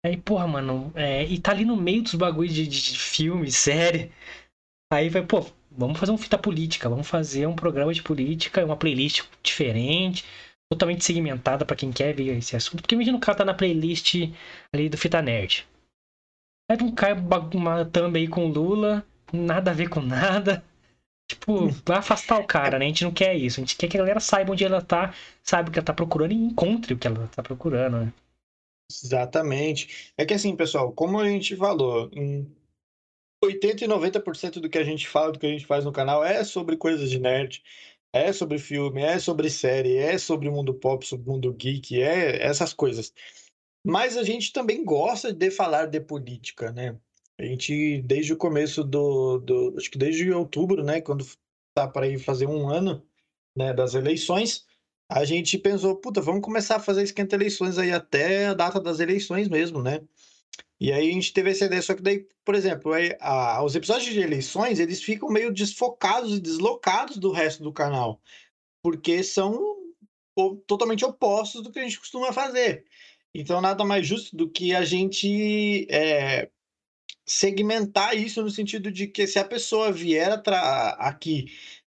Aí, 0.04 0.16
porra, 0.16 0.46
mano, 0.48 0.90
é, 0.96 1.24
e 1.24 1.38
tá 1.38 1.52
ali 1.52 1.66
no 1.66 1.76
meio 1.76 2.02
dos 2.02 2.14
bagulhos 2.14 2.54
de, 2.54 2.66
de, 2.66 2.92
de 2.92 2.98
filme, 2.98 3.52
série. 3.52 4.10
Aí 4.90 5.10
vai, 5.10 5.24
pô, 5.24 5.46
vamos 5.76 5.98
fazer 5.98 6.12
um 6.12 6.18
fita 6.18 6.38
política, 6.38 6.88
vamos 6.88 7.08
fazer 7.08 7.46
um 7.46 7.54
programa 7.54 7.92
de 7.92 8.02
política, 8.02 8.64
uma 8.64 8.76
playlist 8.76 9.22
diferente, 9.42 10.24
totalmente 10.70 11.04
segmentada 11.04 11.64
para 11.64 11.76
quem 11.76 11.92
quer 11.92 12.14
ver 12.14 12.36
esse 12.36 12.56
assunto. 12.56 12.82
Porque 12.82 12.94
imagina 12.94 13.16
o 13.16 13.20
cara 13.20 13.38
tá 13.38 13.44
na 13.44 13.54
playlist 13.54 14.14
ali 14.72 14.88
do 14.88 14.96
Fita 14.96 15.20
Nerd. 15.20 15.66
Aí 16.70 16.76
não 16.78 16.92
cai 16.92 17.12
uma 17.12 17.84
thumb 17.84 18.16
aí 18.18 18.28
com 18.28 18.46
Lula, 18.46 19.04
nada 19.32 19.70
a 19.70 19.74
ver 19.74 19.88
com 19.88 20.00
nada. 20.00 20.64
Tipo, 21.28 21.68
vai 21.86 21.98
afastar 21.98 22.38
o 22.38 22.46
cara, 22.46 22.78
né? 22.78 22.84
A 22.84 22.88
gente 22.88 23.04
não 23.04 23.12
quer 23.12 23.34
isso. 23.34 23.60
A 23.60 23.62
gente 23.62 23.76
quer 23.76 23.88
que 23.88 23.96
a 23.96 24.00
galera 24.00 24.20
saiba 24.20 24.52
onde 24.52 24.64
ela 24.64 24.82
tá, 24.82 25.14
saiba 25.42 25.68
o 25.68 25.72
que 25.72 25.78
ela 25.78 25.86
tá 25.86 25.94
procurando 25.94 26.32
e 26.32 26.36
encontre 26.36 26.94
o 26.94 26.98
que 26.98 27.06
ela 27.06 27.26
tá 27.28 27.42
procurando, 27.42 27.98
né? 27.98 28.12
Exatamente. 28.90 30.12
É 30.16 30.26
que 30.26 30.34
assim, 30.34 30.54
pessoal, 30.54 30.92
como 30.92 31.18
a 31.18 31.26
gente 31.26 31.56
falou, 31.56 32.10
80 33.42 33.84
e 33.84 33.88
90% 33.88 34.60
do 34.60 34.68
que 34.68 34.78
a 34.78 34.84
gente 34.84 35.08
fala, 35.08 35.32
do 35.32 35.38
que 35.38 35.46
a 35.46 35.50
gente 35.50 35.66
faz 35.66 35.84
no 35.84 35.92
canal 35.92 36.24
é 36.24 36.44
sobre 36.44 36.76
coisas 36.76 37.10
de 37.10 37.18
nerd, 37.18 37.62
é 38.12 38.32
sobre 38.32 38.58
filme, 38.58 39.02
é 39.02 39.18
sobre 39.18 39.50
série, 39.50 39.96
é 39.96 40.16
sobre 40.18 40.50
mundo 40.50 40.74
pop, 40.74 41.06
sobre 41.06 41.28
mundo 41.28 41.52
geek, 41.52 42.00
é 42.00 42.44
essas 42.44 42.72
coisas. 42.72 43.12
Mas 43.84 44.16
a 44.16 44.22
gente 44.22 44.52
também 44.52 44.84
gosta 44.84 45.32
de 45.32 45.50
falar 45.50 45.86
de 45.86 46.00
política, 46.00 46.70
né? 46.70 46.96
A 47.38 47.44
gente, 47.44 48.00
desde 48.02 48.32
o 48.32 48.36
começo 48.36 48.84
do, 48.84 49.38
do 49.38 49.74
acho 49.76 49.90
que 49.90 49.98
desde 49.98 50.30
outubro, 50.30 50.84
né, 50.84 51.00
quando 51.00 51.26
tá 51.74 51.88
para 51.88 52.06
ir 52.06 52.18
fazer 52.18 52.46
um 52.46 52.68
ano, 52.68 53.04
né, 53.56 53.72
das 53.72 53.94
eleições, 53.94 54.64
a 55.10 55.24
gente 55.24 55.58
pensou, 55.58 55.96
puta, 55.96 56.20
vamos 56.20 56.42
começar 56.42 56.76
a 56.76 56.80
fazer 56.80 57.02
esquenta 57.02 57.34
eleições 57.34 57.78
aí 57.78 57.90
até 57.90 58.46
a 58.46 58.54
data 58.54 58.80
das 58.80 59.00
eleições 59.00 59.48
mesmo, 59.48 59.82
né? 59.82 60.00
E 60.80 60.92
aí 60.92 61.10
a 61.10 61.12
gente 61.12 61.32
teve 61.32 61.50
essa 61.50 61.66
ideia, 61.66 61.80
só 61.80 61.94
que 61.94 62.02
daí, 62.02 62.26
por 62.44 62.54
exemplo, 62.54 62.92
aí, 62.92 63.16
a, 63.20 63.62
os 63.62 63.76
episódios 63.76 64.12
de 64.12 64.20
eleições, 64.20 64.80
eles 64.80 65.02
ficam 65.02 65.28
meio 65.28 65.52
desfocados 65.52 66.36
e 66.36 66.40
deslocados 66.40 67.18
do 67.18 67.30
resto 67.30 67.62
do 67.62 67.72
canal, 67.72 68.20
porque 68.82 69.22
são 69.22 69.76
totalmente 70.66 71.04
opostos 71.04 71.62
do 71.62 71.70
que 71.70 71.78
a 71.78 71.84
gente 71.84 72.00
costuma 72.00 72.32
fazer. 72.32 72.84
Então, 73.34 73.60
nada 73.60 73.84
mais 73.84 74.06
justo 74.06 74.36
do 74.36 74.50
que 74.50 74.74
a 74.74 74.84
gente 74.84 75.86
é, 75.90 76.50
segmentar 77.24 78.16
isso 78.16 78.42
no 78.42 78.50
sentido 78.50 78.90
de 78.90 79.06
que 79.06 79.26
se 79.26 79.38
a 79.38 79.44
pessoa 79.44 79.92
vier 79.92 80.42
aqui 80.98 81.46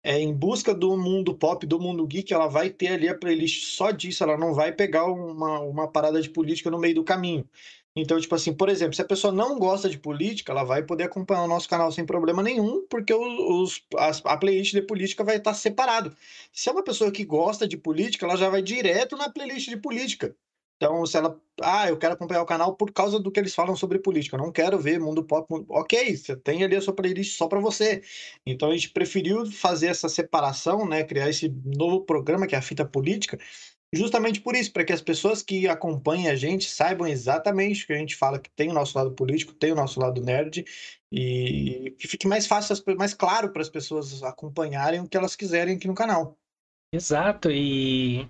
é, 0.03 0.19
em 0.19 0.33
busca 0.33 0.75
do 0.75 0.97
mundo 0.97 1.33
pop, 1.33 1.65
do 1.65 1.79
mundo 1.79 2.05
geek, 2.05 2.33
ela 2.33 2.47
vai 2.47 2.69
ter 2.69 2.89
ali 2.89 3.07
a 3.07 3.17
playlist 3.17 3.63
só 3.75 3.91
disso, 3.91 4.23
ela 4.23 4.37
não 4.37 4.53
vai 4.53 4.73
pegar 4.73 5.05
uma, 5.05 5.59
uma 5.59 5.87
parada 5.91 6.21
de 6.21 6.29
política 6.29 6.69
no 6.69 6.77
meio 6.77 6.95
do 6.95 7.03
caminho. 7.03 7.47
Então, 7.95 8.19
tipo 8.19 8.33
assim, 8.33 8.53
por 8.53 8.69
exemplo, 8.69 8.95
se 8.95 9.01
a 9.03 9.05
pessoa 9.05 9.31
não 9.31 9.59
gosta 9.59 9.87
de 9.87 9.99
política, 9.99 10.51
ela 10.51 10.63
vai 10.63 10.83
poder 10.83 11.03
acompanhar 11.03 11.43
o 11.43 11.47
nosso 11.47 11.69
canal 11.69 11.91
sem 11.91 12.05
problema 12.05 12.41
nenhum, 12.41 12.87
porque 12.87 13.13
os, 13.13 13.83
as, 13.97 14.19
a 14.25 14.35
playlist 14.35 14.73
de 14.73 14.81
política 14.81 15.23
vai 15.23 15.37
estar 15.37 15.53
separado. 15.53 16.15
Se 16.51 16.69
é 16.69 16.71
uma 16.71 16.83
pessoa 16.83 17.11
que 17.11 17.23
gosta 17.23 17.67
de 17.67 17.77
política, 17.77 18.25
ela 18.25 18.35
já 18.35 18.49
vai 18.49 18.63
direto 18.63 19.15
na 19.15 19.29
playlist 19.29 19.69
de 19.69 19.77
política. 19.77 20.35
Então, 20.77 21.05
se 21.05 21.15
ela. 21.17 21.39
Ah, 21.61 21.87
eu 21.87 21.97
quero 21.97 22.13
acompanhar 22.15 22.41
o 22.41 22.45
canal 22.45 22.75
por 22.75 22.91
causa 22.91 23.19
do 23.19 23.31
que 23.31 23.39
eles 23.39 23.53
falam 23.55 23.75
sobre 23.75 23.99
política. 23.99 24.35
Eu 24.35 24.41
não 24.41 24.51
quero 24.51 24.77
ver 24.79 24.99
mundo 24.99 25.23
pop. 25.23 25.47
Ok, 25.69 26.17
você 26.17 26.35
tem 26.35 26.63
ali 26.63 26.75
a 26.75 26.81
sua 26.81 26.93
playlist 26.93 27.37
só 27.37 27.47
para 27.47 27.59
você. 27.59 28.01
Então, 28.45 28.69
a 28.69 28.73
gente 28.73 28.89
preferiu 28.89 29.45
fazer 29.49 29.87
essa 29.87 30.09
separação, 30.09 30.85
né? 30.87 31.03
Criar 31.03 31.29
esse 31.29 31.47
novo 31.63 32.01
programa 32.01 32.47
que 32.47 32.55
é 32.55 32.57
a 32.57 32.61
fita 32.61 32.83
política, 32.85 33.37
justamente 33.93 34.41
por 34.41 34.55
isso, 34.55 34.71
para 34.71 34.83
que 34.83 34.93
as 34.93 35.01
pessoas 35.01 35.41
que 35.41 35.67
acompanhem 35.67 36.29
a 36.29 36.35
gente 36.35 36.69
saibam 36.69 37.07
exatamente 37.07 37.83
o 37.83 37.87
que 37.87 37.93
a 37.93 37.97
gente 37.97 38.15
fala, 38.15 38.39
que 38.39 38.49
tem 38.49 38.69
o 38.69 38.73
nosso 38.73 38.97
lado 38.97 39.11
político, 39.11 39.53
tem 39.53 39.71
o 39.71 39.75
nosso 39.75 39.99
lado 39.99 40.21
nerd, 40.21 40.65
e 41.11 41.95
que 41.99 42.07
fique 42.07 42.27
mais 42.27 42.47
fácil, 42.47 42.75
mais 42.97 43.13
claro 43.13 43.51
para 43.51 43.61
as 43.61 43.69
pessoas 43.69 44.23
acompanharem 44.23 44.99
o 44.99 45.07
que 45.07 45.15
elas 45.15 45.35
quiserem 45.35 45.75
aqui 45.75 45.87
no 45.87 45.95
canal. 45.95 46.37
Exato, 46.93 47.51
e 47.51 48.27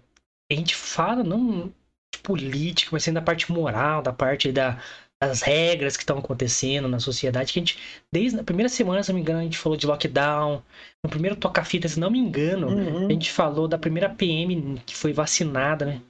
a 0.52 0.56
gente 0.56 0.76
fala 0.76 1.24
não 1.24 1.74
política, 2.22 2.92
mas 2.94 3.04
sim 3.04 3.14
da 3.14 3.22
parte 3.22 3.52
moral, 3.52 4.02
da 4.02 4.14
parte 4.14 4.52
da, 4.52 4.82
das 5.28 5.42
regras 5.42 5.96
que 5.96 6.04
estão 6.04 6.18
acontecendo 6.18 6.88
na 6.88 7.00
sociedade. 7.00 7.54
Que 7.54 7.60
a 7.60 7.62
gente, 7.62 7.80
desde 8.12 8.40
a 8.40 8.44
primeira 8.44 8.70
semana, 8.70 9.04
se 9.04 9.10
não 9.10 9.16
me 9.16 9.22
engano, 9.22 9.40
a 9.40 9.44
gente 9.44 9.58
falou 9.58 9.78
de 9.78 9.88
lockdown. 9.88 10.62
No 11.04 11.10
primeiro 11.10 11.36
toca-fita, 11.36 11.88
se 11.88 12.00
não 12.00 12.10
me 12.10 12.20
engano, 12.20 12.68
uhum. 12.68 13.08
a 13.08 13.12
gente 13.12 13.32
falou 13.32 13.68
da 13.68 13.78
primeira 13.78 14.10
PM 14.10 14.80
que 14.86 14.96
foi 14.96 15.14
vacinada, 15.14 15.86
né? 15.86 16.02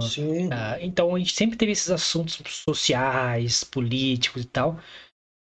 Sim. 0.00 0.48
Ah, 0.52 0.78
então 0.80 1.14
a 1.14 1.18
gente 1.18 1.32
sempre 1.32 1.56
teve 1.56 1.72
esses 1.72 1.90
assuntos 1.90 2.40
sociais, 2.48 3.62
políticos 3.62 4.42
e 4.42 4.46
tal, 4.46 4.78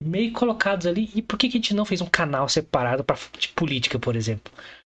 meio 0.01 0.31
colocados 0.33 0.85
ali. 0.85 1.09
E 1.15 1.21
por 1.21 1.37
que, 1.37 1.49
que 1.49 1.57
a 1.57 1.61
gente 1.61 1.73
não 1.73 1.85
fez 1.85 2.01
um 2.01 2.07
canal 2.07 2.47
separado 2.49 3.03
para 3.03 3.17
de 3.37 3.49
política, 3.49 3.97
por 3.99 4.15
exemplo? 4.15 4.51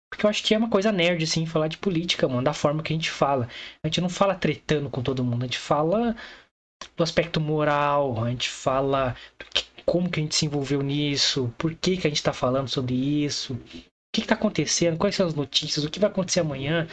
Porque 0.10 0.26
eu 0.26 0.30
acho 0.30 0.44
que 0.44 0.54
é 0.54 0.58
uma 0.58 0.70
coisa 0.70 0.92
nerd, 0.92 1.24
assim, 1.24 1.46
falar 1.46 1.68
de 1.68 1.78
política, 1.78 2.28
mano, 2.28 2.44
da 2.44 2.54
forma 2.54 2.82
que 2.82 2.94
a 2.94 2.96
gente 2.96 3.12
fala. 3.12 3.50
A 3.84 3.88
gente 3.88 4.02
não 4.02 4.10
fala 4.10 4.36
tretando 4.36 4.90
com 4.90 5.02
todo 5.02 5.24
mundo, 5.24 5.44
a 5.44 5.46
gente 5.46 5.60
fala 5.60 6.16
do 6.96 7.04
aspecto 7.04 7.40
moral, 7.40 8.24
a 8.24 8.30
gente 8.30 8.50
fala 8.50 9.16
que, 9.54 9.66
como 9.86 10.10
que 10.10 10.20
a 10.20 10.24
gente 10.24 10.36
se 10.36 10.46
envolveu 10.46 10.82
nisso, 10.82 11.54
por 11.58 11.74
que, 11.76 11.98
que 11.98 12.08
a 12.08 12.10
gente 12.10 12.24
tá 12.24 12.34
falando 12.34 12.68
sobre 12.68 12.94
isso, 12.96 13.54
o 13.54 13.60
que, 14.14 14.22
que 14.22 14.28
tá 14.28 14.36
acontecendo, 14.36 14.98
quais 14.98 15.16
são 15.16 15.28
as 15.28 15.34
notícias, 15.34 15.84
o 15.86 15.90
que 15.90 16.00
vai 16.00 16.10
acontecer 16.10 16.40
amanhã. 16.40 16.88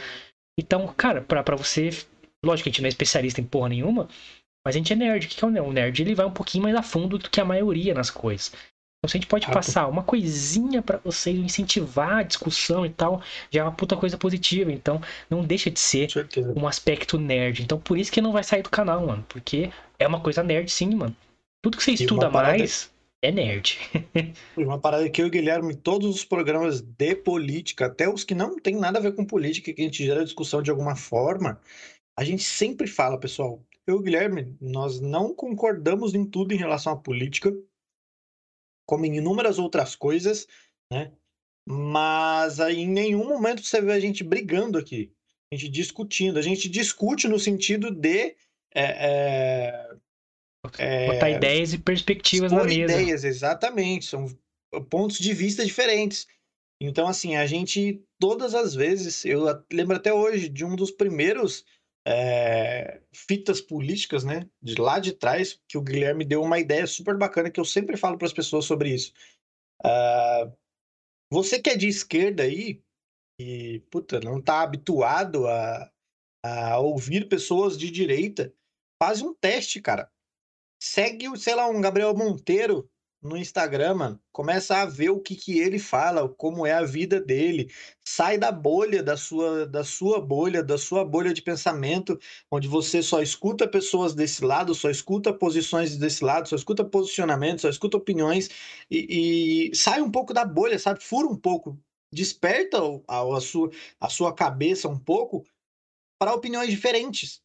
Então, 0.59 0.87
cara, 0.95 1.21
pra 1.21 1.55
você. 1.55 1.89
Lógico 2.45 2.65
que 2.65 2.69
a 2.69 2.71
gente 2.71 2.81
não 2.81 2.87
é 2.87 2.89
especialista 2.89 3.39
em 3.39 3.45
porra 3.45 3.69
nenhuma, 3.69 4.09
mas 4.65 4.75
a 4.75 4.77
gente 4.77 4.91
é 4.91 4.95
nerd. 4.95 5.25
O 5.25 5.29
que 5.29 5.45
é? 5.45 5.61
O 5.61 5.71
nerd 5.71 6.01
ele 6.01 6.15
vai 6.15 6.25
um 6.25 6.31
pouquinho 6.31 6.63
mais 6.63 6.75
a 6.75 6.83
fundo 6.83 7.17
do 7.17 7.29
que 7.29 7.39
a 7.39 7.45
maioria 7.45 7.93
nas 7.93 8.09
coisas. 8.09 8.51
Então, 9.03 9.09
se 9.09 9.17
a 9.17 9.19
gente 9.19 9.27
pode 9.27 9.47
passar 9.47 9.89
uma 9.89 10.01
coisinha 10.01 10.81
para 10.81 10.97
vocês, 11.03 11.37
incentivar 11.37 12.19
a 12.19 12.23
discussão 12.23 12.85
e 12.85 12.89
tal, 12.89 13.21
já 13.51 13.59
é 13.59 13.63
uma 13.63 13.73
puta 13.73 13.97
coisa 13.97 14.17
positiva. 14.17 14.71
Então, 14.71 15.01
não 15.29 15.43
deixa 15.43 15.69
de 15.69 15.77
ser 15.77 16.07
um 16.55 16.65
aspecto 16.65 17.19
nerd. 17.19 17.63
Então, 17.63 17.77
por 17.77 17.97
isso 17.97 18.09
que 18.09 18.21
não 18.21 18.31
vai 18.31 18.45
sair 18.45 18.61
do 18.61 18.69
canal, 18.69 19.05
mano. 19.05 19.25
Porque 19.27 19.69
é 19.99 20.07
uma 20.07 20.21
coisa 20.21 20.41
nerd, 20.41 20.71
sim, 20.71 20.95
mano. 20.95 21.13
Tudo 21.61 21.75
que 21.75 21.83
você 21.83 21.91
estuda 21.91 22.29
mais 22.29 22.89
é 23.21 23.29
nerd. 23.29 23.77
uma 24.55 24.79
parada 24.79 25.09
que 25.09 25.21
eu 25.21 25.25
e 25.25 25.27
o 25.27 25.31
Guilherme, 25.31 25.75
todos 25.75 26.15
os 26.15 26.23
programas 26.23 26.79
de 26.79 27.13
política, 27.13 27.87
até 27.87 28.07
os 28.07 28.23
que 28.23 28.33
não 28.33 28.57
tem 28.57 28.77
nada 28.77 28.99
a 28.99 29.01
ver 29.01 29.13
com 29.13 29.25
política, 29.25 29.73
que 29.73 29.81
a 29.81 29.85
gente 29.85 30.05
gera 30.05 30.23
discussão 30.23 30.61
de 30.61 30.71
alguma 30.71 30.95
forma, 30.95 31.59
a 32.17 32.23
gente 32.23 32.43
sempre 32.43 32.87
fala, 32.87 33.19
pessoal. 33.19 33.61
Eu 33.85 33.95
e 33.95 33.99
o 33.99 34.01
Guilherme, 34.01 34.55
nós 34.61 35.01
não 35.01 35.35
concordamos 35.35 36.15
em 36.15 36.23
tudo 36.23 36.53
em 36.53 36.57
relação 36.57 36.93
à 36.93 36.95
política 36.95 37.53
como 38.85 39.05
em 39.05 39.17
inúmeras 39.17 39.59
outras 39.59 39.95
coisas, 39.95 40.47
né? 40.91 41.11
Mas 41.67 42.59
em 42.59 42.87
nenhum 42.87 43.27
momento 43.27 43.63
você 43.63 43.81
vê 43.81 43.93
a 43.93 43.99
gente 43.99 44.23
brigando 44.23 44.77
aqui, 44.77 45.13
a 45.51 45.55
gente 45.55 45.69
discutindo. 45.69 46.37
A 46.37 46.41
gente 46.41 46.67
discute 46.67 47.27
no 47.27 47.39
sentido 47.39 47.89
de 47.89 48.35
é, 48.75 49.95
é, 50.77 51.07
botar 51.07 51.29
é, 51.29 51.35
ideias 51.35 51.73
e 51.73 51.77
perspectivas 51.77 52.51
na 52.51 52.63
mesa. 52.63 52.93
ideias, 52.93 53.23
exatamente. 53.23 54.05
São 54.05 54.27
pontos 54.89 55.19
de 55.19 55.33
vista 55.33 55.65
diferentes. 55.65 56.27
Então, 56.81 57.07
assim, 57.07 57.35
a 57.35 57.45
gente, 57.45 58.03
todas 58.19 58.53
as 58.53 58.75
vezes, 58.75 59.23
eu 59.23 59.45
lembro 59.71 59.95
até 59.95 60.13
hoje 60.13 60.49
de 60.49 60.65
um 60.65 60.75
dos 60.75 60.91
primeiros 60.91 61.63
é, 62.05 63.01
fitas 63.13 63.61
políticas, 63.61 64.23
né? 64.23 64.49
De 64.61 64.75
lá 64.79 64.99
de 64.99 65.13
trás, 65.13 65.59
que 65.67 65.77
o 65.77 65.81
Guilherme 65.81 66.25
deu 66.25 66.41
uma 66.41 66.59
ideia 66.59 66.85
super 66.85 67.17
bacana 67.17 67.49
que 67.49 67.59
eu 67.59 67.65
sempre 67.65 67.97
falo 67.97 68.17
para 68.17 68.27
as 68.27 68.33
pessoas 68.33 68.65
sobre 68.65 68.93
isso. 68.93 69.13
Uh, 69.85 70.51
você 71.31 71.59
que 71.59 71.69
é 71.69 71.77
de 71.77 71.87
esquerda 71.87 72.43
aí 72.43 72.81
e 73.39 73.79
puta, 73.91 74.19
não 74.19 74.39
está 74.39 74.61
habituado 74.61 75.47
a, 75.47 75.91
a 76.43 76.79
ouvir 76.79 77.27
pessoas 77.27 77.77
de 77.77 77.89
direita, 77.89 78.53
faz 79.01 79.21
um 79.21 79.33
teste, 79.33 79.81
cara. 79.81 80.09
Segue, 80.81 81.35
sei 81.37 81.55
lá, 81.55 81.67
um 81.67 81.81
Gabriel 81.81 82.15
Monteiro 82.15 82.89
no 83.23 83.37
Instagram, 83.37 83.93
mano. 83.95 84.21
Começa 84.31 84.77
a 84.77 84.85
ver 84.85 85.09
o 85.09 85.19
que, 85.21 85.35
que 85.35 85.59
ele 85.59 85.79
fala, 85.79 86.27
como 86.27 86.65
é 86.67 86.73
a 86.73 86.83
vida 86.83 87.21
dele. 87.21 87.71
Sai 88.05 88.37
da 88.37 88.51
bolha, 88.51 89.01
da 89.01 89.15
sua, 89.15 89.65
da 89.65 89.83
sua 89.83 90.19
bolha, 90.19 90.63
da 90.63 90.77
sua 90.77 91.05
bolha 91.05 91.33
de 91.33 91.41
pensamento, 91.41 92.19
onde 92.51 92.67
você 92.67 93.01
só 93.01 93.21
escuta 93.21 93.67
pessoas 93.67 94.13
desse 94.13 94.43
lado, 94.43 94.75
só 94.75 94.89
escuta 94.89 95.33
posições 95.33 95.97
desse 95.97 96.23
lado, 96.23 96.49
só 96.49 96.55
escuta 96.55 96.83
posicionamentos, 96.83 97.61
só 97.61 97.69
escuta 97.69 97.97
opiniões 97.97 98.49
e, 98.91 99.69
e 99.71 99.75
sai 99.75 100.01
um 100.01 100.11
pouco 100.11 100.33
da 100.33 100.45
bolha, 100.45 100.77
sabe? 100.77 101.03
Fura 101.03 101.27
um 101.27 101.35
pouco, 101.37 101.79
desperta 102.11 102.77
a, 103.07 103.37
a, 103.37 103.41
sua, 103.41 103.69
a 103.99 104.09
sua 104.09 104.33
cabeça 104.33 104.87
um 104.89 104.99
pouco 104.99 105.45
para 106.19 106.33
opiniões 106.33 106.69
diferentes. 106.69 107.42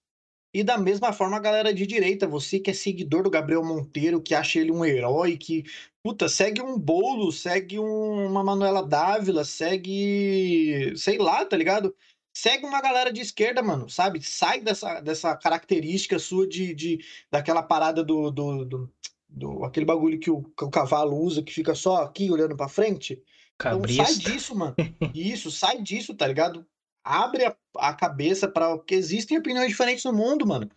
E 0.58 0.64
da 0.64 0.76
mesma 0.76 1.12
forma 1.12 1.36
a 1.36 1.40
galera 1.40 1.72
de 1.72 1.86
direita, 1.86 2.26
você 2.26 2.58
que 2.58 2.68
é 2.68 2.74
seguidor 2.74 3.22
do 3.22 3.30
Gabriel 3.30 3.64
Monteiro, 3.64 4.20
que 4.20 4.34
acha 4.34 4.58
ele 4.58 4.72
um 4.72 4.84
herói, 4.84 5.36
que, 5.36 5.62
puta, 6.02 6.28
segue 6.28 6.60
um 6.60 6.76
bolo, 6.76 7.30
segue 7.30 7.78
um, 7.78 8.26
uma 8.26 8.42
Manuela 8.42 8.82
Dávila, 8.84 9.44
segue, 9.44 10.92
sei 10.96 11.16
lá, 11.16 11.44
tá 11.44 11.56
ligado? 11.56 11.94
Segue 12.34 12.66
uma 12.66 12.82
galera 12.82 13.12
de 13.12 13.20
esquerda, 13.20 13.62
mano, 13.62 13.88
sabe? 13.88 14.20
Sai 14.20 14.60
dessa, 14.60 15.00
dessa 15.00 15.36
característica 15.36 16.18
sua 16.18 16.44
de, 16.44 16.74
de 16.74 17.04
daquela 17.30 17.62
parada 17.62 18.02
do, 18.02 18.28
do, 18.32 18.64
do, 18.64 18.92
do 19.28 19.64
aquele 19.64 19.86
bagulho 19.86 20.18
que 20.18 20.28
o, 20.28 20.42
que 20.42 20.64
o 20.64 20.70
cavalo 20.70 21.16
usa, 21.16 21.40
que 21.40 21.54
fica 21.54 21.76
só 21.76 22.02
aqui 22.02 22.32
olhando 22.32 22.56
pra 22.56 22.66
frente. 22.66 23.22
Então 23.60 23.80
sai 23.86 24.16
disso, 24.16 24.56
mano. 24.56 24.74
Isso, 25.14 25.52
sai 25.52 25.80
disso, 25.80 26.16
tá 26.16 26.26
ligado? 26.26 26.66
abre 27.08 27.46
a, 27.46 27.56
a 27.78 27.94
cabeça 27.94 28.48
para 28.48 28.78
que 28.80 28.94
existem 28.94 29.38
opiniões 29.38 29.68
diferentes 29.68 30.04
no 30.04 30.12
mundo, 30.12 30.46
mano. 30.46 30.68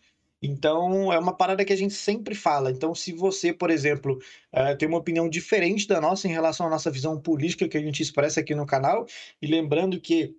Então, 0.41 1.13
é 1.13 1.19
uma 1.19 1.35
parada 1.35 1.63
que 1.63 1.71
a 1.71 1.75
gente 1.75 1.93
sempre 1.93 2.33
fala. 2.33 2.71
Então, 2.71 2.95
se 2.95 3.13
você, 3.13 3.53
por 3.53 3.69
exemplo, 3.69 4.19
uh, 4.51 4.75
tem 4.75 4.87
uma 4.87 4.97
opinião 4.97 5.29
diferente 5.29 5.87
da 5.87 6.01
nossa 6.01 6.27
em 6.27 6.31
relação 6.31 6.65
à 6.65 6.69
nossa 6.69 6.89
visão 6.89 7.19
política 7.19 7.67
que 7.67 7.77
a 7.77 7.81
gente 7.81 8.01
expressa 8.01 8.39
aqui 8.39 8.55
no 8.55 8.65
canal, 8.65 9.05
e 9.39 9.45
lembrando 9.45 9.99
que 9.99 10.35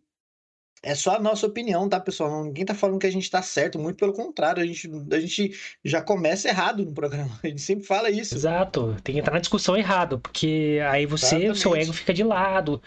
é 0.82 0.96
só 0.96 1.14
a 1.14 1.20
nossa 1.20 1.46
opinião, 1.46 1.88
tá, 1.88 2.00
pessoal? 2.00 2.42
Ninguém 2.42 2.64
tá 2.64 2.74
falando 2.74 2.98
que 2.98 3.06
a 3.06 3.12
gente 3.12 3.30
tá 3.30 3.40
certo, 3.40 3.78
muito 3.78 3.96
pelo 3.96 4.12
contrário, 4.12 4.60
a 4.60 4.66
gente, 4.66 4.90
a 5.12 5.20
gente 5.20 5.52
já 5.84 6.02
começa 6.02 6.48
errado 6.48 6.84
no 6.84 6.92
programa. 6.92 7.38
A 7.44 7.46
gente 7.46 7.62
sempre 7.62 7.84
fala 7.84 8.10
isso. 8.10 8.34
Exato, 8.34 8.96
tem 9.04 9.14
que 9.14 9.20
entrar 9.20 9.34
na 9.34 9.38
discussão 9.38 9.76
errado, 9.76 10.18
porque 10.18 10.80
aí 10.90 11.06
você, 11.06 11.36
Exatamente. 11.36 11.50
o 11.52 11.54
seu 11.54 11.76
ego 11.76 11.92
fica 11.92 12.12
de 12.12 12.24
lado. 12.24 12.82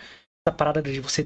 Essa 0.46 0.56
parada 0.56 0.82
de 0.82 1.00
você 1.00 1.26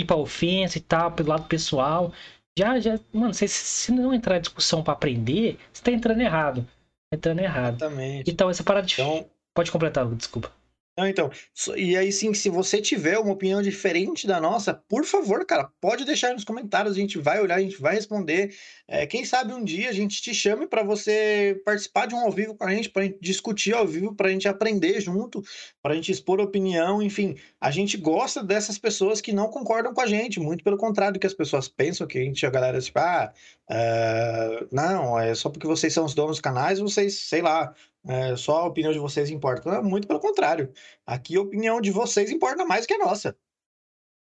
ir 0.00 0.04
pra 0.04 0.16
ofensa 0.16 0.78
e 0.78 0.80
tal, 0.80 1.12
pelo 1.12 1.28
lado 1.28 1.46
pessoal. 1.46 2.12
Já, 2.58 2.78
já, 2.80 2.98
mano, 3.12 3.32
se, 3.32 3.46
se 3.46 3.92
não 3.92 4.12
entrar 4.12 4.38
em 4.38 4.40
discussão 4.40 4.82
para 4.82 4.92
aprender, 4.92 5.58
você 5.72 5.82
tá 5.82 5.92
entrando 5.92 6.20
errado. 6.20 6.66
Entrando 7.12 7.40
errado. 7.40 7.76
Exatamente. 7.76 8.30
Então, 8.30 8.50
essa 8.50 8.64
parada 8.64 8.86
de. 8.86 8.94
Então... 8.94 9.26
Pode 9.54 9.72
completar, 9.72 10.06
desculpa. 10.14 10.52
Não, 10.98 11.06
então, 11.06 11.30
e 11.76 11.96
aí 11.96 12.10
sim, 12.10 12.34
se 12.34 12.48
você 12.48 12.82
tiver 12.82 13.20
uma 13.20 13.32
opinião 13.32 13.62
diferente 13.62 14.26
da 14.26 14.40
nossa, 14.40 14.74
por 14.74 15.04
favor, 15.04 15.46
cara, 15.46 15.70
pode 15.80 16.04
deixar 16.04 16.32
nos 16.34 16.42
comentários, 16.42 16.96
a 16.96 16.98
gente 16.98 17.18
vai 17.18 17.40
olhar, 17.40 17.54
a 17.54 17.60
gente 17.60 17.80
vai 17.80 17.94
responder. 17.94 18.52
É, 18.88 19.06
quem 19.06 19.24
sabe 19.24 19.52
um 19.52 19.62
dia 19.62 19.90
a 19.90 19.92
gente 19.92 20.20
te 20.20 20.34
chame 20.34 20.66
para 20.66 20.82
você 20.82 21.62
participar 21.64 22.06
de 22.06 22.16
um 22.16 22.18
ao 22.18 22.32
vivo 22.32 22.56
com 22.56 22.64
a 22.64 22.74
gente, 22.74 22.90
para 22.90 23.04
gente 23.04 23.18
discutir 23.20 23.74
ao 23.74 23.86
vivo, 23.86 24.12
para 24.12 24.26
a 24.26 24.32
gente 24.32 24.48
aprender 24.48 25.00
junto, 25.00 25.40
para 25.80 25.92
a 25.92 25.94
gente 25.94 26.10
expor 26.10 26.40
opinião, 26.40 27.00
enfim. 27.00 27.36
A 27.60 27.70
gente 27.70 27.96
gosta 27.96 28.42
dessas 28.42 28.76
pessoas 28.76 29.20
que 29.20 29.32
não 29.32 29.46
concordam 29.50 29.94
com 29.94 30.00
a 30.00 30.06
gente, 30.06 30.40
muito 30.40 30.64
pelo 30.64 30.76
contrário, 30.76 31.20
que 31.20 31.28
as 31.28 31.34
pessoas 31.34 31.68
pensam 31.68 32.08
que 32.08 32.18
a 32.18 32.22
gente, 32.24 32.44
a 32.44 32.50
galera, 32.50 32.80
tipo, 32.80 32.98
ah, 32.98 33.32
uh, 33.70 34.68
não, 34.72 35.16
é 35.16 35.32
só 35.32 35.48
porque 35.48 35.66
vocês 35.66 35.92
são 35.92 36.04
os 36.04 36.14
donos 36.14 36.38
dos 36.38 36.40
canais, 36.40 36.80
vocês, 36.80 37.20
sei 37.20 37.40
lá, 37.40 37.72
é, 38.06 38.36
só 38.36 38.58
a 38.58 38.66
opinião 38.66 38.92
de 38.92 38.98
vocês 38.98 39.30
importa. 39.30 39.82
Muito 39.82 40.06
pelo 40.06 40.20
contrário. 40.20 40.72
Aqui 41.06 41.36
a 41.36 41.40
opinião 41.40 41.80
de 41.80 41.90
vocês 41.90 42.30
importa 42.30 42.64
mais 42.64 42.86
que 42.86 42.94
a 42.94 42.98
nossa. 42.98 43.36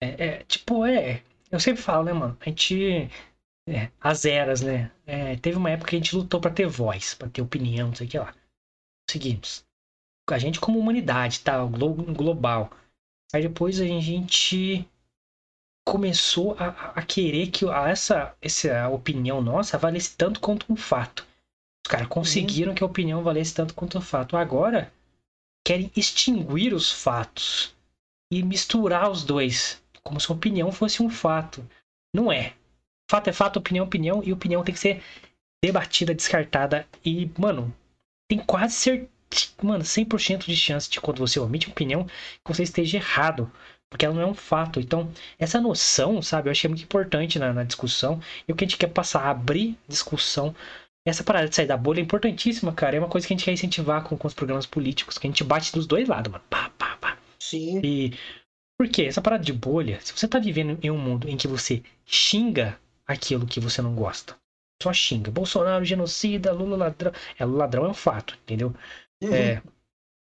É, 0.00 0.26
é 0.26 0.44
tipo, 0.44 0.84
é. 0.84 1.22
Eu 1.50 1.60
sempre 1.60 1.82
falo, 1.82 2.04
né, 2.04 2.12
mano? 2.12 2.36
A 2.40 2.48
gente. 2.48 3.10
É, 3.68 3.90
as 4.00 4.24
eras, 4.24 4.60
né? 4.60 4.90
É, 5.04 5.36
teve 5.36 5.56
uma 5.56 5.70
época 5.70 5.90
que 5.90 5.96
a 5.96 5.98
gente 5.98 6.14
lutou 6.14 6.40
para 6.40 6.52
ter 6.52 6.66
voz, 6.66 7.14
para 7.14 7.28
ter 7.28 7.42
opinião, 7.42 7.88
não 7.88 7.94
sei 7.94 8.06
o 8.06 8.10
que 8.10 8.18
lá. 8.18 8.34
Seguimos. 9.10 9.64
A 10.30 10.38
gente, 10.38 10.60
como 10.60 10.78
humanidade, 10.78 11.40
tá? 11.40 11.64
Global. 11.64 12.70
Aí 13.32 13.42
depois 13.42 13.80
a 13.80 13.84
gente 13.84 14.88
começou 15.86 16.54
a, 16.58 16.90
a 16.90 17.02
querer 17.02 17.48
que 17.48 17.64
essa, 17.68 18.36
essa 18.42 18.88
opinião 18.88 19.40
nossa 19.40 19.78
valesse 19.78 20.16
tanto 20.16 20.40
quanto 20.40 20.70
um 20.72 20.76
fato. 20.76 21.26
Os 21.86 21.88
caras 21.88 22.08
conseguiram 22.08 22.70
uhum. 22.70 22.74
que 22.74 22.82
a 22.82 22.86
opinião 22.86 23.22
valesse 23.22 23.54
tanto 23.54 23.72
quanto 23.72 23.98
o 23.98 24.00
fato. 24.00 24.36
Agora, 24.36 24.92
querem 25.64 25.88
extinguir 25.94 26.74
os 26.74 26.90
fatos 26.90 27.76
e 28.28 28.42
misturar 28.42 29.08
os 29.08 29.22
dois, 29.22 29.80
como 30.02 30.18
se 30.18 30.28
a 30.28 30.34
opinião 30.34 30.72
fosse 30.72 31.00
um 31.00 31.08
fato. 31.08 31.64
Não 32.12 32.32
é. 32.32 32.54
Fato 33.08 33.28
é 33.28 33.32
fato, 33.32 33.60
opinião 33.60 33.84
é 33.84 33.86
opinião, 33.86 34.20
e 34.24 34.32
opinião 34.32 34.64
tem 34.64 34.74
que 34.74 34.80
ser 34.80 35.00
debatida, 35.64 36.12
descartada. 36.12 36.88
E, 37.04 37.30
mano, 37.38 37.72
tem 38.28 38.40
quase 38.40 38.74
ser, 38.74 39.08
mano, 39.62 39.84
100% 39.84 40.44
de 40.44 40.56
chance 40.56 40.90
de 40.90 41.00
quando 41.00 41.18
você 41.18 41.38
omite 41.38 41.68
opinião 41.68 42.04
que 42.04 42.52
você 42.52 42.64
esteja 42.64 42.96
errado. 42.96 43.48
Porque 43.88 44.04
ela 44.04 44.14
não 44.16 44.22
é 44.22 44.26
um 44.26 44.34
fato. 44.34 44.80
Então, 44.80 45.08
essa 45.38 45.60
noção, 45.60 46.20
sabe, 46.20 46.48
eu 46.48 46.50
achei 46.50 46.66
muito 46.66 46.82
importante 46.82 47.38
na, 47.38 47.52
na 47.52 47.62
discussão. 47.62 48.20
E 48.48 48.50
o 48.50 48.56
que 48.56 48.64
a 48.64 48.66
gente 48.66 48.76
quer 48.76 48.88
passar, 48.88 49.28
abrir 49.28 49.78
discussão 49.86 50.52
essa 51.06 51.22
parada 51.22 51.48
de 51.48 51.54
sair 51.54 51.66
da 51.66 51.76
bolha 51.76 52.00
é 52.00 52.02
importantíssima, 52.02 52.72
cara. 52.72 52.96
É 52.96 52.98
uma 52.98 53.08
coisa 53.08 53.26
que 53.26 53.32
a 53.32 53.36
gente 53.36 53.44
quer 53.44 53.52
incentivar 53.52 54.02
com, 54.02 54.16
com 54.16 54.26
os 54.26 54.34
programas 54.34 54.66
políticos, 54.66 55.16
que 55.16 55.26
a 55.26 55.30
gente 55.30 55.44
bate 55.44 55.72
dos 55.72 55.86
dois 55.86 56.08
lados, 56.08 56.32
mano. 56.32 56.44
Pá, 56.50 56.70
pá, 56.76 56.96
pá. 57.00 57.16
Sim. 57.38 57.80
E 57.84 58.12
por 58.76 58.88
quê? 58.88 59.04
Essa 59.04 59.22
parada 59.22 59.44
de 59.44 59.52
bolha, 59.52 60.00
se 60.02 60.12
você 60.12 60.26
tá 60.26 60.38
vivendo 60.40 60.78
em 60.82 60.90
um 60.90 60.98
mundo 60.98 61.28
em 61.28 61.36
que 61.36 61.46
você 61.46 61.82
xinga 62.04 62.78
aquilo 63.06 63.46
que 63.46 63.60
você 63.60 63.80
não 63.80 63.94
gosta, 63.94 64.36
só 64.82 64.92
xinga. 64.92 65.30
Bolsonaro, 65.30 65.84
genocida, 65.84 66.52
Lula 66.52 66.76
ladrão. 66.76 67.12
É, 67.38 67.44
Lula 67.44 67.58
ladrão 67.58 67.84
é 67.84 67.88
um 67.88 67.94
fato, 67.94 68.36
entendeu? 68.42 68.74
Uhum. 69.22 69.32
É, 69.32 69.62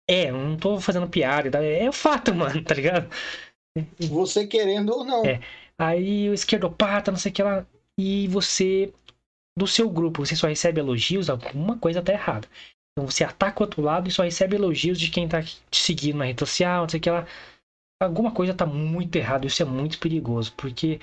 é, 0.09 0.33
não 0.33 0.57
tô 0.57 0.81
fazendo 0.81 1.09
piada, 1.09 1.64
é 1.64 1.89
um 1.89 1.93
fato, 1.93 2.35
mano, 2.35 2.62
tá 2.64 2.75
ligado? 2.75 3.09
Você 3.99 4.47
querendo 4.47 4.91
ou 4.91 5.05
não. 5.05 5.25
É. 5.25 5.41
Aí 5.79 6.29
o 6.29 6.35
esquerdopata, 6.35 7.11
não 7.11 7.18
sei 7.18 7.31
o 7.31 7.35
que 7.35 7.43
lá. 7.43 7.66
E 7.99 8.27
você 8.29 8.93
do 9.57 9.67
seu 9.67 9.89
grupo 9.91 10.25
você 10.25 10.35
só 10.37 10.47
recebe 10.47 10.81
elogios, 10.81 11.29
alguma 11.29 11.79
coisa 11.79 12.03
tá 12.03 12.13
errada. 12.13 12.49
Então 12.93 13.09
você 13.09 13.25
ataca 13.25 13.61
o 13.61 13.65
outro 13.65 13.83
lado 13.83 14.09
e 14.09 14.13
só 14.13 14.23
recebe 14.23 14.57
elogios 14.57 15.01
de 15.01 15.11
quem 15.11 15.29
tá 15.29 15.43
te 15.43 15.61
seguindo 15.73 16.19
na 16.19 16.27
rede 16.27 16.41
social, 16.41 16.83
não 16.83 16.89
sei 16.89 16.99
o 16.99 17.03
que 17.03 17.11
lá. 17.11 17.27
Alguma 18.03 18.33
coisa 18.33 18.55
tá 18.55 18.67
muito 18.67 19.17
errada, 19.17 19.47
isso 19.47 19.63
é 19.63 19.67
muito 19.67 19.99
perigoso, 19.99 20.53
porque 20.57 21.01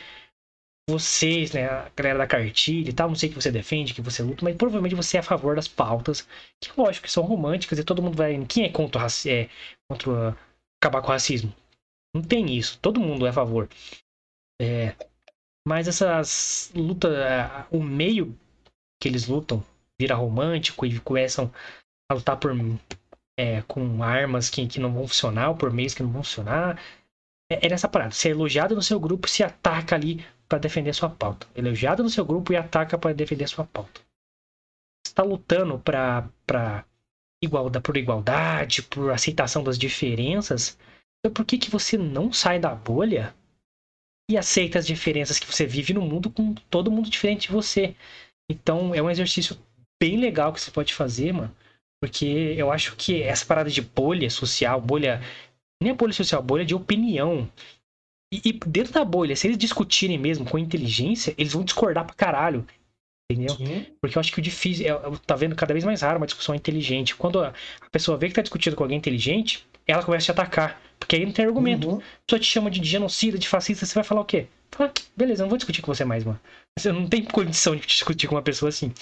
vocês, 0.90 1.54
né, 1.54 1.68
a 1.68 1.92
galera 1.96 2.20
da 2.20 2.28
cartilha 2.28 2.90
e 2.90 2.94
tal, 2.94 3.08
não 3.10 3.16
sei 3.16 3.30
que 3.30 3.36
você 3.36 3.52
defende, 3.52 3.94
que 3.94 4.02
você 4.02 4.24
luta, 4.24 4.44
mas 4.44 4.56
provavelmente 4.56 4.96
você 4.96 5.18
é 5.18 5.20
a 5.20 5.24
favor 5.24 5.56
das 5.56 5.68
pautas, 5.68 6.28
que 6.60 6.72
lógico 6.76 7.06
que 7.06 7.12
são 7.12 7.24
românticas 7.24 7.78
e 7.80 7.84
todo 7.84 8.02
mundo 8.02 8.18
vai. 8.18 8.44
Quem 8.46 8.66
é 8.66 8.70
contra, 8.70 9.06
é, 9.28 9.50
contra 9.90 10.36
acabar 10.82 11.02
com 11.02 11.08
o 11.08 11.12
racismo? 11.12 11.54
Não 12.14 12.24
tem 12.24 12.58
isso, 12.58 12.80
todo 12.82 13.00
mundo 13.00 13.26
é 13.26 13.30
a 13.30 13.34
favor. 13.34 13.70
É, 15.70 15.76
mas 15.80 15.88
essas 15.88 16.72
lutas, 16.74 17.12
o 17.72 17.82
meio 17.82 18.36
que 19.00 19.08
eles 19.08 19.28
lutam 19.28 19.64
vira 20.00 20.16
romântico 20.16 20.86
e 20.86 21.00
começam 21.00 21.52
a 22.10 22.16
lutar 22.16 22.38
por 22.38 22.52
é, 23.38 23.62
com 23.64 24.04
armas 24.04 24.50
que, 24.50 24.68
que 24.68 24.80
não 24.80 24.92
vão 24.92 25.08
funcionar, 25.08 25.50
ou 25.50 25.56
por 25.56 25.72
meios 25.72 25.94
que 25.94 26.02
não 26.02 26.12
vão 26.12 26.24
funcionar. 26.24 26.82
É, 27.52 27.68
é 27.68 27.70
nessa 27.70 27.88
parada. 27.88 28.12
Você 28.12 28.30
é 28.30 28.32
elogiado 28.32 28.76
no 28.76 28.82
seu 28.82 29.00
grupo 29.00 29.28
se 29.28 29.44
ataca 29.44 29.96
ali 29.96 30.26
para 30.48 30.58
defender 30.58 30.94
sua 30.94 31.10
pauta. 31.10 31.48
Elogiado 31.56 32.04
no 32.04 32.10
seu 32.10 32.26
grupo 32.26 32.52
e 32.52 32.58
ataca 32.58 32.98
para 32.98 33.14
defender 33.14 33.48
sua 33.48 33.66
pauta. 33.66 34.02
Está 35.06 35.24
lutando 35.24 35.80
para 35.80 36.28
pra 36.46 36.84
igualdade, 37.42 37.84
por 37.84 37.96
igualdade, 37.96 38.84
por 38.84 39.12
aceitação 39.12 39.64
das 39.64 39.78
diferenças. 39.78 40.78
Então 41.20 41.32
por 41.34 41.46
que, 41.46 41.58
que 41.58 41.70
você 41.70 41.98
não 41.98 42.34
sai 42.34 42.60
da 42.60 42.74
bolha 42.74 43.34
e 44.30 44.38
aceita 44.38 44.78
as 44.78 44.86
diferenças 44.86 45.40
que 45.40 45.48
você 45.48 45.66
vive 45.66 45.92
no 45.92 46.02
mundo 46.02 46.30
com 46.30 46.54
todo 46.70 46.92
mundo 46.92 47.10
diferente 47.10 47.48
de 47.48 47.54
você. 47.54 47.96
Então 48.50 48.94
é 48.94 49.02
um 49.02 49.10
exercício 49.10 49.58
bem 50.00 50.18
legal 50.18 50.54
que 50.54 50.62
você 50.62 50.70
pode 50.70 50.94
fazer, 50.94 51.34
mano. 51.34 51.54
Porque 52.02 52.54
eu 52.56 52.72
acho 52.72 52.96
que 52.96 53.24
essa 53.24 53.46
parada 53.46 53.70
de 53.70 53.82
bolha 53.82 54.30
social, 54.30 54.80
bolha. 54.80 55.22
Nem 55.82 55.92
a 55.92 55.96
bolha 55.96 56.14
social, 56.14 56.44
bolha 56.44 56.64
de 56.64 56.76
opinião. 56.76 57.52
E, 58.32 58.42
e 58.46 58.54
dentro 58.54 58.94
da 58.94 59.04
bolha, 59.04 59.36
se 59.36 59.48
eles 59.48 59.58
discutirem 59.58 60.18
mesmo 60.18 60.46
com 60.46 60.60
inteligência, 60.60 61.34
eles 61.38 61.54
vão 61.54 61.64
discordar 61.64 62.06
pra 62.06 62.16
caralho. 62.16 62.66
Entendeu? 63.32 63.56
Sim. 63.56 63.86
Porque 64.00 64.18
eu 64.18 64.20
acho 64.20 64.32
que 64.32 64.40
o 64.40 64.44
difícil. 64.44 64.88
É, 64.88 65.18
tá 65.26 65.36
vendo 65.36 65.56
cada 65.56 65.74
vez 65.74 65.84
mais 65.84 66.02
raro 66.02 66.18
uma 66.18 66.26
discussão 66.28 66.54
inteligente. 66.54 67.16
Quando 67.16 67.40
a, 67.42 67.50
a 67.82 67.90
pessoa 67.90 68.18
vê 68.18 68.28
que 68.28 68.36
tá 68.36 68.42
discutindo 68.42 68.76
com 68.76 68.84
alguém 68.84 68.98
inteligente, 68.98 69.68
ela 69.92 70.04
começa 70.04 70.32
a 70.32 70.36
te 70.36 70.40
atacar. 70.40 70.82
Porque 71.00 71.16
aí 71.16 71.26
não 71.26 71.32
tem 71.32 71.46
argumento. 71.46 71.90
Uhum. 71.90 71.98
A 71.98 72.22
pessoa 72.28 72.40
te 72.40 72.46
chama 72.46 72.70
de 72.70 72.84
genocida, 72.84 73.38
de 73.38 73.48
fascista, 73.48 73.86
você 73.86 73.96
vai 73.96 74.04
falar 74.04 74.22
o 74.22 74.26
quê? 74.26 74.48
Fala, 74.72 74.94
beleza, 75.16 75.44
não 75.44 75.50
vou 75.50 75.58
discutir 75.58 75.82
com 75.82 75.94
você 75.94 76.06
mais, 76.06 76.24
mano. 76.24 76.40
Você 76.78 76.92
não 76.92 77.08
tem 77.08 77.24
condição 77.26 77.76
de 77.76 77.86
discutir 77.86 78.28
com 78.28 78.36
uma 78.36 78.42
pessoa 78.42 78.70
assim. 78.70 78.94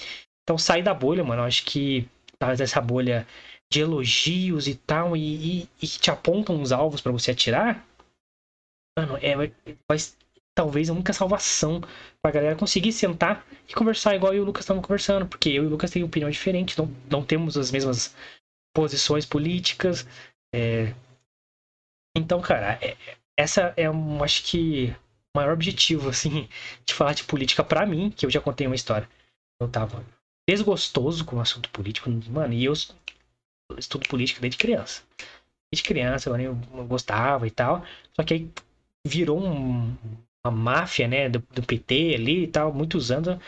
Então 0.42 0.56
sai 0.56 0.82
da 0.82 0.94
bolha, 0.94 1.24
mano. 1.24 1.42
Eu 1.42 1.46
acho 1.46 1.64
que 1.64 2.08
talvez 2.38 2.60
essa 2.60 2.80
bolha 2.80 3.26
de 3.70 3.80
elogios 3.80 4.66
e 4.66 4.74
tal, 4.74 5.16
e, 5.16 5.60
e, 5.62 5.68
e 5.82 5.86
te 5.86 6.10
apontam 6.10 6.60
os 6.62 6.72
alvos 6.72 7.00
para 7.00 7.12
você 7.12 7.32
atirar, 7.32 7.86
mano, 8.98 9.18
é, 9.20 9.36
vai, 9.36 9.52
talvez 10.56 10.88
a 10.88 10.92
única 10.92 11.12
salvação 11.12 11.82
pra 12.22 12.32
galera 12.32 12.56
conseguir 12.56 12.92
sentar 12.92 13.46
e 13.68 13.74
conversar 13.74 14.16
igual 14.16 14.32
eu 14.32 14.38
e 14.38 14.40
o 14.40 14.44
Lucas 14.44 14.64
estamos 14.64 14.82
conversando, 14.82 15.26
porque 15.26 15.50
eu 15.50 15.64
e 15.64 15.66
o 15.66 15.70
Lucas 15.70 15.90
temos 15.90 16.08
opinião 16.08 16.30
diferente, 16.30 16.78
não, 16.78 16.90
não 17.10 17.22
temos 17.22 17.56
as 17.56 17.70
mesmas 17.70 18.14
posições 18.74 19.26
políticas, 19.26 20.06
é, 20.54 20.94
então, 22.16 22.40
cara, 22.40 22.78
é, 22.82 22.96
essa 23.36 23.72
é, 23.76 23.88
um, 23.88 24.22
acho 24.22 24.42
que, 24.44 24.94
maior 25.34 25.52
objetivo, 25.52 26.08
assim, 26.08 26.48
de 26.84 26.94
falar 26.94 27.14
de 27.14 27.24
política 27.24 27.62
para 27.62 27.86
mim, 27.86 28.10
que 28.10 28.26
eu 28.26 28.30
já 28.30 28.40
contei 28.40 28.66
uma 28.66 28.76
história. 28.76 29.08
Eu 29.60 29.68
tava 29.68 30.04
desgostoso 30.48 31.24
com 31.24 31.36
o 31.36 31.40
assunto 31.40 31.68
político, 31.70 32.10
mano, 32.30 32.54
e 32.54 32.64
eu 32.64 32.72
estudo 33.76 34.08
política 34.08 34.40
desde 34.40 34.58
criança. 34.58 35.02
Desde 35.72 35.86
criança, 35.86 36.30
eu 36.30 36.54
gostava 36.86 37.46
e 37.46 37.50
tal. 37.50 37.84
Só 38.14 38.24
que 38.24 38.34
aí 38.34 38.50
virou 39.06 39.40
um, 39.40 39.96
uma 40.44 40.52
máfia, 40.52 41.06
né, 41.06 41.28
do, 41.28 41.40
do, 41.40 41.62
PT 41.62 42.14
ali 42.14 42.44
e 42.44 42.48
tal, 42.48 42.72
muitos 42.72 43.10
anos. 43.10 43.38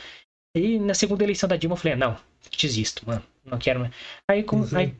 E 0.55 0.79
na 0.79 0.95
segunda 0.95 1.25
eleição 1.25 1.49
da 1.49 1.57
Dilma 1.57 1.75
eu 1.75 1.79
falei, 1.79 1.97
não, 1.97 2.17
desisto, 2.59 3.07
mano, 3.07 3.23
não 3.45 3.59
quero 3.59 3.81
mais. 3.81 3.95
Aí, 4.29 4.43
com, 4.43 4.61
uhum. 4.61 4.77
aí 4.77 4.95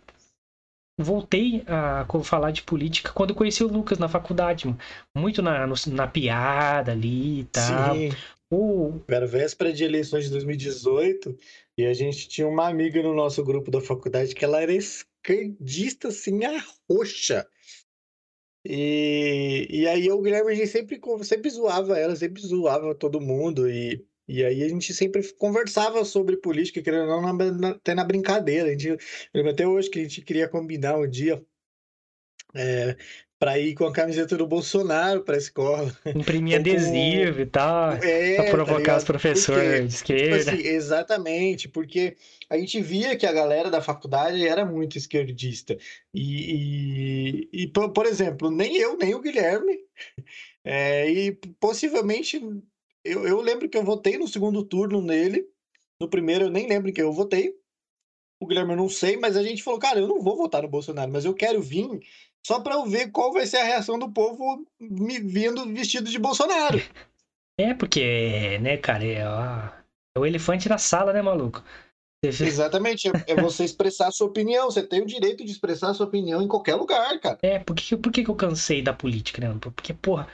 voltei 1.05 1.63
a 1.67 2.07
falar 2.23 2.51
de 2.51 2.63
política 2.63 3.13
quando 3.13 3.35
conheci 3.35 3.63
o 3.65 3.69
Lucas 3.69 3.99
na 3.99 4.09
faculdade, 4.09 4.75
muito 5.17 5.43
na, 5.43 5.67
no, 5.67 5.75
na 5.89 6.07
piada 6.07 6.93
ali 6.93 7.41
e 7.41 7.45
tal. 7.45 7.95
Sim. 7.95 8.11
O... 8.53 9.01
Era 9.07 9.27
véspera 9.27 9.73
de 9.73 9.85
eleições 9.85 10.25
de 10.25 10.31
2018 10.31 11.37
e 11.79 11.87
a 11.87 11.95
gente 11.95 12.29
tinha 12.29 12.49
uma 12.49 12.69
amiga 12.69 13.01
no 13.03 13.15
nosso 13.15 13.45
grupo 13.45 13.71
da 13.71 13.81
faculdade 13.81 14.35
que 14.35 14.45
ela 14.45 14.61
era 14.61 14.73
esquerdista, 14.73 16.09
assim, 16.09 16.45
a 16.45 16.61
roxa. 16.89 17.47
E, 18.65 19.67
e 19.71 19.89
aí 19.89 20.11
o 20.11 20.21
Guilherme 20.21 20.53
a 20.53 20.55
gente 20.55 20.69
sempre, 20.69 21.01
sempre 21.23 21.49
zoava 21.49 21.99
ela, 21.99 22.15
sempre 22.17 22.43
zoava 22.43 22.95
todo 22.95 23.21
mundo. 23.21 23.71
E, 23.71 24.05
e 24.31 24.45
aí 24.45 24.63
a 24.63 24.69
gente 24.69 24.95
sempre 24.95 25.23
conversava 25.33 26.05
sobre 26.05 26.37
política, 26.37 26.81
querendo 26.81 27.11
ou 27.11 27.21
não, 27.21 27.33
na, 27.33 27.71
até 27.71 27.97
na 27.97 28.05
brincadeira. 28.05 28.69
A 28.69 28.73
gente, 28.73 28.97
até 29.35 29.67
hoje 29.67 29.91
que 29.91 29.99
a 29.99 30.03
gente 30.03 30.23
queria 30.23 30.49
combinar 30.49 30.97
um 30.97 31.09
dia 31.09 31.43
é, 32.55 32.97
para 33.41 33.59
ir 33.59 33.75
com 33.75 33.87
a 33.87 33.93
camiseta 33.93 34.37
do 34.37 34.47
Bolsonaro 34.47 35.23
para 35.23 35.35
a 35.35 35.39
escola. 35.39 35.97
Imprimir 36.15 36.61
adesivo 36.61 37.37
com... 37.37 37.41
e 37.41 37.47
tal, 37.47 37.93
é, 37.95 38.37
para 38.37 38.51
provocar 38.51 38.93
tá 38.93 38.99
os 38.99 39.05
professores 39.05 39.89
de 39.89 39.95
esquerda. 39.95 40.39
Tipo 40.39 40.51
assim, 40.51 40.69
exatamente, 40.69 41.69
porque 41.69 42.17
a 42.49 42.57
gente 42.59 42.81
via 42.81 43.17
que 43.17 43.27
a 43.27 43.33
galera 43.33 43.69
da 43.69 43.81
faculdade 43.81 44.47
era 44.47 44.65
muito 44.65 44.97
esquerdista. 44.97 45.77
E, 46.15 47.49
e, 47.53 47.63
e 47.65 47.67
por, 47.67 47.93
por, 47.93 48.07
exemplo, 48.07 48.51
nem 48.51 48.77
eu, 48.77 48.97
nem 48.97 49.13
o 49.13 49.21
Guilherme, 49.21 49.79
é, 50.63 51.11
e 51.11 51.33
possivelmente, 51.59 52.39
eu, 53.05 53.27
eu 53.27 53.41
lembro 53.41 53.69
que 53.69 53.77
eu 53.77 53.85
votei 53.85 54.19
no 54.19 54.29
segundo 54.29 54.65
turno 54.65 55.01
nele, 55.01 55.47
no 56.01 56.09
primeiro 56.09 56.45
eu 56.45 56.51
nem 56.51 56.69
lembro 56.69 56.93
que 56.93 57.03
eu 57.03 57.13
votei, 57.13 57.55
o 58.41 58.47
Guilherme 58.47 58.73
eu 58.73 58.77
não 58.77 58.89
sei, 58.89 59.17
mas 59.17 59.37
a 59.37 59.43
gente 59.43 59.63
falou, 59.63 59.79
cara, 59.79 60.01
eu 60.01 60.09
não 60.09 60.23
vou 60.23 60.37
votar 60.37 60.63
no 60.63 60.69
Bolsonaro, 60.69 61.13
mas 61.13 61.25
eu 61.25 61.35
quero 61.35 61.61
vir 61.61 62.01
só 62.47 62.61
para 62.61 62.75
eu 62.75 62.87
ver 62.87 63.11
qual 63.11 63.33
vai 63.33 63.47
ser 63.47 63.59
a 63.59 63.65
reação 63.65 63.99
do 63.99 64.11
povo 64.11 64.67
me 64.81 65.21
vindo 65.21 65.67
vestido 65.67 66.11
de 66.11 66.19
Bolsonaro. 66.19 66.81
É, 67.59 67.75
porque, 67.75 68.59
né, 68.61 68.79
cara, 68.79 69.05
é, 69.05 69.19
é 70.17 70.19
o 70.19 70.25
elefante 70.25 70.69
na 70.69 70.79
sala, 70.79 71.13
né, 71.13 71.21
maluco? 71.21 71.63
Exatamente, 72.25 73.09
é, 73.09 73.13
é 73.29 73.35
você 73.35 73.65
expressar 73.65 74.09
a 74.09 74.11
sua 74.11 74.27
opinião. 74.27 74.71
Você 74.71 74.83
tem 74.83 75.03
o 75.03 75.07
direito 75.07 75.45
de 75.45 75.51
expressar 75.51 75.91
a 75.91 75.95
sua 75.95 76.07
opinião 76.07 76.43
em 76.43 76.49
qualquer 76.49 76.75
lugar, 76.75 77.19
cara. 77.21 77.39
É, 77.43 77.59
por 77.59 77.77
que, 77.77 77.97
por 77.97 78.13
que 78.13 78.27
eu 78.27 78.35
cansei 78.35 78.83
da 78.83 78.93
política, 78.93 79.41
né? 79.41 79.59
Porque, 79.61 79.93
porra, 79.93 80.29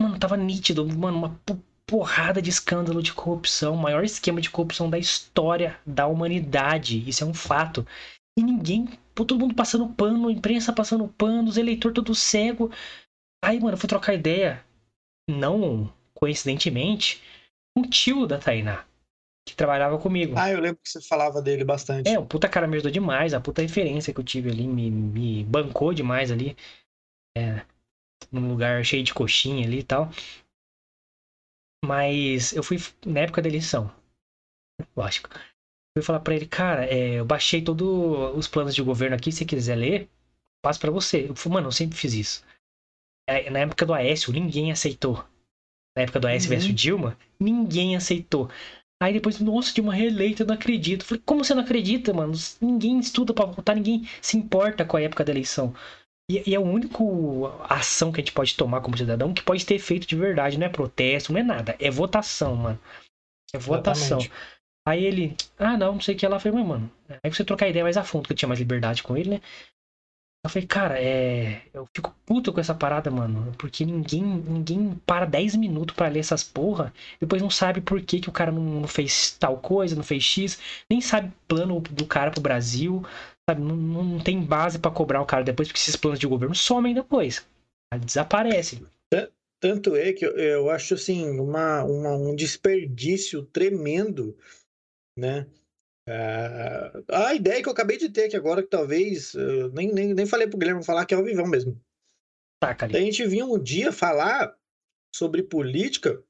mano, 0.00 0.18
tava 0.18 0.36
nítido, 0.36 0.86
mano, 0.86 1.18
uma 1.18 1.40
porrada 1.86 2.42
de 2.42 2.50
escândalo 2.50 3.02
de 3.02 3.14
corrupção, 3.14 3.74
o 3.74 3.78
maior 3.78 4.04
esquema 4.04 4.40
de 4.40 4.50
corrupção 4.50 4.90
da 4.90 4.98
história 4.98 5.78
da 5.86 6.06
humanidade. 6.06 7.08
Isso 7.08 7.24
é 7.24 7.26
um 7.26 7.34
fato. 7.34 7.86
E 8.38 8.42
ninguém, 8.42 8.86
todo 9.14 9.38
mundo 9.38 9.54
passando 9.54 9.88
pano, 9.88 10.28
a 10.28 10.32
imprensa 10.32 10.72
passando 10.72 11.08
pano, 11.08 11.48
os 11.48 11.56
eleitores 11.56 11.94
todo 11.94 12.14
cego. 12.14 12.70
Aí, 13.44 13.58
mano, 13.58 13.72
eu 13.74 13.78
fui 13.78 13.88
trocar 13.88 14.14
ideia, 14.14 14.64
não 15.28 15.92
coincidentemente, 16.14 17.22
com 17.74 17.82
o 17.82 17.88
tio 17.88 18.26
da 18.26 18.38
Tainá, 18.38 18.84
que 19.46 19.54
trabalhava 19.54 19.98
comigo. 19.98 20.34
Ah, 20.36 20.50
eu 20.50 20.60
lembro 20.60 20.80
que 20.82 20.90
você 20.90 21.00
falava 21.00 21.40
dele 21.40 21.64
bastante. 21.64 22.08
É, 22.08 22.18
o 22.18 22.26
puta 22.26 22.48
cara 22.48 22.66
me 22.66 22.74
ajudou 22.74 22.90
demais, 22.90 23.32
a 23.32 23.40
puta 23.40 23.62
referência 23.62 24.12
que 24.12 24.18
eu 24.18 24.24
tive 24.24 24.50
ali, 24.50 24.66
me, 24.66 24.90
me 24.90 25.44
bancou 25.44 25.94
demais 25.94 26.32
ali. 26.32 26.56
É, 27.36 27.64
num 28.30 28.48
lugar 28.48 28.84
cheio 28.84 29.02
de 29.02 29.14
coxinha 29.14 29.66
ali 29.66 29.80
e 29.80 29.84
tal. 29.84 30.10
Mas 31.84 32.52
eu 32.52 32.62
fui 32.62 32.78
na 33.06 33.20
época 33.20 33.42
da 33.42 33.48
eleição. 33.48 33.90
Lógico 34.96 35.30
fui 35.98 36.02
falar 36.02 36.20
para 36.20 36.34
ele, 36.34 36.46
cara, 36.46 36.84
é, 36.86 37.14
eu 37.14 37.24
baixei 37.24 37.62
todos 37.62 38.36
os 38.36 38.46
planos 38.46 38.74
de 38.74 38.82
governo 38.82 39.16
aqui, 39.16 39.32
se 39.32 39.38
você 39.38 39.44
quiser 39.44 39.76
ler, 39.76 40.08
passo 40.62 40.80
para 40.80 40.90
você. 40.90 41.26
Eu 41.28 41.34
falei, 41.34 41.54
mano, 41.54 41.68
eu 41.68 41.72
sempre 41.72 41.98
fiz 41.98 42.14
isso. 42.14 42.44
É, 43.28 43.50
na 43.50 43.60
época 43.60 43.84
do 43.84 43.92
Aécio, 43.92 44.32
ninguém 44.32 44.72
aceitou. 44.72 45.24
Na 45.96 46.02
época 46.02 46.20
do 46.20 46.26
Aécio 46.26 46.48
uhum. 46.48 46.56
versus 46.56 46.74
Dilma, 46.74 47.18
ninguém 47.38 47.96
aceitou. 47.96 48.48
Aí 49.02 49.12
depois, 49.12 49.38
nossa, 49.40 49.72
Dilma 49.72 49.94
reeleita, 49.94 50.42
eu 50.42 50.46
não 50.46 50.54
acredito. 50.54 51.02
Eu 51.02 51.06
falei, 51.06 51.22
como 51.24 51.44
você 51.44 51.54
não 51.54 51.62
acredita, 51.62 52.12
mano? 52.12 52.32
Ninguém 52.60 52.98
estuda 52.98 53.34
para 53.34 53.46
votar, 53.46 53.76
ninguém 53.76 54.08
se 54.20 54.36
importa 54.36 54.84
com 54.84 54.96
a 54.96 55.02
época 55.02 55.24
da 55.24 55.32
eleição. 55.32 55.74
E, 56.30 56.50
e 56.50 56.54
é 56.54 56.58
a 56.58 56.60
única 56.60 56.98
ação 57.68 58.12
que 58.12 58.20
a 58.20 58.22
gente 58.22 58.32
pode 58.32 58.54
tomar 58.56 58.80
como 58.80 58.96
cidadão 58.96 59.32
que 59.32 59.42
pode 59.42 59.64
ter 59.64 59.74
efeito 59.74 60.06
de 60.06 60.16
verdade. 60.16 60.58
Não 60.58 60.66
é 60.66 60.70
protesto, 60.70 61.32
não 61.32 61.40
é 61.40 61.42
nada. 61.42 61.76
É 61.78 61.90
votação, 61.90 62.54
mano. 62.54 62.80
É 63.52 63.58
votação. 63.58 64.18
Exatamente. 64.18 64.58
Aí 64.86 65.04
ele, 65.04 65.36
ah, 65.58 65.76
não, 65.76 65.94
não 65.94 66.00
sei 66.00 66.14
o 66.14 66.18
que. 66.18 66.24
Ela 66.24 66.40
falei, 66.40 66.58
mas, 66.58 66.68
mano, 66.68 66.90
aí 67.22 67.30
você 67.30 67.44
trocar 67.44 67.68
ideia 67.68 67.84
mais 67.84 67.96
a 67.96 68.04
fundo, 68.04 68.26
que 68.26 68.32
eu 68.32 68.36
tinha 68.36 68.48
mais 68.48 68.58
liberdade 68.58 69.02
com 69.02 69.16
ele, 69.16 69.30
né? 69.30 69.40
Eu 70.44 70.50
falei, 70.50 70.66
cara, 70.66 70.98
é. 70.98 71.62
Eu 71.74 71.86
fico 71.94 72.14
puto 72.24 72.52
com 72.52 72.60
essa 72.60 72.74
parada, 72.74 73.10
mano. 73.10 73.52
Porque 73.58 73.84
ninguém 73.84 74.22
ninguém 74.22 74.94
para 75.04 75.26
10 75.26 75.56
minutos 75.56 75.94
para 75.94 76.08
ler 76.08 76.20
essas 76.20 76.42
porra. 76.44 76.92
Depois 77.20 77.42
não 77.42 77.50
sabe 77.50 77.80
por 77.80 78.00
que, 78.00 78.20
que 78.20 78.28
o 78.28 78.32
cara 78.32 78.52
não, 78.52 78.86
fez 78.86 79.32
tal 79.32 79.58
coisa, 79.58 79.96
não 79.96 80.02
fez 80.02 80.22
X. 80.22 80.58
Nem 80.88 81.00
sabe 81.00 81.32
plano 81.46 81.80
do 81.80 82.06
cara 82.06 82.30
pro 82.30 82.40
Brasil. 82.40 83.04
Sabe? 83.48 83.62
Não, 83.62 83.76
não 83.76 84.18
tem 84.18 84.40
base 84.40 84.78
para 84.78 84.90
cobrar 84.90 85.22
o 85.22 85.26
cara 85.26 85.44
depois, 85.44 85.68
porque 85.68 85.80
esses 85.80 85.96
planos 85.96 86.18
de 86.18 86.26
governo 86.26 86.54
somem 86.54 86.94
depois. 86.94 87.46
Desaparece. 88.04 88.84
Tanto 89.60 89.96
é 89.96 90.12
que 90.12 90.24
eu, 90.24 90.30
eu 90.38 90.70
acho 90.70 90.94
assim, 90.94 91.28
uma, 91.30 91.82
uma, 91.82 92.14
um 92.14 92.36
desperdício 92.36 93.42
tremendo 93.42 94.36
né? 95.18 95.46
Uh, 96.08 97.04
a 97.12 97.34
ideia 97.34 97.62
que 97.62 97.68
eu 97.68 97.72
acabei 97.72 97.98
de 97.98 98.08
ter 98.08 98.24
aqui 98.24 98.36
agora, 98.36 98.62
que 98.62 98.68
talvez, 98.68 99.34
uh, 99.34 99.68
nem, 99.74 99.92
nem, 99.92 100.14
nem 100.14 100.24
falei 100.24 100.46
pro 100.46 100.56
Guilherme 100.56 100.82
falar 100.82 101.04
que 101.04 101.12
é 101.12 101.18
o 101.18 101.24
vivão 101.24 101.46
mesmo. 101.46 101.78
Tá, 102.60 102.74
a 102.80 102.88
gente 102.88 103.26
vinha 103.26 103.44
um 103.44 103.58
dia 103.58 103.92
falar 103.92 104.56
sobre 105.14 105.42
política 105.42 106.22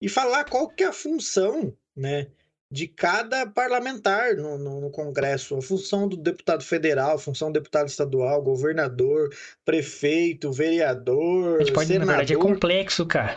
e 0.00 0.08
falar 0.08 0.44
qual 0.44 0.68
que 0.68 0.82
é 0.82 0.88
a 0.88 0.92
função, 0.92 1.74
né, 1.96 2.30
de 2.74 2.88
cada 2.88 3.46
parlamentar 3.46 4.34
no, 4.34 4.58
no, 4.58 4.80
no, 4.80 4.90
Congresso, 4.90 5.56
a 5.56 5.62
função 5.62 6.08
do 6.08 6.16
deputado 6.16 6.64
federal, 6.64 7.14
a 7.14 7.18
função 7.18 7.52
do 7.52 7.54
deputado 7.54 7.86
estadual, 7.86 8.42
governador, 8.42 9.32
prefeito, 9.64 10.50
vereador, 10.50 11.54
a 11.54 11.58
gente 11.60 11.72
pode, 11.72 11.86
senador. 11.86 12.06
Na 12.06 12.12
verdade, 12.14 12.34
é 12.34 12.36
complexo, 12.36 13.06
cara. 13.06 13.36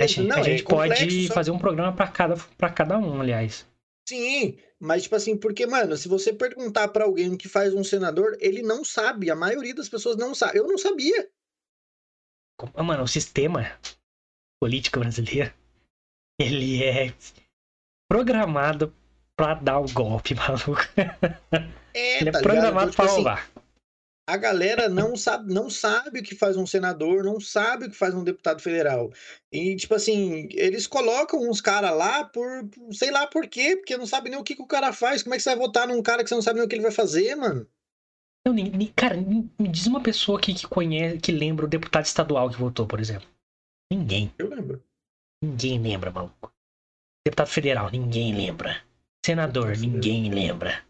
A 0.00 0.06
gente, 0.08 0.26
Não, 0.26 0.38
a 0.38 0.42
gente 0.42 0.64
é 0.64 0.66
pode 0.66 1.28
só... 1.28 1.34
fazer 1.34 1.52
um 1.52 1.58
programa 1.58 1.94
para 1.94 2.08
cada, 2.08 2.36
pra 2.56 2.68
cada 2.68 2.98
um, 2.98 3.20
aliás. 3.20 3.64
Sim, 4.08 4.58
mas 4.80 5.04
tipo 5.04 5.14
assim, 5.14 5.36
porque, 5.36 5.64
mano, 5.64 5.96
se 5.96 6.08
você 6.08 6.32
perguntar 6.32 6.88
para 6.88 7.04
alguém 7.04 7.32
o 7.32 7.38
que 7.38 7.48
faz 7.48 7.72
um 7.72 7.84
senador, 7.84 8.36
ele 8.40 8.62
não 8.62 8.84
sabe. 8.84 9.30
A 9.30 9.36
maioria 9.36 9.74
das 9.74 9.88
pessoas 9.88 10.16
não 10.16 10.34
sabe. 10.34 10.58
Eu 10.58 10.66
não 10.66 10.78
sabia. 10.78 11.30
Mano, 12.84 13.04
o 13.04 13.08
sistema 13.08 13.70
político 14.60 14.98
brasileiro, 14.98 15.52
ele 16.40 16.82
é 16.82 17.14
programado 18.08 18.94
pra 19.36 19.54
dar 19.54 19.78
o 19.78 19.92
golpe, 19.92 20.34
maluco. 20.36 20.82
É, 21.94 22.20
ele 22.20 22.30
é 22.30 22.32
tá 22.32 22.40
programado 22.40 22.68
ligado? 22.70 22.74
Então, 22.74 22.90
tipo 22.90 22.96
pra 22.96 23.04
assim, 23.06 23.14
roubar 23.16 23.50
a 24.28 24.36
galera 24.36 24.90
não 24.90 25.16
sabe, 25.16 25.54
não 25.54 25.70
sabe 25.70 26.20
o 26.20 26.22
que 26.22 26.34
faz 26.34 26.54
um 26.54 26.66
senador, 26.66 27.24
não 27.24 27.40
sabe 27.40 27.86
o 27.86 27.90
que 27.90 27.96
faz 27.96 28.14
um 28.14 28.22
deputado 28.22 28.60
federal. 28.60 29.10
E, 29.50 29.74
tipo 29.74 29.94
assim, 29.94 30.46
eles 30.52 30.86
colocam 30.86 31.48
uns 31.48 31.62
caras 31.62 31.96
lá 31.96 32.24
por, 32.24 32.68
sei 32.92 33.10
lá 33.10 33.26
por 33.26 33.46
quê, 33.46 33.74
porque 33.74 33.96
não 33.96 34.06
sabe 34.06 34.28
nem 34.28 34.38
o 34.38 34.44
que, 34.44 34.54
que 34.54 34.60
o 34.60 34.66
cara 34.66 34.92
faz. 34.92 35.22
Como 35.22 35.34
é 35.34 35.38
que 35.38 35.42
você 35.42 35.48
vai 35.48 35.58
votar 35.58 35.88
num 35.88 36.02
cara 36.02 36.22
que 36.22 36.28
você 36.28 36.34
não 36.34 36.42
sabe 36.42 36.58
nem 36.58 36.66
o 36.66 36.68
que 36.68 36.74
ele 36.74 36.82
vai 36.82 36.92
fazer, 36.92 37.34
mano? 37.36 37.66
Não, 38.46 38.54
cara, 38.94 39.16
me 39.16 39.68
diz 39.68 39.86
uma 39.86 40.02
pessoa 40.02 40.38
aqui 40.38 40.52
que 40.52 40.68
conhece, 40.68 41.20
que 41.20 41.32
lembra 41.32 41.64
o 41.64 41.68
deputado 41.68 42.04
estadual 42.04 42.50
que 42.50 42.58
votou, 42.58 42.86
por 42.86 43.00
exemplo. 43.00 43.26
Ninguém. 43.90 44.30
Eu 44.36 44.50
lembro. 44.50 44.84
Ninguém 45.42 45.80
lembra, 45.80 46.10
maluco. 46.10 46.52
Deputado 47.28 47.48
federal, 47.48 47.90
ninguém 47.90 48.34
lembra. 48.34 48.82
Senador, 49.24 49.76
ninguém 49.76 50.32
lembra. 50.32 50.82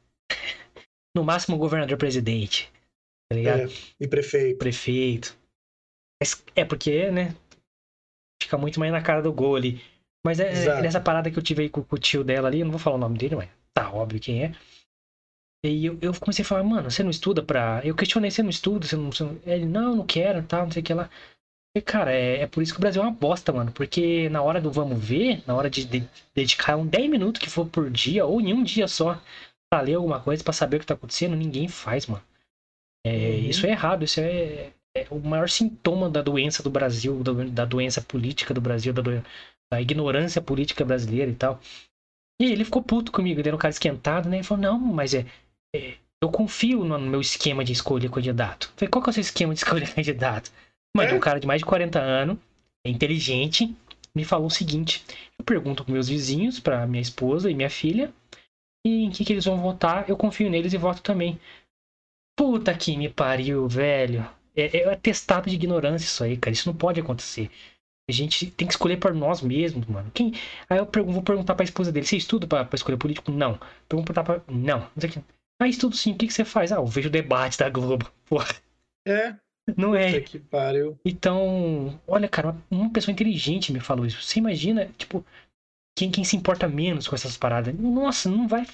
No 1.17 1.25
máximo, 1.25 1.59
governador 1.59 1.99
presidente 1.99 2.71
tá 3.29 3.37
ligado? 3.37 3.61
É, 3.61 3.69
e 4.01 4.09
prefeito. 4.09 4.59
Prefeito. 4.59 5.39
É 6.57 6.65
porque, 6.65 7.11
né? 7.11 7.35
Fica 8.43 8.57
muito 8.57 8.81
mais 8.81 8.91
na 8.91 9.03
cara 9.03 9.23
do 9.23 9.33
gol 9.33 9.57
ali. 9.57 9.83
Mas 10.25 10.41
é, 10.41 10.65
é 10.65 10.83
nessa 10.83 11.01
parada 11.01 11.31
que 11.31 11.39
eu 11.39 11.43
tive 11.43 11.63
aí 11.63 11.69
com, 11.69 11.83
com, 11.83 11.97
o 11.97 11.99
tio 11.99 12.25
dela 12.25 12.49
ali, 12.49 12.61
eu 12.61 12.65
não 12.65 12.73
vou 12.73 12.81
falar 12.81 12.97
o 12.97 13.01
nome 13.01 13.19
dele, 13.19 13.37
mas 13.37 13.49
tá 13.73 13.93
óbvio 13.93 14.21
quem 14.21 14.45
é. 14.45 14.53
E 15.65 15.87
eu, 15.87 15.99
eu 16.01 16.13
comecei 16.19 16.45
a 16.45 16.47
falar, 16.47 16.63
mano, 16.63 16.91
você 16.91 17.03
não 17.03 17.11
estuda 17.11 17.43
pra. 17.43 17.81
Eu 17.85 17.95
questionei, 17.95 18.31
você 18.31 18.43
não 18.43 18.51
estuda? 18.51 18.87
Você 18.87 18.97
não. 18.97 19.11
Ele, 19.45 19.67
não, 19.67 19.97
não 19.97 20.07
quero, 20.07 20.43
tal, 20.45 20.65
não 20.65 20.71
sei 20.71 20.83
o 20.83 20.85
que 20.85 20.95
lá. 20.95 21.11
E, 21.77 21.81
cara, 21.81 22.13
é, 22.13 22.43
é, 22.43 22.47
por 22.47 22.63
isso 22.63 22.73
que 22.73 22.79
o 22.79 22.81
Brasil 22.81 23.03
é 23.03 23.05
uma 23.05 23.13
bosta, 23.13 23.53
mano. 23.53 23.71
Porque 23.73 24.29
na 24.29 24.43
hora 24.43 24.61
do 24.61 24.71
vamos 24.71 24.99
ver, 24.99 25.43
na 25.47 25.55
hora 25.55 25.69
de, 25.69 25.85
de 25.85 26.09
dedicar 26.35 26.77
um 26.77 26.87
10 26.87 27.11
minutos 27.11 27.41
que 27.41 27.51
for 27.51 27.67
por 27.67 27.91
dia, 27.91 28.25
ou 28.25 28.41
em 28.41 28.53
um 28.53 28.63
dia 28.63 28.89
só, 28.89 29.21
pra 29.71 29.83
ler 29.83 29.95
alguma 29.95 30.21
coisa, 30.21 30.43
pra 30.43 30.53
saber 30.53 30.79
o 30.79 30.81
que 30.81 30.87
tá 30.87 30.95
acontecendo, 30.95 31.37
ninguém 31.37 31.69
faz, 31.69 32.07
mano. 32.07 32.23
É, 33.07 33.11
uhum. 33.11 33.49
Isso 33.49 33.67
é 33.67 33.71
errado, 33.71 34.05
isso 34.05 34.21
é, 34.21 34.73
é, 34.97 35.07
o 35.11 35.19
maior 35.19 35.49
sintoma 35.49 36.11
da 36.11 36.23
doença 36.23 36.63
do 36.63 36.71
Brasil, 36.71 37.23
da, 37.23 37.33
da 37.33 37.65
doença 37.65 38.01
política 38.01 38.53
do 38.53 38.61
Brasil, 38.61 38.93
da, 38.93 39.03
do, 39.03 39.25
da, 39.71 39.81
ignorância 39.81 40.43
política 40.43 40.85
brasileira 40.85 41.31
e 41.31 41.35
tal. 41.35 41.61
E 42.41 42.47
aí 42.47 42.53
ele 42.53 42.65
ficou 42.65 42.83
puto 42.83 43.13
comigo, 43.13 43.41
ele 43.41 43.49
era 43.49 43.57
um 43.57 43.59
cara 43.59 43.71
esquentado, 43.71 44.29
né? 44.29 44.39
Ele 44.39 44.45
falou, 44.45 44.63
não, 44.63 44.79
mas 44.79 45.15
é, 45.15 45.27
é 45.75 45.97
eu 46.21 46.31
confio 46.31 46.85
no 46.85 46.99
meu 46.99 47.21
esquema 47.21 47.65
de 47.65 47.73
escolher 47.73 48.11
candidato. 48.11 48.67
Eu 48.67 48.79
falei, 48.79 48.91
qual 48.91 49.03
que 49.03 49.11
é 49.11 49.13
o 49.13 49.15
seu 49.15 49.21
esquema 49.21 49.55
de 49.55 49.61
escolher 49.61 49.89
candidato? 49.95 50.51
Mas 50.97 51.13
é? 51.13 51.15
um 51.15 51.21
cara 51.21 51.39
de 51.39 51.47
mais 51.47 51.61
de 51.61 51.67
40 51.67 52.01
anos, 52.01 52.39
é 52.85 52.91
inteligente, 52.91 53.75
me 54.15 54.25
falou 54.25 54.47
o 54.47 54.51
seguinte: 54.51 55.05
eu 55.39 55.45
pergunto 55.45 55.85
para 55.85 55.93
meus 55.93 56.09
vizinhos, 56.09 56.59
para 56.61 56.87
minha 56.87 57.03
esposa 57.03 57.51
e 57.51 57.55
minha 57.55 57.71
filha, 57.71 58.13
e 58.87 59.05
em 59.05 59.11
que, 59.11 59.25
que 59.25 59.33
eles 59.33 59.45
vão 59.45 59.61
votar, 59.61 60.09
eu 60.09 60.17
confio 60.17 60.51
neles 60.51 60.73
e 60.73 60.79
voto 60.79 61.03
também. 61.03 61.39
Puta 62.37 62.75
que 62.75 62.97
me 62.97 63.09
pariu, 63.09 63.69
velho. 63.69 64.29
É, 64.57 64.79
é 64.79 64.93
atestado 64.93 65.49
de 65.49 65.57
ignorância 65.57 66.07
isso 66.07 66.25
aí, 66.25 66.37
cara. 66.37 66.55
Isso 66.55 66.69
não 66.69 66.77
pode 66.77 67.01
acontecer. 67.01 67.51
A 68.09 68.13
gente 68.13 68.51
tem 68.51 68.67
que 68.67 68.73
escolher 68.73 68.97
por 68.97 69.13
nós 69.13 69.43
mesmos, 69.43 69.87
mano. 69.87 70.11
Quem... 70.13 70.33
Aí 70.69 70.79
eu 70.79 70.87
pergunto, 70.87 71.15
vou 71.15 71.23
perguntar 71.23 71.55
pra 71.55 71.65
esposa 71.65 71.93
dele: 71.93 72.07
você 72.07 72.17
estuda 72.17 72.47
pra, 72.47 72.65
pra 72.65 72.77
escolher 72.77 72.97
político? 72.97 73.31
Não. 73.31 73.61
Perguntar 73.89 74.25
pra. 74.25 74.41
Não. 74.49 74.81
Não 74.81 74.91
sei 74.99 75.11
o 75.11 75.13
que. 75.13 75.21
Ah, 75.61 75.69
estudo 75.69 75.97
sim. 75.97 76.13
O 76.13 76.17
que, 76.17 76.27
que 76.27 76.33
você 76.33 76.45
faz? 76.45 76.73
Ah, 76.73 76.77
eu 76.77 76.87
vejo 76.87 77.09
o 77.09 77.13
debate 77.13 77.59
da 77.59 77.69
Globo. 77.69 78.11
Porra. 78.25 78.55
É. 79.07 79.37
Não 79.77 79.95
é. 79.95 80.21
que 80.21 80.39
pariu. 80.39 80.99
Então, 81.05 82.01
olha, 82.07 82.29
cara, 82.29 82.57
uma 82.71 82.91
pessoa 82.91 83.13
inteligente 83.13 83.73
me 83.73 83.81
falou 83.81 84.07
isso. 84.07 84.23
Você 84.23 84.39
imagina, 84.39 84.87
tipo, 84.97 85.25
quem, 85.97 86.11
quem 86.11 86.25
se 86.25 86.37
importa 86.37 86.69
menos 86.69 87.09
com 87.09 87.15
essas 87.15 87.37
paradas? 87.37 87.75
Nossa, 87.75 88.29
não 88.29 88.47
vai. 88.47 88.67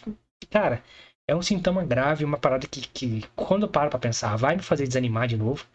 Cara, 0.50 0.82
é 1.28 1.34
um 1.34 1.42
sintoma 1.42 1.84
grave, 1.84 2.24
uma 2.24 2.38
parada 2.38 2.66
que, 2.66 2.86
que 2.88 3.22
quando 3.34 3.64
eu 3.64 3.68
paro 3.68 3.90
pra 3.90 3.98
pensar, 3.98 4.36
vai 4.36 4.56
me 4.56 4.62
fazer 4.62 4.86
desanimar 4.86 5.26
de 5.26 5.36
novo. 5.36 5.66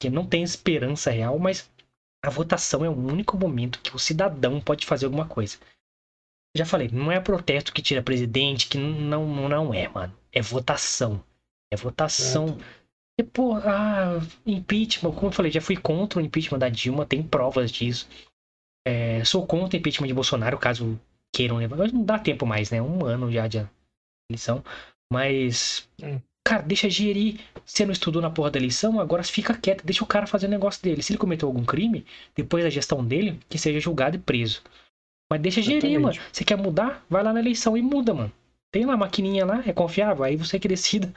Que 0.00 0.08
não 0.08 0.26
tem 0.26 0.42
esperança 0.42 1.10
real, 1.10 1.38
mas 1.38 1.70
a 2.24 2.30
votação 2.30 2.84
é 2.84 2.88
o 2.88 2.96
único 2.96 3.36
momento 3.36 3.80
que 3.82 3.94
o 3.94 3.98
cidadão 3.98 4.60
pode 4.60 4.86
fazer 4.86 5.04
alguma 5.04 5.26
coisa. 5.26 5.58
Já 6.56 6.64
falei, 6.64 6.88
não 6.88 7.12
é 7.12 7.20
protesto 7.20 7.72
que 7.72 7.82
tira 7.82 8.02
presidente, 8.02 8.66
que 8.66 8.78
não, 8.78 9.26
não 9.26 9.72
é, 9.74 9.88
mano. 9.88 10.16
É 10.32 10.40
votação. 10.40 11.22
É 11.70 11.76
votação. 11.76 12.48
Certo 12.48 12.79
e, 13.20 13.22
pô, 13.22 13.54
ah, 13.56 14.18
impeachment, 14.46 15.12
como 15.12 15.28
eu 15.28 15.32
falei, 15.32 15.52
já 15.52 15.60
fui 15.60 15.76
contra 15.76 16.18
o 16.18 16.22
impeachment 16.22 16.58
da 16.58 16.68
Dilma, 16.68 17.04
tem 17.04 17.22
provas 17.22 17.70
disso. 17.70 18.08
É, 18.86 19.22
sou 19.24 19.46
contra 19.46 19.76
o 19.76 19.78
impeachment 19.78 20.08
de 20.08 20.14
Bolsonaro, 20.14 20.58
caso 20.58 20.98
queiram 21.34 21.58
levar. 21.58 21.76
Mas 21.76 21.92
não 21.92 22.02
dá 22.02 22.18
tempo 22.18 22.46
mais, 22.46 22.70
né? 22.70 22.80
Um 22.80 23.04
ano 23.04 23.30
já 23.30 23.46
de 23.46 23.66
eleição. 24.30 24.64
Mas, 25.12 25.88
hum. 26.02 26.18
cara, 26.42 26.62
deixa 26.62 26.88
gerir. 26.88 27.40
Você 27.64 27.84
não 27.84 27.92
estudou 27.92 28.22
na 28.22 28.30
porra 28.30 28.52
da 28.52 28.58
eleição, 28.58 28.98
agora 28.98 29.22
fica 29.22 29.54
quieto, 29.54 29.84
deixa 29.84 30.02
o 30.02 30.06
cara 30.06 30.26
fazer 30.26 30.46
o 30.46 30.50
negócio 30.50 30.82
dele. 30.82 31.02
Se 31.02 31.12
ele 31.12 31.18
cometeu 31.18 31.46
algum 31.48 31.64
crime, 31.64 32.06
depois 32.34 32.64
da 32.64 32.70
gestão 32.70 33.04
dele, 33.04 33.38
que 33.48 33.58
seja 33.58 33.78
julgado 33.80 34.16
e 34.16 34.20
preso. 34.20 34.62
Mas 35.30 35.40
deixa 35.40 35.60
Exatamente. 35.60 35.82
gerir, 35.82 36.00
mano. 36.00 36.18
Você 36.32 36.44
quer 36.44 36.56
mudar? 36.56 37.04
Vai 37.08 37.22
lá 37.22 37.32
na 37.32 37.40
eleição 37.40 37.76
e 37.76 37.82
muda, 37.82 38.14
mano. 38.14 38.32
Tem 38.72 38.86
lá 38.86 38.94
a 38.94 38.96
maquininha 38.96 39.44
lá, 39.44 39.62
é 39.66 39.72
confiável, 39.72 40.24
aí 40.24 40.36
você 40.36 40.58
que 40.58 40.68
decida. 40.68 41.12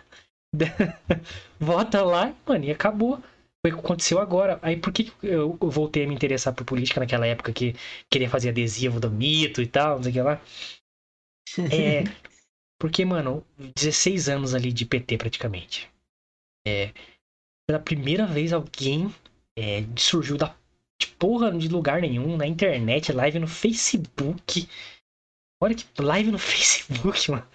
Vota 1.60 2.02
lá, 2.02 2.36
mano, 2.46 2.66
e 2.66 2.72
acabou. 2.72 3.22
Foi 3.66 3.72
o 3.72 3.76
que 3.76 3.80
aconteceu 3.80 4.20
agora. 4.20 4.60
Aí 4.62 4.78
por 4.78 4.92
que 4.92 5.12
eu 5.24 5.58
voltei 5.62 6.04
a 6.04 6.08
me 6.08 6.14
interessar 6.14 6.54
por 6.54 6.66
política 6.66 7.00
naquela 7.00 7.26
época 7.26 7.54
que 7.54 7.74
queria 8.10 8.30
fazer 8.30 8.50
adesivo 8.50 9.00
do 9.00 9.10
mito 9.10 9.62
e 9.62 9.68
tal, 9.68 9.96
não 9.96 10.04
sei 10.04 10.12
o 10.12 10.14
que 10.14 10.22
lá? 10.22 10.42
É. 11.72 12.04
Porque, 12.80 13.06
mano, 13.06 13.46
16 13.78 14.28
anos 14.28 14.56
ali 14.56 14.74
de 14.74 14.86
PT 14.86 15.18
praticamente. 15.18 15.90
É. 16.68 16.92
Pela 17.68 17.80
primeira 17.80 18.26
vez 18.26 18.52
alguém 18.52 19.14
é, 19.58 19.84
surgiu 19.96 20.36
da 20.36 20.56
de 21.00 21.08
porra 21.08 21.52
de 21.52 21.68
lugar 21.68 22.02
nenhum, 22.02 22.38
na 22.38 22.48
internet, 22.48 23.12
live 23.12 23.40
no 23.40 23.48
Facebook. 23.48 24.68
Olha 25.62 25.76
que 25.76 25.86
live 26.02 26.32
no 26.32 26.40
Facebook, 26.40 27.30
mano. 27.32 27.48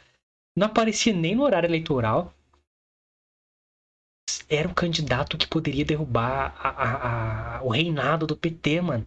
Não 0.57 0.66
aparecia 0.66 1.12
nem 1.12 1.34
no 1.34 1.44
horário 1.44 1.66
eleitoral 1.66 2.34
era 4.49 4.68
o 4.68 4.74
candidato 4.74 5.39
que 5.39 5.47
poderia 5.47 5.85
derrubar 5.85 6.55
a, 6.59 6.68
a, 6.68 7.59
a, 7.59 7.62
o 7.62 7.70
reinado 7.70 8.26
do 8.26 8.37
PT, 8.37 8.81
mano. 8.81 9.07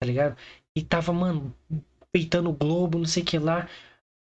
Tá 0.00 0.06
ligado? 0.06 0.36
E 0.76 0.82
tava, 0.82 1.12
mano, 1.12 1.54
peitando 2.12 2.50
o 2.50 2.52
Globo, 2.52 2.98
não 2.98 3.06
sei 3.06 3.22
o 3.22 3.26
que 3.26 3.38
lá. 3.38 3.68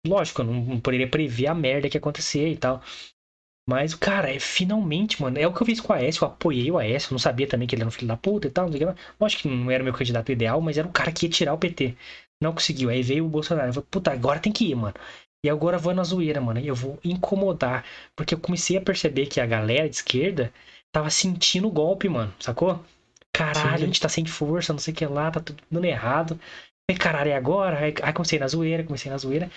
Lógico, 0.06 0.42
eu 0.42 0.46
não, 0.46 0.80
poderia 0.80 1.10
prever 1.10 1.48
a 1.48 1.56
merda 1.56 1.90
que 1.90 1.98
ia 1.98 2.00
acontecer 2.00 2.50
e 2.50 2.58
tal. 2.58 2.82
Mas, 3.70 3.94
cara, 3.94 4.34
é 4.34 4.40
finalmente, 4.40 5.22
mano. 5.22 5.38
É 5.38 5.46
o 5.46 5.54
que 5.54 5.62
eu 5.62 5.66
fiz 5.66 5.82
com 5.82 5.92
o 5.92 5.96
Aécio. 5.96 6.24
Eu 6.24 6.30
apoiei 6.30 6.72
o 6.72 6.78
Aécio. 6.78 7.10
Eu 7.10 7.12
não 7.14 7.20
sabia 7.20 7.48
também 7.48 7.68
que 7.68 7.76
ele 7.76 7.82
era 7.82 7.88
um 7.90 7.92
filho 7.92 8.08
da 8.08 8.16
puta 8.18 8.48
e 8.48 8.52
tal. 8.52 8.66
Não 8.66 8.72
sei 8.72 8.78
o 8.78 8.80
que 8.80 8.86
lá. 8.86 8.96
Lógico 9.20 9.42
que 9.44 9.50
não 9.50 9.70
era 9.70 9.84
o 9.84 9.86
meu 9.86 9.94
candidato 9.94 10.32
ideal, 10.32 10.62
mas 10.62 10.78
era 10.78 10.88
o 10.88 10.92
cara 10.92 11.12
que 11.12 11.26
ia 11.26 11.30
tirar 11.32 11.54
o 11.54 11.58
PT. 11.58 11.96
Não 12.42 12.54
conseguiu. 12.54 12.90
Aí 12.90 13.04
veio 13.04 13.26
o 13.26 13.30
Bolsonaro. 13.30 13.70
Eu 13.70 13.74
falei, 13.74 13.88
puta, 13.92 14.12
agora 14.12 14.40
tem 14.40 14.54
que 14.54 14.66
ir, 14.72 14.76
mano. 14.76 14.96
E 15.46 15.50
agora 15.50 15.78
eu 15.78 15.82
vou 15.82 15.94
na 15.94 16.04
zoeira, 16.04 16.42
mano. 16.42 16.60
E 16.60 16.68
eu 16.68 16.76
vou 16.76 17.00
incomodar. 17.04 17.86
Porque 18.16 18.34
eu 18.34 18.40
comecei 18.40 18.78
a 18.78 18.82
perceber 18.82 19.28
que 19.28 19.40
a 19.40 19.46
galera 19.46 19.90
de 19.90 19.96
esquerda 19.96 20.54
tava 20.92 21.10
sentindo 21.10 21.68
o 21.68 21.72
golpe, 21.72 22.10
mano. 22.10 22.34
Sacou? 22.40 22.84
Caralho, 23.34 23.78
Sim. 23.78 23.84
a 23.84 23.88
gente 23.88 24.02
tá 24.02 24.10
sem 24.10 24.26
força, 24.26 24.74
não 24.74 24.80
sei 24.80 24.94
o 24.94 24.98
que 24.98 25.06
lá, 25.06 25.30
tá 25.30 25.40
tudo 25.40 25.62
dando 25.70 25.86
errado. 25.86 26.40
E 26.90 26.96
caralho, 26.96 27.32
é 27.32 27.36
agora? 27.36 27.78
Aí, 27.78 27.94
aí 28.02 28.14
comecei 28.14 28.40
na 28.40 28.48
zoeira, 28.48 28.84
comecei 28.84 29.12
na 29.12 29.18
zoeira. 29.18 29.52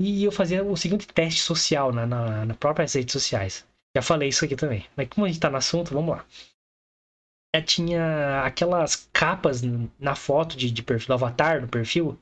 E 0.00 0.22
eu 0.22 0.30
fazia 0.30 0.62
o 0.62 0.76
seguinte 0.76 1.08
teste 1.08 1.40
social 1.40 1.92
na, 1.92 2.06
na, 2.06 2.44
na 2.44 2.54
próprias 2.54 2.92
redes 2.92 3.12
sociais. 3.12 3.66
Já 3.96 4.02
falei 4.02 4.28
isso 4.28 4.44
aqui 4.44 4.54
também. 4.54 4.86
Mas 4.96 5.08
como 5.08 5.26
a 5.26 5.28
gente 5.28 5.40
tá 5.40 5.50
no 5.50 5.56
assunto, 5.56 5.92
vamos 5.92 6.16
lá. 6.16 6.24
Eu 7.54 7.64
tinha 7.64 8.42
aquelas 8.44 9.08
capas 9.12 9.62
na 9.98 10.14
foto 10.14 10.56
de, 10.56 10.70
de 10.70 10.82
perfil, 10.82 11.08
do 11.08 11.14
avatar, 11.14 11.60
no 11.60 11.66
perfil, 11.66 12.16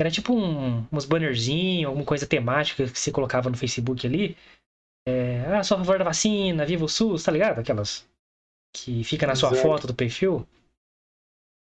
era 0.00 0.10
tipo 0.10 0.34
um, 0.34 0.86
uns 0.90 1.04
bannerzinhos, 1.04 1.86
alguma 1.86 2.04
coisa 2.04 2.26
temática 2.26 2.88
que 2.88 2.98
você 2.98 3.12
colocava 3.12 3.50
no 3.50 3.56
Facebook 3.56 4.06
ali. 4.06 4.36
É, 5.06 5.44
ah, 5.46 5.62
sou 5.62 5.76
a 5.76 5.80
favor 5.80 5.98
da 5.98 6.04
vacina, 6.04 6.64
viva 6.64 6.84
o 6.84 6.88
SUS, 6.88 7.22
tá 7.22 7.32
ligado? 7.32 7.58
Aquelas 7.58 8.08
que 8.74 9.04
fica 9.04 9.26
na 9.26 9.34
sua 9.34 9.50
Exato. 9.50 9.62
foto 9.62 9.86
do 9.86 9.94
perfil. 9.94 10.46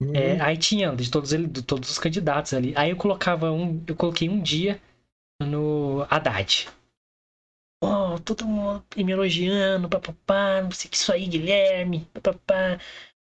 Uhum. 0.02 0.16
É, 0.16 0.40
aí 0.42 0.58
tinha 0.58 0.96
de 0.96 1.10
todos, 1.10 1.32
ele, 1.32 1.48
de 1.48 1.62
todos 1.62 1.90
os 1.90 2.00
candidatos 2.00 2.54
ali. 2.54 2.74
Aí 2.76 2.90
eu 2.90 2.98
colocava 2.98 3.52
um. 3.52 3.84
Eu 3.88 3.96
coloquei 3.96 4.30
um 4.30 4.42
dia 4.42 4.82
no 5.42 6.06
Haddad. 6.10 6.70
Oh, 7.84 8.20
todo 8.20 8.46
mundo 8.46 8.86
me 8.96 9.12
elogiando, 9.12 9.90
papapá, 9.90 10.62
não 10.62 10.70
sei 10.70 10.88
o 10.88 10.92
que 10.92 10.98
isso 10.98 11.12
aí, 11.12 11.26
Guilherme, 11.26 12.06
papapá. 12.14 12.80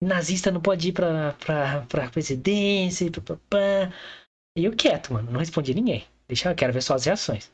Nazista 0.02 0.50
não 0.50 0.60
pode 0.60 0.88
ir 0.88 0.92
pra, 0.92 1.32
pra, 1.34 1.86
pra 1.86 2.10
presidência, 2.10 3.10
papapá. 3.10 3.90
E 4.56 4.64
eu 4.64 4.74
quieto, 4.74 5.12
mano. 5.12 5.30
Não 5.30 5.40
respondi 5.40 5.72
a 5.72 5.74
ninguém. 5.74 6.04
Deixa 6.28 6.50
eu 6.50 6.54
quero 6.54 6.72
ver 6.72 6.82
só 6.82 6.94
as 6.94 7.04
reações. 7.04 7.50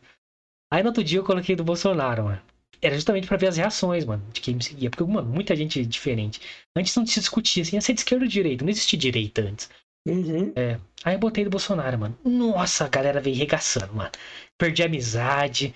Aí 0.72 0.82
no 0.82 0.88
outro 0.88 1.03
dia 1.03 1.18
eu 1.18 1.24
coloquei 1.24 1.57
do 1.57 1.64
Bolsonaro, 1.64 2.24
mano. 2.24 2.42
Era 2.82 2.94
justamente 2.94 3.26
para 3.26 3.36
ver 3.36 3.48
as 3.48 3.57
reações, 3.57 4.05
mano, 4.05 4.24
de 4.32 4.40
quem 4.40 4.55
me 4.55 4.62
seguia. 4.62 4.88
Porque, 4.88 5.05
mano, 5.05 5.28
muita 5.28 5.55
gente 5.55 5.84
diferente. 5.84 6.40
Antes 6.76 6.94
não 6.96 7.07
se 7.07 7.20
discutia 7.20 7.62
assim, 7.62 7.76
ia 7.76 7.80
ser 7.80 7.92
de 7.92 8.01
esquerda 8.01 8.24
ou 8.24 8.28
de 8.28 8.32
direita. 8.32 8.64
Não 8.64 8.70
existia 8.70 8.98
direita 8.98 9.42
antes. 9.42 9.68
Uhum. 10.07 10.53
É. 10.57 10.78
Aí 11.05 11.14
eu 11.14 11.18
botei 11.18 11.44
do 11.44 11.51
Bolsonaro, 11.51 11.98
mano. 11.98 12.18
Nossa, 12.24 12.86
a 12.86 12.88
galera 12.88 13.20
veio 13.20 13.36
regaçando, 13.36 13.92
mano. 13.94 14.11
Perdi 14.57 14.82
a 14.82 14.86
amizade. 14.86 15.74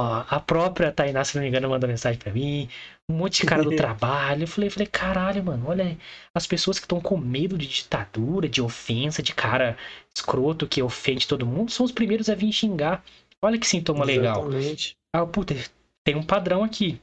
A 0.00 0.38
própria 0.38 0.92
Tainá, 0.92 1.24
se 1.24 1.34
não 1.34 1.42
me 1.42 1.48
engano, 1.48 1.68
mandou 1.68 1.88
mensagem 1.88 2.20
para 2.20 2.32
mim. 2.32 2.68
Um 3.08 3.16
monte 3.16 3.40
de 3.40 3.46
cara 3.46 3.64
do 3.64 3.74
trabalho. 3.74 4.44
Eu 4.44 4.46
falei, 4.46 4.70
falei, 4.70 4.86
caralho, 4.86 5.42
mano, 5.42 5.66
olha 5.66 5.98
as 6.32 6.46
pessoas 6.46 6.78
que 6.78 6.84
estão 6.84 7.00
com 7.00 7.16
medo 7.16 7.58
de 7.58 7.66
ditadura, 7.66 8.48
de 8.48 8.62
ofensa, 8.62 9.20
de 9.20 9.34
cara 9.34 9.76
escroto 10.14 10.68
que 10.68 10.80
ofende 10.80 11.26
todo 11.26 11.44
mundo, 11.44 11.72
são 11.72 11.84
os 11.84 11.90
primeiros 11.90 12.28
a 12.28 12.36
vir 12.36 12.52
xingar. 12.52 13.02
Olha 13.42 13.58
que 13.58 13.66
sintoma 13.66 14.04
legal. 14.04 14.48
Exatamente. 14.48 14.96
Ah, 15.12 15.26
puta, 15.26 15.56
tem 16.04 16.14
um 16.14 16.22
padrão 16.22 16.62
aqui. 16.62 17.00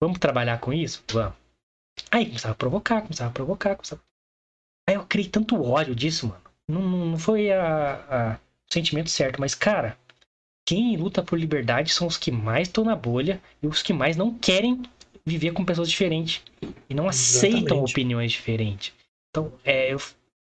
Vamos 0.00 0.18
trabalhar 0.18 0.58
com 0.58 0.72
isso? 0.72 1.04
Vamos. 1.12 1.34
Aí 2.10 2.26
começava 2.26 2.52
a 2.52 2.56
provocar, 2.56 3.02
começava 3.02 3.30
a 3.30 3.32
provocar, 3.32 3.76
começava... 3.76 4.02
Aí 4.88 4.94
eu 4.96 5.04
criei 5.06 5.28
tanto 5.28 5.62
ódio 5.62 5.94
disso, 5.94 6.26
mano. 6.26 6.42
Não, 6.68 6.82
não 6.82 7.18
foi 7.18 7.52
a, 7.52 7.94
a, 7.94 8.34
o 8.34 8.72
sentimento 8.72 9.10
certo, 9.10 9.40
mas, 9.40 9.54
cara, 9.54 9.96
quem 10.68 10.98
luta 10.98 11.22
por 11.22 11.38
liberdade 11.38 11.90
são 11.94 12.06
os 12.06 12.18
que 12.18 12.30
mais 12.30 12.68
estão 12.68 12.84
na 12.84 12.94
bolha 12.94 13.40
e 13.62 13.66
os 13.66 13.82
que 13.82 13.94
mais 13.94 14.18
não 14.18 14.34
querem 14.34 14.82
viver 15.24 15.52
com 15.52 15.64
pessoas 15.64 15.88
diferentes 15.88 16.42
e 16.90 16.92
não 16.92 17.08
aceitam 17.08 17.58
Exatamente. 17.58 17.92
opiniões 17.92 18.32
diferentes. 18.32 18.92
Então, 19.30 19.50
é, 19.64 19.94
eu, 19.94 19.98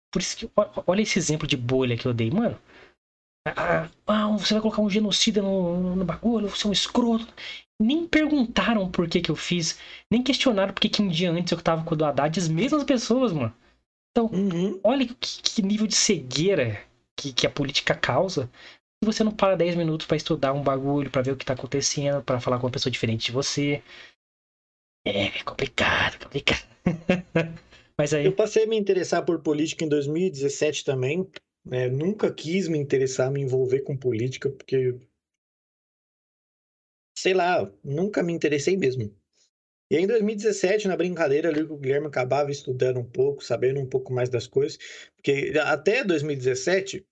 por 0.10 0.22
isso 0.22 0.38
que 0.38 0.50
olha 0.88 1.02
esse 1.02 1.20
exemplo 1.20 1.46
de 1.46 1.58
bolha 1.58 1.98
que 1.98 2.06
eu 2.06 2.14
dei, 2.14 2.32
mano. 2.32 2.58
Ah, 3.46 3.90
ah, 4.08 4.28
você 4.30 4.54
vai 4.54 4.62
colocar 4.62 4.82
um 4.82 4.90
genocida 4.90 5.42
no, 5.42 5.94
no 5.94 6.06
bagulho, 6.06 6.48
você 6.48 6.68
é 6.68 6.70
um 6.70 6.74
escroto. 6.74 7.28
Nem 7.82 8.08
perguntaram 8.08 8.90
por 8.90 9.10
que 9.10 9.20
que 9.20 9.30
eu 9.30 9.36
fiz, 9.36 9.78
nem 10.10 10.24
questionaram 10.24 10.74
por 10.74 10.80
que 10.80 10.88
que 10.88 11.02
um 11.02 11.10
dia 11.10 11.32
antes 11.32 11.52
eu 11.52 11.62
tava 11.62 11.84
com 11.84 11.96
o 11.96 11.98
do 11.98 12.06
Haddad, 12.06 12.40
as 12.40 12.48
mesmas 12.48 12.86
pessoas, 12.86 13.34
mano. 13.34 13.54
Então, 14.12 14.28
Uhum. 14.32 14.80
olha 14.86 15.06
que, 15.06 15.42
que 15.42 15.62
nível 15.62 15.86
de 15.86 15.96
cegueira 15.96 16.82
que, 17.18 17.34
que 17.34 17.46
a 17.46 17.50
política 17.50 17.94
causa. 17.94 18.50
Você 19.04 19.24
não 19.24 19.32
para 19.32 19.56
10 19.56 19.76
minutos 19.76 20.08
pra 20.08 20.18
estudar 20.18 20.54
um 20.54 20.64
bagulho, 20.64 21.10
pra 21.12 21.22
ver 21.22 21.32
o 21.32 21.38
que 21.38 21.46
tá 21.46 21.54
acontecendo, 21.54 22.24
pra 22.24 22.40
falar 22.40 22.60
com 22.60 22.66
uma 22.66 22.72
pessoa 22.72 22.92
diferente 22.92 23.26
de 23.26 23.32
você. 23.32 23.82
É 25.06 25.44
complicado, 25.44 26.24
complicado. 26.24 26.66
Mas 27.98 28.14
aí, 28.14 28.26
Eu 28.26 28.36
passei 28.36 28.64
a 28.64 28.68
me 28.68 28.78
interessar 28.78 29.24
por 29.24 29.42
política 29.42 29.84
em 29.86 29.90
2017 29.90 30.84
também. 30.84 31.30
né? 31.66 31.90
Nunca 31.90 32.34
quis 32.34 32.68
me 32.68 32.78
interessar, 32.78 33.32
me 33.32 33.42
envolver 33.42 33.82
com 33.82 33.96
política, 33.96 34.50
porque. 34.50 34.96
Sei 37.18 37.34
lá, 37.34 37.72
nunca 37.84 38.24
me 38.24 38.34
interessei 38.34 38.76
mesmo. 38.76 39.14
E 39.92 39.98
aí, 39.98 40.04
em 40.04 40.08
2017, 40.08 40.88
na 40.88 40.98
brincadeira 40.98 41.50
ali, 41.50 41.62
o 41.62 41.78
Guilherme 41.78 42.08
acabava 42.08 42.50
estudando 42.50 43.00
um 43.00 43.06
pouco, 43.06 43.44
sabendo 43.44 43.80
um 43.80 43.88
pouco 43.88 44.12
mais 44.12 44.30
das 44.30 44.48
coisas. 44.48 44.80
Porque 45.16 45.54
até 45.64 46.04
2017, 46.04 47.06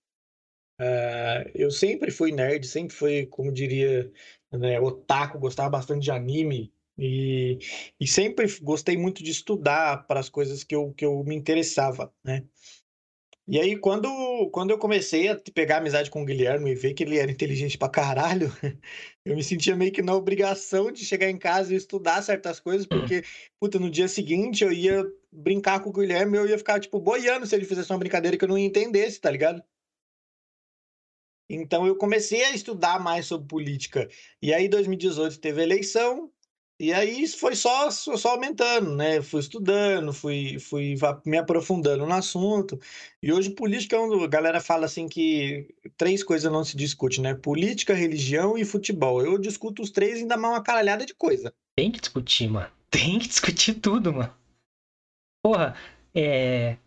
ah, 0.78 1.44
eu 1.54 1.70
sempre 1.70 2.10
fui 2.10 2.32
nerd, 2.32 2.66
sempre 2.66 2.94
fui, 2.94 3.26
como 3.26 3.52
diria, 3.52 4.10
né, 4.52 4.80
otaku, 4.80 5.38
gostava 5.38 5.70
bastante 5.70 6.04
de 6.04 6.10
anime. 6.10 6.72
E, 6.98 7.58
e 7.98 8.06
sempre 8.06 8.46
gostei 8.60 8.96
muito 8.96 9.22
de 9.22 9.30
estudar 9.30 10.06
para 10.06 10.20
as 10.20 10.28
coisas 10.28 10.62
que 10.62 10.74
eu, 10.74 10.92
que 10.92 11.04
eu 11.04 11.24
me 11.24 11.34
interessava, 11.34 12.12
né? 12.22 12.44
E 13.48 13.58
aí, 13.58 13.76
quando, 13.76 14.08
quando 14.52 14.70
eu 14.70 14.78
comecei 14.78 15.28
a 15.28 15.36
pegar 15.52 15.78
amizade 15.78 16.08
com 16.10 16.22
o 16.22 16.24
Guilherme 16.24 16.70
e 16.70 16.74
ver 16.76 16.94
que 16.94 17.02
ele 17.02 17.18
era 17.18 17.30
inteligente 17.30 17.76
pra 17.76 17.88
caralho, 17.88 18.48
eu 19.24 19.34
me 19.34 19.42
sentia 19.42 19.74
meio 19.74 19.90
que 19.92 20.00
na 20.00 20.14
obrigação 20.14 20.92
de 20.92 21.04
chegar 21.04 21.28
em 21.28 21.36
casa 21.36 21.72
e 21.72 21.76
estudar 21.76 22.22
certas 22.22 22.60
coisas, 22.60 22.86
porque, 22.86 23.24
puta, 23.58 23.80
no 23.80 23.90
dia 23.90 24.06
seguinte 24.06 24.62
eu 24.62 24.72
ia 24.72 25.04
brincar 25.30 25.80
com 25.80 25.90
o 25.90 25.92
Guilherme 25.92 26.36
e 26.36 26.40
eu 26.40 26.48
ia 26.48 26.58
ficar, 26.58 26.78
tipo, 26.78 27.00
boiando 27.00 27.44
se 27.44 27.54
ele 27.56 27.64
fizesse 27.64 27.90
uma 27.92 27.98
brincadeira 27.98 28.36
que 28.36 28.44
eu 28.44 28.48
não 28.48 28.56
entendesse, 28.56 29.20
tá 29.20 29.30
ligado? 29.30 29.62
Então 31.54 31.86
eu 31.86 31.96
comecei 31.96 32.44
a 32.44 32.52
estudar 32.52 32.98
mais 32.98 33.26
sobre 33.26 33.46
política. 33.46 34.08
E 34.40 34.52
aí, 34.54 34.66
em 34.66 34.70
2018, 34.70 35.38
teve 35.38 35.62
eleição, 35.62 36.30
e 36.82 36.92
aí 36.92 37.28
foi 37.28 37.54
só, 37.54 37.90
só 37.92 38.30
aumentando, 38.30 38.96
né? 38.96 39.22
Fui 39.22 39.38
estudando, 39.38 40.12
fui, 40.12 40.58
fui 40.58 40.96
me 41.24 41.38
aprofundando 41.38 42.04
no 42.04 42.12
assunto. 42.12 42.76
E 43.22 43.32
hoje 43.32 43.50
política 43.50 43.94
é 43.94 44.00
um, 44.00 44.24
a 44.24 44.26
galera 44.26 44.60
fala 44.60 44.86
assim 44.86 45.08
que 45.08 45.68
três 45.96 46.24
coisas 46.24 46.50
não 46.50 46.64
se 46.64 46.76
discute, 46.76 47.20
né? 47.20 47.34
Política, 47.34 47.94
religião 47.94 48.58
e 48.58 48.64
futebol. 48.64 49.24
Eu 49.24 49.38
discuto 49.38 49.80
os 49.80 49.90
três 49.90 50.18
e 50.18 50.22
ainda 50.22 50.36
mais 50.36 50.54
uma 50.54 50.62
caralhada 50.62 51.06
de 51.06 51.14
coisa. 51.14 51.54
tem 51.76 51.92
que 51.92 52.00
discutir, 52.00 52.48
mano. 52.48 52.70
Tem 52.90 53.18
que 53.20 53.28
discutir 53.28 53.74
tudo, 53.74 54.12
mano. 54.12 54.34
Porra, 55.40 55.76
é. 56.12 56.78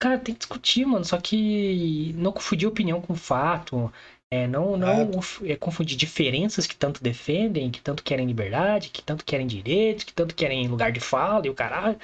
Cara, 0.00 0.18
tem 0.18 0.34
que 0.34 0.40
discutir, 0.40 0.84
mano. 0.86 1.04
Só 1.04 1.20
que 1.20 2.12
não 2.16 2.32
confundir 2.32 2.66
opinião 2.66 3.00
com 3.00 3.14
fato. 3.14 3.92
É, 4.32 4.46
não 4.46 4.76
não 4.76 5.10
é, 5.44 5.56
confundir 5.56 5.96
diferenças 5.96 6.66
que 6.66 6.76
tanto 6.76 7.02
defendem, 7.02 7.70
que 7.70 7.82
tanto 7.82 8.02
querem 8.02 8.26
liberdade, 8.26 8.90
que 8.90 9.02
tanto 9.02 9.24
querem 9.24 9.46
direitos, 9.46 10.04
que 10.04 10.12
tanto 10.12 10.34
querem 10.34 10.68
lugar 10.68 10.92
de 10.92 11.00
fala 11.00 11.46
e 11.46 11.50
o 11.50 11.54
caralho. 11.54 11.98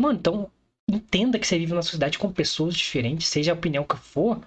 Mano, 0.00 0.18
então 0.18 0.50
entenda 0.88 1.38
que 1.38 1.46
você 1.46 1.58
vive 1.58 1.72
numa 1.72 1.82
sociedade 1.82 2.18
com 2.18 2.30
pessoas 2.32 2.74
diferentes, 2.76 3.26
seja 3.28 3.52
a 3.52 3.54
opinião 3.54 3.84
que 3.84 3.96
for. 3.96 4.40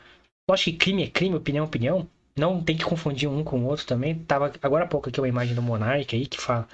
Lógico 0.50 0.72
que 0.72 0.78
crime 0.78 1.04
é 1.04 1.10
crime, 1.10 1.36
opinião 1.36 1.66
é 1.66 1.68
opinião. 1.68 2.10
Não 2.38 2.64
tem 2.64 2.78
que 2.78 2.86
confundir 2.86 3.28
um 3.28 3.44
com 3.44 3.60
o 3.60 3.66
outro 3.66 3.86
também. 3.86 4.16
Tava 4.24 4.54
agora 4.62 4.86
há 4.86 4.88
pouco 4.88 5.10
aqui 5.10 5.20
uma 5.20 5.28
imagem 5.28 5.56
do 5.56 5.62
Monark 5.62 6.16
aí 6.16 6.26
que 6.28 6.40
fala. 6.40 6.68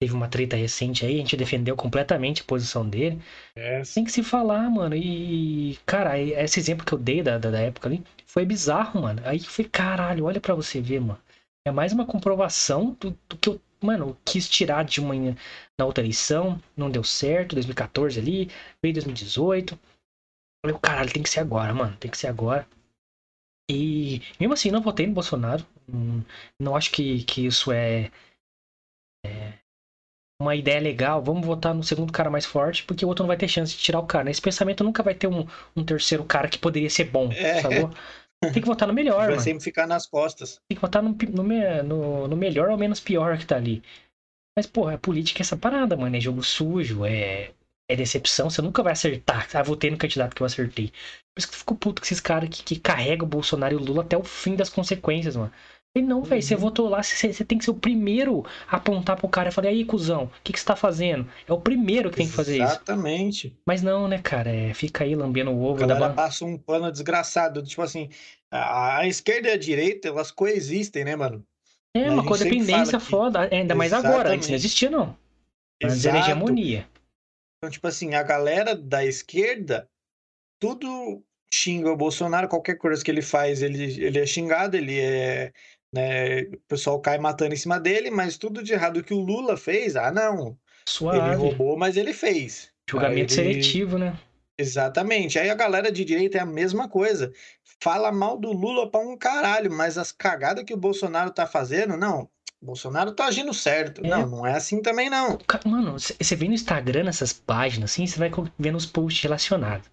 Teve 0.00 0.12
uma 0.12 0.28
treta 0.28 0.56
recente 0.56 1.06
aí, 1.06 1.14
a 1.14 1.18
gente 1.18 1.36
defendeu 1.36 1.76
completamente 1.76 2.42
a 2.42 2.44
posição 2.44 2.88
dele. 2.88 3.20
É, 3.56 3.82
Tem 3.82 4.04
que 4.04 4.12
se 4.12 4.22
falar, 4.22 4.68
mano. 4.70 4.94
E, 4.94 5.78
cara, 5.86 6.18
esse 6.18 6.58
exemplo 6.60 6.84
que 6.84 6.92
eu 6.92 6.98
dei 6.98 7.22
da, 7.22 7.38
da, 7.38 7.50
da 7.50 7.60
época 7.60 7.88
ali 7.88 8.02
foi 8.26 8.44
bizarro, 8.44 9.02
mano. 9.02 9.22
Aí 9.24 9.40
foi, 9.40 9.64
caralho, 9.64 10.24
olha 10.24 10.40
pra 10.40 10.54
você 10.54 10.80
ver, 10.80 11.00
mano. 11.00 11.20
É 11.66 11.70
mais 11.70 11.92
uma 11.92 12.04
comprovação 12.06 12.96
do, 13.00 13.16
do 13.28 13.36
que 13.38 13.48
eu, 13.48 13.60
mano, 13.82 14.16
quis 14.24 14.48
tirar 14.48 14.84
de 14.84 15.00
uma 15.00 15.14
na 15.78 15.84
outra 15.86 16.02
eleição, 16.04 16.60
não 16.76 16.90
deu 16.90 17.04
certo, 17.04 17.54
2014 17.54 18.18
ali, 18.20 18.48
veio 18.82 18.94
2018. 18.94 19.78
Falei, 20.64 20.78
caralho, 20.82 21.12
tem 21.12 21.22
que 21.22 21.30
ser 21.30 21.40
agora, 21.40 21.72
mano, 21.74 21.96
tem 21.98 22.10
que 22.10 22.18
ser 22.18 22.28
agora. 22.28 22.66
E 23.70 24.20
mesmo 24.38 24.52
assim, 24.54 24.70
não 24.70 24.80
votei 24.82 25.06
no 25.06 25.14
Bolsonaro. 25.14 25.64
Hum, 25.88 26.22
Não 26.60 26.76
acho 26.76 26.90
que, 26.90 27.24
que 27.24 27.46
isso 27.46 27.72
é 27.72 28.10
uma 30.40 30.54
ideia 30.54 30.80
legal. 30.80 31.22
Vamos 31.22 31.46
votar 31.46 31.74
no 31.74 31.82
segundo 31.82 32.12
cara 32.12 32.30
mais 32.30 32.44
forte, 32.44 32.84
porque 32.84 33.04
o 33.04 33.08
outro 33.08 33.22
não 33.22 33.28
vai 33.28 33.36
ter 33.36 33.48
chance 33.48 33.72
de 33.76 33.78
tirar 33.82 34.00
o 34.00 34.06
cara. 34.06 34.30
Esse 34.30 34.40
pensamento 34.42 34.84
nunca 34.84 35.02
vai 35.02 35.14
ter 35.14 35.26
um, 35.26 35.46
um 35.76 35.84
terceiro 35.84 36.24
cara 36.24 36.48
que 36.48 36.58
poderia 36.58 36.90
ser 36.90 37.04
bom, 37.04 37.30
É. 37.32 37.60
sacou? 37.62 37.90
Tem 38.52 38.62
que 38.62 38.68
votar 38.68 38.86
no 38.88 38.94
melhor, 38.94 39.18
vai 39.26 39.28
mano. 39.30 39.40
sempre 39.40 39.64
ficar 39.64 39.86
nas 39.86 40.06
costas. 40.06 40.60
Tem 40.68 40.76
que 40.76 40.80
votar 40.82 41.02
no, 41.02 41.10
no, 41.32 41.82
no- 41.84 42.28
no 42.28 42.36
melhor 42.36 42.68
ou 42.70 42.78
menos 42.78 43.00
pior 43.00 43.38
que 43.38 43.46
tá 43.46 43.56
ali. 43.56 43.82
Mas, 44.56 44.66
porra, 44.66 44.94
a 44.94 44.98
política 44.98 45.40
é 45.40 45.42
essa 45.44 45.56
parada, 45.56 45.96
mano. 45.96 46.16
É 46.16 46.20
jogo 46.20 46.42
sujo, 46.42 47.04
é, 47.04 47.52
é 47.90 47.96
decepção. 47.96 48.48
Você 48.50 48.62
nunca 48.62 48.82
vai 48.82 48.92
acertar. 48.92 49.48
Ah, 49.54 49.62
votei 49.62 49.90
no 49.90 49.98
candidato 49.98 50.34
que 50.34 50.42
eu 50.42 50.46
acertei. 50.46 50.88
Por 50.90 51.38
isso 51.38 51.48
que 51.48 51.54
eu 51.54 51.58
fico 51.58 51.74
puto 51.76 52.00
com 52.02 52.06
esses 52.06 52.20
caras 52.20 52.48
que, 52.48 52.62
que 52.62 52.78
carregam 52.78 53.26
o 53.26 53.28
Bolsonaro 53.30 53.74
e 53.74 53.76
o 53.76 53.80
Lula 53.84 54.02
até 54.02 54.16
o 54.16 54.22
fim 54.24 54.54
das 54.54 54.68
consequências, 54.70 55.34
mano. 55.36 55.52
E 55.96 56.02
não, 56.02 56.22
velho, 56.24 56.42
você 56.42 56.54
Uhum. 56.54 56.60
votou 56.60 56.88
lá, 56.88 57.02
você, 57.02 57.32
você 57.32 57.44
tem 57.44 57.56
que 57.56 57.64
ser 57.64 57.70
o 57.70 57.74
primeiro 57.74 58.44
a 58.66 58.76
apontar 58.78 59.16
pro 59.16 59.28
cara 59.28 59.48
e 59.48 59.52
falar, 59.52 59.68
aí, 59.68 59.84
cuzão, 59.84 60.24
o 60.24 60.30
que, 60.42 60.52
que 60.52 60.58
você 60.58 60.66
tá 60.66 60.74
fazendo? 60.74 61.30
É 61.46 61.52
o 61.52 61.60
primeiro 61.60 62.10
que 62.10 62.16
tem 62.16 62.26
que 62.26 62.32
fazer 62.32 62.56
isso. 62.56 62.64
Exatamente. 62.64 63.56
Mas 63.64 63.80
não, 63.80 64.08
né, 64.08 64.18
cara? 64.18 64.50
É, 64.50 64.74
fica 64.74 65.04
aí 65.04 65.14
lambendo 65.14 65.52
o 65.52 65.64
A 65.64 65.70
ovo 65.70 65.86
da 65.86 65.94
galera 65.94 66.12
passa 66.14 66.44
um 66.44 66.58
pano 66.58 66.90
desgraçado. 66.90 67.62
Tipo 67.62 67.82
assim, 67.82 68.08
a, 68.50 68.98
a 68.98 69.06
esquerda 69.06 69.48
e 69.48 69.52
a 69.52 69.56
direita, 69.56 70.08
elas 70.08 70.32
coexistem, 70.32 71.04
né, 71.04 71.14
mano? 71.14 71.46
É 71.96 72.08
a 72.08 72.12
uma 72.12 72.24
codependência 72.26 72.98
fala 72.98 73.04
que- 73.04 73.10
foda, 73.10 73.44
é, 73.44 73.58
ainda 73.58 73.74
mais 73.76 73.92
agora. 73.92 74.30
Antes 74.30 74.48
não 74.48 74.54
Exatamente. 74.54 74.54
existia, 74.54 74.90
não. 74.90 75.16
Antes 75.80 76.04
era 76.04 76.18
hegemonia. 76.18 76.88
Então, 77.58 77.70
tipo 77.70 77.86
assim, 77.86 78.14
a 78.14 78.22
galera 78.24 78.74
da 78.74 79.04
esquerda, 79.04 79.88
tudo 80.60 81.22
xinga 81.52 81.88
o 81.92 81.96
Bolsonaro, 81.96 82.48
qualquer 82.48 82.76
coisa 82.76 83.02
que 83.04 83.08
ele 83.10 83.22
faz, 83.22 83.62
ele, 83.62 83.84
ele 84.04 84.18
é 84.18 84.26
xingado, 84.26 84.76
ele 84.76 84.98
é. 84.98 85.52
Né, 85.94 86.40
o 86.42 86.58
pessoal 86.66 86.98
cai 87.00 87.18
matando 87.18 87.54
em 87.54 87.56
cima 87.56 87.78
dele, 87.78 88.10
mas 88.10 88.36
tudo 88.36 88.64
de 88.64 88.72
errado 88.72 89.02
que 89.04 89.14
o 89.14 89.20
Lula 89.20 89.56
fez, 89.56 89.94
ah, 89.94 90.10
não. 90.10 90.46
Ele 90.48 90.56
Suave. 90.86 91.36
roubou, 91.36 91.78
mas 91.78 91.96
ele 91.96 92.12
fez. 92.12 92.68
Julgamento 92.90 93.32
ele- 93.34 93.52
seletivo, 93.62 93.96
né? 93.96 94.18
Exatamente. 94.58 95.38
Aí 95.38 95.50
a 95.50 95.54
galera 95.54 95.90
de 95.90 96.04
direita 96.04 96.38
é 96.38 96.40
a 96.40 96.46
mesma 96.46 96.88
coisa. 96.88 97.32
Fala 97.80 98.10
mal 98.12 98.36
do 98.38 98.52
Lula 98.52 98.90
pra 98.90 99.00
um 99.00 99.16
caralho, 99.16 99.72
mas 99.72 99.96
as 99.98 100.10
cagadas 100.12 100.64
que 100.64 100.74
o 100.74 100.76
Bolsonaro 100.76 101.30
tá 101.30 101.46
fazendo, 101.46 101.96
não. 101.96 102.28
O 102.62 102.66
Bolsonaro 102.66 103.12
tá 103.12 103.26
agindo 103.26 103.52
certo. 103.52 104.00
É. 104.04 104.08
Não, 104.08 104.26
não 104.26 104.46
é 104.46 104.54
assim 104.54 104.80
também, 104.80 105.10
não. 105.10 105.38
Mano, 105.66 105.98
você 105.98 106.36
vê 106.36 106.46
no 106.48 106.54
Instagram 106.54 107.04
nessas 107.04 107.32
páginas 107.32 107.90
assim, 107.92 108.06
você 108.06 108.18
vai 108.18 108.30
vendo 108.58 108.76
os 108.76 108.86
posts 108.86 109.22
relacionados. 109.22 109.88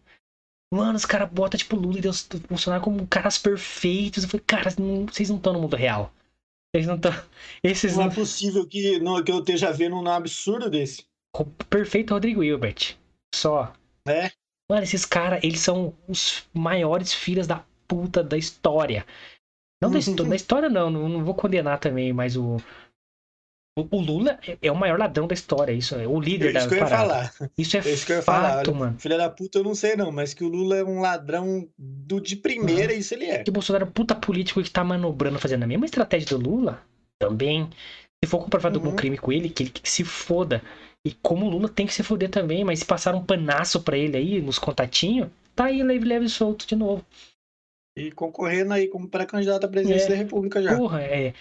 Mano, 0.73 0.95
os 0.95 1.05
caras 1.05 1.29
botam 1.29 1.57
tipo 1.57 1.75
Lula 1.75 1.97
e 1.97 2.01
Deus 2.01 2.27
Bolsonaro 2.49 2.81
como 2.83 3.05
caras 3.07 3.37
perfeitos. 3.37 4.23
Eu 4.23 4.29
falei, 4.29 4.43
cara, 4.47 4.73
não- 4.79 5.05
vocês 5.05 5.29
não 5.29 5.37
estão 5.37 5.53
no 5.53 5.59
mundo 5.61 5.75
real. 5.75 6.13
Vocês 6.73 6.87
não 6.87 6.95
estão. 6.95 7.11
Esses 7.63 7.97
Não 7.97 8.05
não. 8.05 8.11
é 8.11 8.15
possível 8.15 8.65
que, 8.65 8.97
não, 8.99 9.21
que 9.23 9.31
eu 9.31 9.39
esteja 9.39 9.71
vendo 9.71 9.95
um 9.97 10.07
absurdo 10.09 10.69
desse. 10.69 11.03
Perfeito 11.69 12.13
Rodrigo 12.13 12.43
Hilbert. 12.43 12.95
Só. 13.35 13.73
É. 14.07 14.31
Mano, 14.69 14.83
esses 14.83 15.05
caras, 15.05 15.43
eles 15.43 15.59
são 15.59 15.93
os 16.07 16.45
maiores 16.53 17.13
filhas 17.13 17.45
da 17.47 17.65
puta 17.87 18.23
da 18.23 18.37
história. 18.37 19.05
Não 19.83 19.91
da, 19.91 19.99
histó- 19.99 20.23
da 20.23 20.35
história, 20.35 20.69
não, 20.69 20.89
não, 20.89 21.09
não 21.09 21.25
vou 21.25 21.33
condenar 21.33 21.79
também, 21.79 22.13
mas 22.13 22.37
o. 22.37 22.57
O, 23.77 23.87
o 23.97 24.01
Lula 24.01 24.37
é, 24.45 24.57
é 24.61 24.71
o 24.71 24.75
maior 24.75 24.99
ladrão 24.99 25.27
da 25.27 25.33
história, 25.33 25.71
isso 25.71 25.95
é 25.95 26.05
o 26.05 26.19
líder 26.19 26.49
É 26.49 26.51
da 26.53 26.59
isso 26.59 26.67
que 26.69 26.75
eu 26.75 26.79
ia 26.79 26.83
parada. 26.85 27.29
falar. 27.29 27.51
Isso 27.57 27.77
é, 27.77 27.79
É 27.79 27.93
isso 27.93 28.05
que 28.05 28.11
eu 28.11 28.15
ia 28.17 28.21
falar. 28.21 28.53
fato, 28.57 28.69
Olha, 28.71 28.79
mano. 28.79 28.99
Filha 28.99 29.17
da 29.17 29.29
puta, 29.29 29.59
eu 29.59 29.63
não 29.63 29.73
sei 29.73 29.95
não, 29.95 30.11
mas 30.11 30.33
que 30.33 30.43
o 30.43 30.49
Lula 30.49 30.75
é 30.77 30.83
um 30.83 30.99
ladrão 30.99 31.67
do 31.77 32.19
de 32.19 32.35
primeira, 32.35 32.93
isso 32.93 33.13
ele 33.13 33.25
é. 33.25 33.43
Que 33.43 33.49
o 33.49 33.53
Bolsonaro 33.53 33.85
é 33.85 33.87
um 33.87 33.91
puta 33.91 34.13
político 34.13 34.61
que 34.61 34.69
tá 34.69 34.83
manobrando, 34.83 35.39
fazendo 35.39 35.63
a 35.63 35.67
mesma 35.67 35.85
estratégia 35.85 36.37
do 36.37 36.49
Lula, 36.49 36.81
também. 37.17 37.69
Se 38.23 38.29
for 38.29 38.39
comprovado 38.43 38.77
algum 38.77 38.89
Uhum. 38.89 38.95
crime 38.95 39.17
com 39.17 39.31
ele, 39.31 39.49
que 39.49 39.63
ele 39.63 39.69
que 39.69 39.89
se 39.89 40.03
foda. 40.03 40.61
E 41.05 41.11
como 41.13 41.45
o 41.45 41.49
Lula 41.49 41.69
tem 41.69 41.87
que 41.87 41.93
se 41.93 42.03
foder 42.03 42.29
também, 42.29 42.63
mas 42.65 42.79
se 42.79 42.85
passar 42.85 43.15
um 43.15 43.23
panaço 43.23 43.81
pra 43.81 43.97
ele 43.97 44.17
aí, 44.17 44.41
nos 44.41 44.59
contatinhos, 44.59 45.29
tá 45.55 45.65
aí 45.65 45.81
leve, 45.81 46.05
leve 46.05 46.27
solto 46.29 46.67
de 46.67 46.75
novo. 46.75 47.03
E 47.97 48.11
concorrendo 48.11 48.73
aí 48.73 48.87
como 48.87 49.07
pré-candidato 49.07 49.65
à 49.65 49.67
presidência 49.67 50.05
É. 50.05 50.09
da 50.09 50.15
República 50.15 50.61
já. 50.61 50.77
Porra, 50.77 51.01
é. 51.01 51.33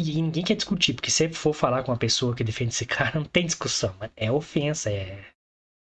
E 0.00 0.22
ninguém 0.22 0.44
quer 0.44 0.54
discutir, 0.54 0.94
porque 0.94 1.10
se 1.10 1.28
for 1.30 1.52
falar 1.52 1.82
com 1.82 1.90
uma 1.90 1.98
pessoa 1.98 2.34
que 2.34 2.44
defende 2.44 2.70
esse 2.72 2.86
cara, 2.86 3.18
não 3.18 3.24
tem 3.24 3.46
discussão, 3.46 3.94
mano. 3.98 4.12
É 4.16 4.30
ofensa, 4.30 4.90
é, 4.90 5.24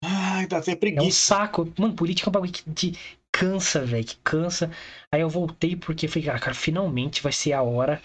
Ai, 0.03 0.47
dá 0.47 0.57
até 0.57 0.72
é 0.72 0.76
um 0.76 0.78
preguiça. 0.78 1.20
saco. 1.20 1.72
Mano, 1.78 1.93
política 1.93 2.28
é 2.28 2.30
um 2.30 2.34
bagulho 2.34 2.51
que- 2.51 2.70
de 2.70 2.93
cansa, 3.32 3.86
velho, 3.86 4.05
que 4.05 4.16
cansa. 4.24 4.72
Aí 5.12 5.22
eu 5.22 5.30
voltei 5.30 5.76
porque 5.76 6.07
falei, 6.07 6.30
ah, 6.30 6.39
cara, 6.39 6.53
finalmente 6.55 7.22
vai 7.22 7.32
ser 7.32 7.53
a 7.53 7.62
hora 7.62 8.01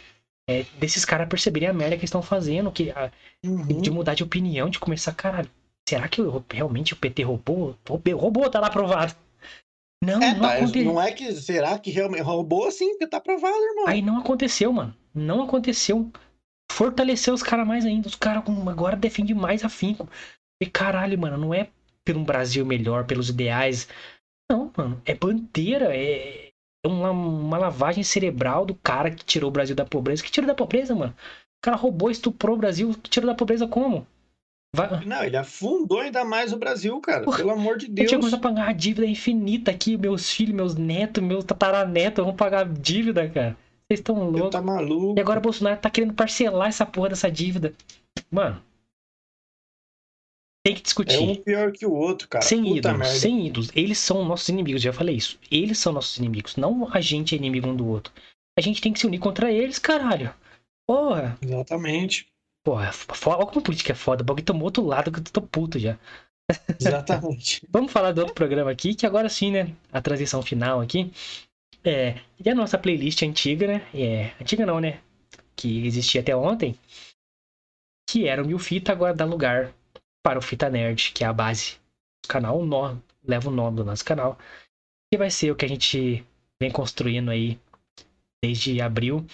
é, 0.47 0.65
desses 0.79 1.07
caras 1.07 1.27
perceberem 1.29 1.69
a 1.69 1.73
merda 1.73 1.97
que 1.97 2.05
estão 2.05 2.21
fazendo, 2.23 2.71
que, 2.71 2.91
a, 2.91 3.11
Uhum. 3.45 3.81
de 3.81 3.91
mudar 3.91 4.15
de 4.15 4.23
opinião, 4.23 4.69
de 4.69 4.79
começar, 4.79 5.15
caralho, 5.15 5.51
será 5.89 6.07
que 6.07 6.21
eu- 6.21 6.45
realmente 6.53 6.93
o 6.93 6.97
PT 6.97 7.23
roubou? 7.23 7.79
Roubou, 7.89 8.17
roubou, 8.19 8.51
tá 8.51 8.61
lá 8.61 8.67
aprovado. 8.67 9.15
Não, 10.05 10.23
É, 10.23 10.35
não 10.35 10.41
tá, 10.41 10.55
aconteceu. 10.55 10.85
não 10.85 11.01
é 11.01 11.13
que 11.13 11.33
será 11.35 11.79
que 11.79 11.91
realmente 11.91 12.23
roubou 12.23 12.71
sim, 12.71 12.91
porque 12.91 13.07
tá 13.07 13.21
provado, 13.21 13.55
irmão. 13.57 13.87
Aí 13.89 14.03
não 14.03 14.19
aconteceu, 14.19 14.73
mano. 14.73 14.95
Não 15.15 15.43
aconteceu. 15.43 16.11
Fortaleceu 16.71 17.35
os 17.35 17.43
caras 17.43 17.67
mais 17.67 17.85
ainda. 17.85 18.09
Os 18.09 18.15
caras 18.15 18.43
agora 18.69 18.97
defendem 18.97 19.35
mais 19.35 19.65
afinco. 19.65 20.09
E 20.61 20.67
caralho, 20.67 21.19
mano, 21.19 21.37
não 21.37 21.55
é 21.55 21.69
pelo 22.05 22.21
um 22.21 22.25
Brasil 22.25 22.65
melhor, 22.67 23.07
pelos 23.07 23.29
ideais. 23.29 23.89
Não, 24.51 24.71
mano. 24.77 25.01
É 25.05 25.15
bandeira. 25.15 25.95
É 25.95 26.45
é 26.85 26.89
uma, 26.89 27.11
uma 27.11 27.57
lavagem 27.57 28.05
cerebral 28.05 28.67
do 28.67 28.75
cara 28.75 29.11
que 29.11 29.25
tirou 29.25 29.49
o 29.49 29.53
Brasil 29.53 29.75
da 29.75 29.87
pobreza. 29.87 30.23
Que 30.23 30.31
tirou 30.31 30.47
da 30.47 30.55
pobreza, 30.55 30.95
mano? 30.95 31.13
O 31.13 31.63
cara 31.65 31.77
roubou, 31.79 32.11
estuprou 32.11 32.57
o 32.57 32.59
Brasil. 32.59 32.93
Que 33.03 33.09
tirou 33.09 33.27
da 33.27 33.35
pobreza 33.35 33.67
como? 33.67 34.07
Vai, 34.75 35.05
Não, 35.05 35.23
ele 35.25 35.37
afundou 35.37 36.01
ainda 36.01 36.25
mais 36.25 36.53
o 36.53 36.57
Brasil, 36.59 37.01
cara. 37.01 37.25
Porra, 37.25 37.39
Pelo 37.39 37.51
amor 37.51 37.79
de 37.79 37.87
eu 37.87 37.95
tinha 37.95 38.07
que 38.07 38.11
Deus. 38.11 38.21
começar 38.21 38.37
a 38.37 38.41
pagar 38.41 38.69
a 38.69 38.73
dívida 38.73 39.07
infinita 39.07 39.71
aqui. 39.71 39.97
Meus 39.97 40.31
filhos, 40.31 40.55
meus 40.55 40.75
netos, 40.75 41.23
meus 41.23 41.45
tataranetos 41.45 42.25
vão 42.25 42.35
pagar 42.35 42.69
dívida, 42.69 43.29
cara. 43.29 43.57
Vocês 43.87 44.01
estão 44.01 44.31
loucos. 44.31 44.51
tá 44.51 44.61
maluco. 44.63 45.19
E 45.19 45.21
agora 45.21 45.39
o 45.39 45.43
Bolsonaro 45.43 45.79
tá 45.81 45.89
querendo 45.91 46.15
parcelar 46.15 46.69
essa 46.69 46.85
porra 46.87 47.11
dessa 47.11 47.31
dívida. 47.31 47.73
Mano. 48.31 48.61
Tem 50.67 50.75
que 50.75 50.83
discutir. 50.83 51.17
É 51.17 51.21
um 51.21 51.37
pior 51.37 51.73
que 51.73 51.85
o 51.85 51.93
outro, 51.93 52.27
cara. 52.27 52.43
sem 52.43 52.63
Puta 52.63 52.77
ídolos, 52.79 52.99
merda. 52.99 53.15
sem 53.15 53.47
ídolos. 53.47 53.71
Eles 53.75 53.99
são 53.99 54.25
nossos 54.25 54.49
inimigos, 54.49 54.81
já 54.81 54.93
falei 54.95 55.15
isso. 55.15 55.39
Eles 55.51 55.79
são 55.79 55.93
nossos 55.93 56.17
inimigos. 56.17 56.57
Não 56.57 56.89
a 56.91 57.01
gente 57.03 57.35
é 57.35 57.39
inimigo 57.39 57.69
um 57.69 57.77
do 57.77 57.87
outro. 57.87 58.13
A 58.59 58.63
gente 58.63 58.81
tem 58.81 58.93
que 58.93 58.99
se 58.99 59.07
unir 59.07 59.19
contra 59.19 59.53
eles, 59.53 59.79
caralho. 59.79 60.33
Porra. 60.89 61.37
Exatamente. 61.43 62.27
Porra, 62.65 62.91
foda. 62.93 63.37
Olha 63.37 63.47
como 63.47 63.63
política 63.63 63.93
é 63.93 63.95
foda. 63.95 64.23
O 64.23 64.25
bagulho 64.25 64.45
tomou 64.45 64.65
outro 64.65 64.83
lado 64.85 65.13
que 65.13 65.19
eu 65.19 65.25
tô 65.25 65.43
puto 65.43 65.79
já. 65.79 65.99
Exatamente. 66.81 67.63
Vamos 67.71 67.93
falar 67.93 68.13
do 68.13 68.21
outro 68.21 68.35
programa 68.35 68.71
aqui, 68.71 68.95
que 68.95 69.07
agora 69.07 69.29
sim, 69.29 69.51
né? 69.53 69.75
A 69.93 70.01
transição 70.01 70.43
final 70.43 70.81
aqui. 70.81 71.13
É. 71.85 72.19
E 72.43 72.49
a 72.49 72.55
nossa 72.55 72.79
playlist 72.79 73.23
antiga, 73.23 73.67
né? 73.67 73.87
É. 73.95 74.33
Antiga 74.41 74.65
não, 74.65 74.81
né? 74.81 75.01
Que 75.55 75.87
existia 75.87 76.23
até 76.23 76.35
ontem. 76.35 76.75
Que 78.09 78.27
era 78.27 78.43
o 78.43 78.47
Mil 78.47 78.59
Fita, 78.59 78.93
agora 78.93 79.15
dá 79.15 79.27
lugar 79.27 79.73
para 80.23 80.39
o 80.39 80.43
Fita 80.43 80.71
Nerd, 80.71 81.13
que 81.13 81.23
é 81.23 81.27
a 81.27 81.33
base 81.33 81.77
do 82.25 82.29
canal. 82.29 82.59
O 82.59 82.65
nó, 82.65 82.97
leva 83.23 83.51
o 83.51 83.53
nome 83.53 83.77
do 83.77 83.85
nosso 83.85 84.05
canal. 84.05 84.39
Que 85.13 85.19
vai 85.19 85.31
ser 85.31 85.51
o 85.51 85.57
que 85.57 85.67
a 85.67 85.69
gente 85.69 86.25
vem 86.59 86.71
construindo 86.71 87.31
aí 87.31 87.59
desde 88.43 88.81
abril. 88.81 89.27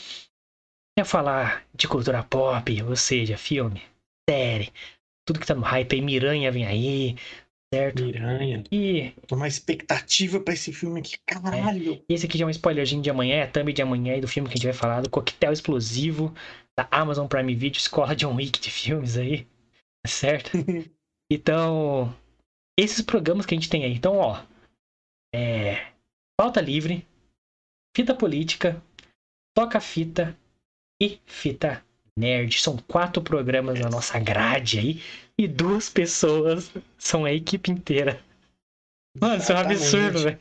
É 1.00 1.04
falar 1.04 1.64
de 1.74 1.88
cultura 1.88 2.22
pop, 2.22 2.82
ou 2.82 2.94
seja, 2.94 3.38
filme, 3.38 3.80
série, 4.28 4.70
tudo 5.26 5.40
que 5.40 5.46
tá 5.46 5.54
no 5.54 5.62
hype 5.62 5.94
aí, 5.94 6.02
Miranha 6.02 6.52
vem 6.52 6.66
aí, 6.66 7.16
certo? 7.72 8.02
Miranha. 8.02 8.62
E 8.70 9.14
uma 9.32 9.48
expectativa 9.48 10.38
pra 10.38 10.52
esse 10.52 10.74
filme 10.74 11.00
aqui. 11.00 11.16
Caralho. 11.24 12.04
esse 12.06 12.26
aqui 12.26 12.36
já 12.36 12.44
é 12.44 12.46
um 12.46 12.50
spoilerzinho 12.50 13.00
de 13.00 13.08
amanhã, 13.08 13.36
é 13.36 13.42
a 13.44 13.50
thumb 13.50 13.72
de 13.72 13.80
amanhã 13.80 14.12
aí 14.12 14.20
do 14.20 14.28
filme 14.28 14.46
que 14.46 14.52
a 14.52 14.56
gente 14.56 14.66
vai 14.66 14.74
falar, 14.74 15.00
do 15.00 15.08
Coquetel 15.08 15.54
Explosivo, 15.54 16.34
da 16.78 16.86
Amazon 16.90 17.26
Prime 17.26 17.54
Video, 17.54 17.78
Escola 17.78 18.14
John 18.14 18.34
Wick 18.34 18.60
de 18.60 18.70
filmes 18.70 19.16
aí, 19.16 19.48
certo? 20.06 20.50
Então, 21.32 22.12
esses 22.76 23.00
programas 23.00 23.46
que 23.46 23.54
a 23.54 23.56
gente 23.56 23.70
tem 23.70 23.84
aí. 23.84 23.94
Então, 23.94 24.16
ó, 24.16 24.42
é, 25.32 25.92
Pauta 26.36 26.60
Livre, 26.60 27.06
Fita 27.96 28.12
Política, 28.16 28.82
Toca 29.56 29.80
Fita 29.80 30.36
e 31.00 31.20
Fita 31.26 31.84
Nerd. 32.18 32.60
São 32.60 32.76
quatro 32.76 33.22
programas 33.22 33.78
na 33.80 33.88
nossa 33.88 34.18
grade 34.18 34.78
aí 34.78 35.02
e 35.38 35.48
duas 35.48 35.88
pessoas 35.88 36.72
são 36.98 37.24
a 37.24 37.32
equipe 37.32 37.70
inteira. 37.70 38.22
Mano, 39.20 39.36
isso 39.42 39.52
é 39.52 39.54
um 39.54 39.58
absurdo, 39.58 40.22
velho. 40.22 40.40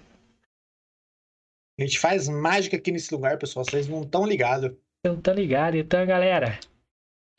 A 1.79 1.83
gente 1.83 1.97
faz 1.97 2.27
mágica 2.27 2.75
aqui 2.75 2.91
nesse 2.91 3.13
lugar, 3.13 3.37
pessoal. 3.37 3.63
Vocês 3.63 3.87
não 3.87 4.01
estão 4.03 4.25
ligados. 4.25 4.75
Então 4.99 5.19
tá 5.21 5.31
ligado? 5.33 5.75
Então, 5.77 6.05
galera, 6.05 6.59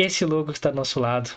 esse 0.01 0.25
logo 0.25 0.51
está 0.51 0.71
do 0.71 0.77
nosso 0.77 0.99
lado. 0.99 1.31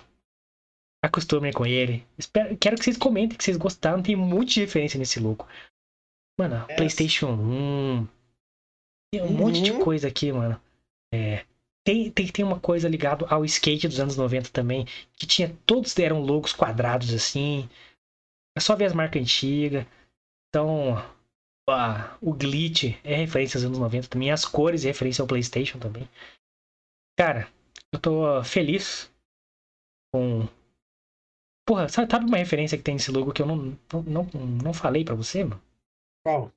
Acostumem 1.03 1.51
com 1.51 1.65
ele. 1.65 2.07
Espero, 2.17 2.57
quero 2.57 2.77
que 2.77 2.85
vocês 2.85 2.97
comentem 2.97 3.37
que 3.37 3.43
vocês 3.43 3.57
gostaram. 3.57 4.01
Tem 4.01 4.15
de 4.45 4.61
referência 4.61 4.97
nesse 4.97 5.19
logo. 5.19 5.45
Mano, 6.39 6.65
É. 6.69 6.75
PlayStation 6.77 7.33
1. 7.33 8.07
Tem 9.13 9.21
um 9.21 9.33
monte 9.33 9.61
de 9.61 9.71
Uhum. 9.71 9.83
coisa 9.83 10.07
aqui, 10.07 10.31
mano. 10.31 10.59
É. 11.13 11.45
Tem, 11.85 12.09
tem, 12.11 12.27
tem 12.27 12.45
uma 12.45 12.59
coisa 12.59 12.87
ligada 12.87 13.25
ao 13.27 13.43
skate 13.43 13.87
dos 13.87 13.99
anos 13.99 14.15
90 14.15 14.49
também. 14.49 14.85
Que 15.17 15.27
tinha. 15.27 15.55
Todos 15.65 15.97
eram 15.99 16.21
logos 16.21 16.53
quadrados 16.53 17.13
assim. 17.13 17.69
É 18.57 18.61
só 18.61 18.75
ver 18.75 18.85
as 18.85 18.93
marcas 18.93 19.21
antigas. 19.21 19.85
Então. 20.49 20.95
ah, 21.69 22.17
o 22.21 22.33
glitch 22.33 22.95
é 23.03 23.15
referência 23.15 23.57
aos 23.57 23.65
anos 23.65 23.79
90 23.79 24.07
também. 24.07 24.31
As 24.31 24.45
cores 24.45 24.85
é 24.85 24.87
referência 24.87 25.21
ao 25.21 25.27
PlayStation 25.27 25.79
também. 25.79 26.07
Cara, 27.17 27.47
eu 27.91 27.99
tô 27.99 28.43
feliz 28.43 29.11
com. 30.13 30.47
Porra, 31.65 31.87
sabe, 31.87 32.11
sabe 32.11 32.25
uma 32.25 32.37
referência 32.37 32.77
que 32.77 32.83
tem 32.83 32.95
nesse 32.95 33.11
logo 33.11 33.31
que 33.31 33.41
eu 33.41 33.45
não, 33.45 33.55
não, 33.91 34.03
não, 34.03 34.23
não 34.63 34.73
falei 34.73 35.03
pra 35.05 35.15
você, 35.15 35.43
mano? 35.43 35.61
Qual? 36.25 36.51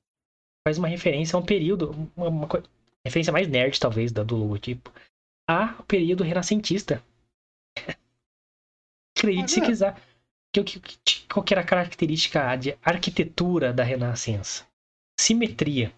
Faz 0.67 0.77
uma 0.77 0.87
referência 0.87 1.35
a 1.35 1.39
um 1.39 1.45
período. 1.45 1.91
Uma, 2.15 2.27
uma 2.27 2.47
referência 3.05 3.31
mais 3.31 3.47
nerd, 3.47 3.79
talvez, 3.79 4.11
da- 4.11 4.23
do 4.23 4.35
logotipo. 4.35 4.91
A 5.49 5.81
período 5.87 6.23
renascentista. 6.23 7.03
Acredite 9.17 9.51
se 9.51 9.61
quiser. 9.61 9.95
Que, 10.53 10.63
que, 10.63 11.27
qual 11.27 11.43
que 11.43 11.53
era 11.53 11.61
a 11.61 11.65
característica 11.65 12.55
de 12.55 12.77
arquitetura 12.81 13.73
da 13.73 13.83
Renascença? 13.83 14.65
Simetria. 15.19 15.93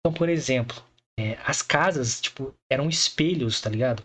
Então, 0.00 0.12
por 0.12 0.28
exemplo, 0.28 0.82
é, 1.18 1.38
as 1.44 1.62
casas, 1.62 2.20
tipo, 2.20 2.54
eram 2.70 2.88
espelhos, 2.88 3.60
tá 3.60 3.70
ligado? 3.70 4.02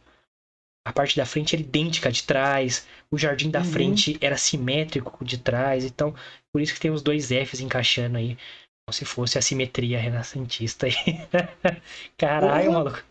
A 0.88 0.94
parte 0.94 1.18
da 1.18 1.26
frente 1.26 1.56
era 1.56 1.62
idêntica 1.64 2.10
à 2.10 2.12
de 2.12 2.24
trás, 2.24 2.88
o 3.12 3.18
jardim 3.18 3.50
da 3.52 3.60
Uhum. 3.60 3.66
frente 3.66 4.18
era 4.22 4.38
simétrico 4.38 5.26
de 5.26 5.38
trás, 5.38 5.84
então, 5.84 6.16
por 6.52 6.62
isso 6.62 6.74
que 6.74 6.80
tem 6.80 6.92
os 6.92 7.02
dois 7.02 7.28
Fs 7.30 7.60
encaixando 7.60 8.18
aí, 8.18 8.38
como 8.86 8.94
se 8.94 9.04
fosse 9.04 9.38
a 9.38 9.42
simetria 9.42 10.00
renascentista 10.00 10.86
aí. 10.86 10.94
Caralho, 12.18 12.72
Porra. 12.72 12.72
maluco. 12.72 13.04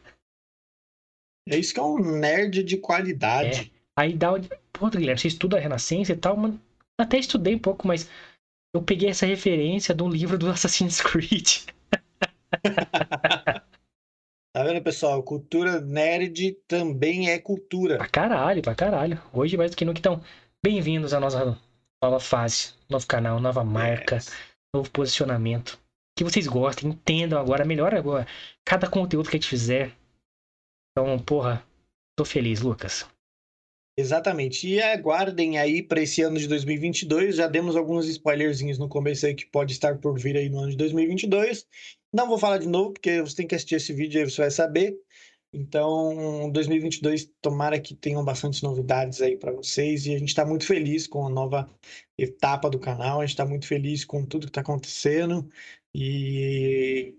É 1.48 1.56
isso 1.56 1.72
que 1.72 1.80
é 1.80 1.82
um 1.82 1.98
nerd 1.98 2.62
de 2.62 2.76
qualidade. 2.76 3.72
Aí 3.96 4.12
dá. 4.14 4.32
Pô, 4.72 4.90
Guilherme, 4.90 5.18
você 5.18 5.28
estuda 5.28 5.56
a 5.56 5.60
Renascença 5.60 6.12
e 6.12 6.16
tal, 6.16 6.36
mano. 6.36 6.60
Até 6.98 7.18
estudei 7.18 7.54
um 7.54 7.58
pouco, 7.58 7.86
mas 7.86 8.10
eu 8.74 8.82
peguei 8.82 9.08
essa 9.08 9.26
referência 9.26 9.94
de 9.94 10.02
um 10.02 10.08
livro 10.08 10.36
do 10.36 10.48
Assassin's 10.50 11.00
Creed. 11.00 11.62
Tá 14.56 14.64
vendo, 14.64 14.82
pessoal? 14.82 15.22
Cultura 15.22 15.82
nerd 15.82 16.52
também 16.66 17.28
é 17.28 17.38
cultura. 17.38 17.98
Pra 17.98 18.08
caralho, 18.08 18.62
pra 18.62 18.74
caralho. 18.74 19.20
Hoje 19.30 19.54
mais 19.54 19.70
do 19.70 19.76
que 19.76 19.84
nunca. 19.84 19.98
Então, 19.98 20.22
bem-vindos 20.64 21.12
à 21.12 21.20
nossa 21.20 21.60
nova 22.02 22.18
fase, 22.18 22.72
novo 22.88 23.06
canal, 23.06 23.38
nova 23.38 23.62
marca, 23.62 24.16
novo 24.74 24.90
posicionamento. 24.90 25.78
Que 26.16 26.24
vocês 26.24 26.46
gostem, 26.46 26.88
entendam 26.88 27.38
agora, 27.38 27.66
melhor 27.66 27.94
agora. 27.94 28.26
Cada 28.64 28.88
conteúdo 28.88 29.28
que 29.28 29.36
a 29.36 29.38
gente 29.38 29.46
fizer. 29.46 29.92
Então, 30.98 31.18
porra, 31.18 31.62
tô 32.16 32.24
feliz, 32.24 32.62
Lucas. 32.62 33.06
Exatamente. 33.98 34.66
E 34.66 34.80
aguardem 34.80 35.58
aí 35.58 35.82
para 35.82 36.00
esse 36.00 36.22
ano 36.22 36.38
de 36.38 36.48
2022. 36.48 37.36
Já 37.36 37.46
demos 37.46 37.76
alguns 37.76 38.08
spoilerzinhos 38.08 38.78
no 38.78 38.88
começo 38.88 39.26
aí 39.26 39.34
que 39.34 39.44
pode 39.44 39.72
estar 39.72 39.98
por 39.98 40.18
vir 40.18 40.38
aí 40.38 40.48
no 40.48 40.60
ano 40.60 40.70
de 40.70 40.76
2022. 40.78 41.66
Não 42.14 42.26
vou 42.26 42.38
falar 42.38 42.56
de 42.56 42.66
novo, 42.66 42.94
porque 42.94 43.20
você 43.20 43.36
tem 43.36 43.46
que 43.46 43.54
assistir 43.54 43.74
esse 43.74 43.92
vídeo 43.92 44.18
aí 44.18 44.30
você 44.30 44.40
vai 44.40 44.50
saber. 44.50 44.98
Então, 45.52 46.50
2022, 46.50 47.30
tomara 47.42 47.78
que 47.78 47.94
tenham 47.94 48.24
bastante 48.24 48.62
novidades 48.62 49.20
aí 49.20 49.36
para 49.36 49.52
vocês. 49.52 50.06
E 50.06 50.14
a 50.14 50.18
gente 50.18 50.28
está 50.28 50.46
muito 50.46 50.64
feliz 50.64 51.06
com 51.06 51.26
a 51.26 51.30
nova 51.30 51.68
etapa 52.16 52.70
do 52.70 52.78
canal. 52.78 53.20
A 53.20 53.26
gente 53.26 53.34
está 53.34 53.44
muito 53.44 53.66
feliz 53.66 54.02
com 54.02 54.24
tudo 54.24 54.46
que 54.46 54.50
está 54.50 54.62
acontecendo. 54.62 55.46
E 55.94 57.14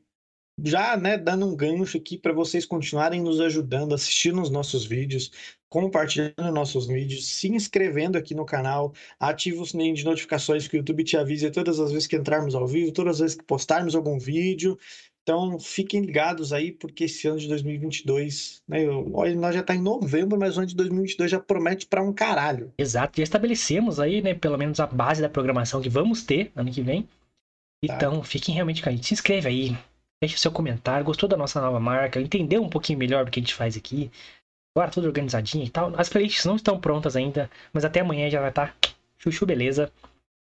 já, 0.63 0.97
né, 0.97 1.17
dando 1.17 1.45
um 1.45 1.55
gancho 1.55 1.97
aqui 1.97 2.17
para 2.17 2.33
vocês 2.33 2.65
continuarem 2.65 3.21
nos 3.21 3.39
ajudando, 3.39 3.93
assistindo 3.93 4.41
os 4.41 4.49
nossos 4.49 4.85
vídeos, 4.85 5.31
compartilhando 5.69 6.51
nossos 6.51 6.87
vídeos, 6.87 7.27
se 7.27 7.49
inscrevendo 7.49 8.17
aqui 8.17 8.33
no 8.33 8.45
canal, 8.45 8.93
ativa 9.19 9.61
o 9.61 9.65
sininho 9.65 9.95
de 9.95 10.05
notificações 10.05 10.67
que 10.67 10.75
o 10.75 10.79
YouTube 10.79 11.03
te 11.03 11.17
avise 11.17 11.51
todas 11.51 11.79
as 11.79 11.91
vezes 11.91 12.07
que 12.07 12.15
entrarmos 12.15 12.55
ao 12.55 12.65
vivo, 12.65 12.91
todas 12.91 13.15
as 13.15 13.19
vezes 13.19 13.37
que 13.37 13.43
postarmos 13.43 13.95
algum 13.95 14.17
vídeo. 14.17 14.77
Então, 15.21 15.59
fiquem 15.59 16.01
ligados 16.01 16.53
aí, 16.53 16.71
porque 16.71 17.03
esse 17.03 17.27
ano 17.27 17.37
de 17.37 17.49
2022, 17.49 18.63
né, 18.65 18.87
olha, 19.11 19.35
nós 19.35 19.53
já 19.53 19.61
tá 19.61 19.75
em 19.75 19.81
novembro, 19.81 20.39
mas 20.39 20.55
o 20.55 20.61
ano 20.61 20.67
de 20.67 20.75
2022 20.75 21.29
já 21.29 21.37
promete 21.37 21.85
para 21.85 22.01
um 22.01 22.13
caralho. 22.13 22.71
Exato, 22.77 23.17
já 23.17 23.23
estabelecemos 23.23 23.99
aí, 23.99 24.21
né, 24.21 24.33
pelo 24.33 24.57
menos 24.57 24.79
a 24.79 24.87
base 24.87 25.21
da 25.21 25.27
programação 25.27 25.81
que 25.81 25.89
vamos 25.89 26.23
ter 26.23 26.49
ano 26.55 26.71
que 26.71 26.81
vem. 26.81 27.05
Então, 27.83 28.23
fiquem 28.23 28.55
realmente 28.55 28.81
com 28.81 28.87
a 28.87 28.91
gente. 28.93 29.05
Se 29.05 29.13
inscreve 29.13 29.49
aí, 29.49 29.77
deixe 30.21 30.37
seu 30.37 30.51
comentário. 30.51 31.05
Gostou 31.05 31.27
da 31.29 31.37
nossa 31.37 31.61
nova 31.61 31.79
marca? 31.79 32.19
Entendeu 32.19 32.63
um 32.63 32.69
pouquinho 32.69 32.99
melhor 32.99 33.25
do 33.25 33.31
que 33.31 33.39
a 33.39 33.43
gente 33.43 33.53
faz 33.53 33.77
aqui? 33.77 34.11
Agora 34.75 34.91
tudo 34.91 35.07
organizadinho 35.07 35.65
e 35.65 35.69
tal. 35.69 35.93
As 35.99 36.09
playlists 36.09 36.45
não 36.45 36.55
estão 36.55 36.79
prontas 36.79 37.15
ainda, 37.15 37.49
mas 37.73 37.83
até 37.83 38.01
amanhã 38.01 38.29
já 38.29 38.39
vai 38.39 38.49
estar 38.49 38.75
tá 38.79 38.89
chuchu, 39.17 39.45
beleza. 39.45 39.91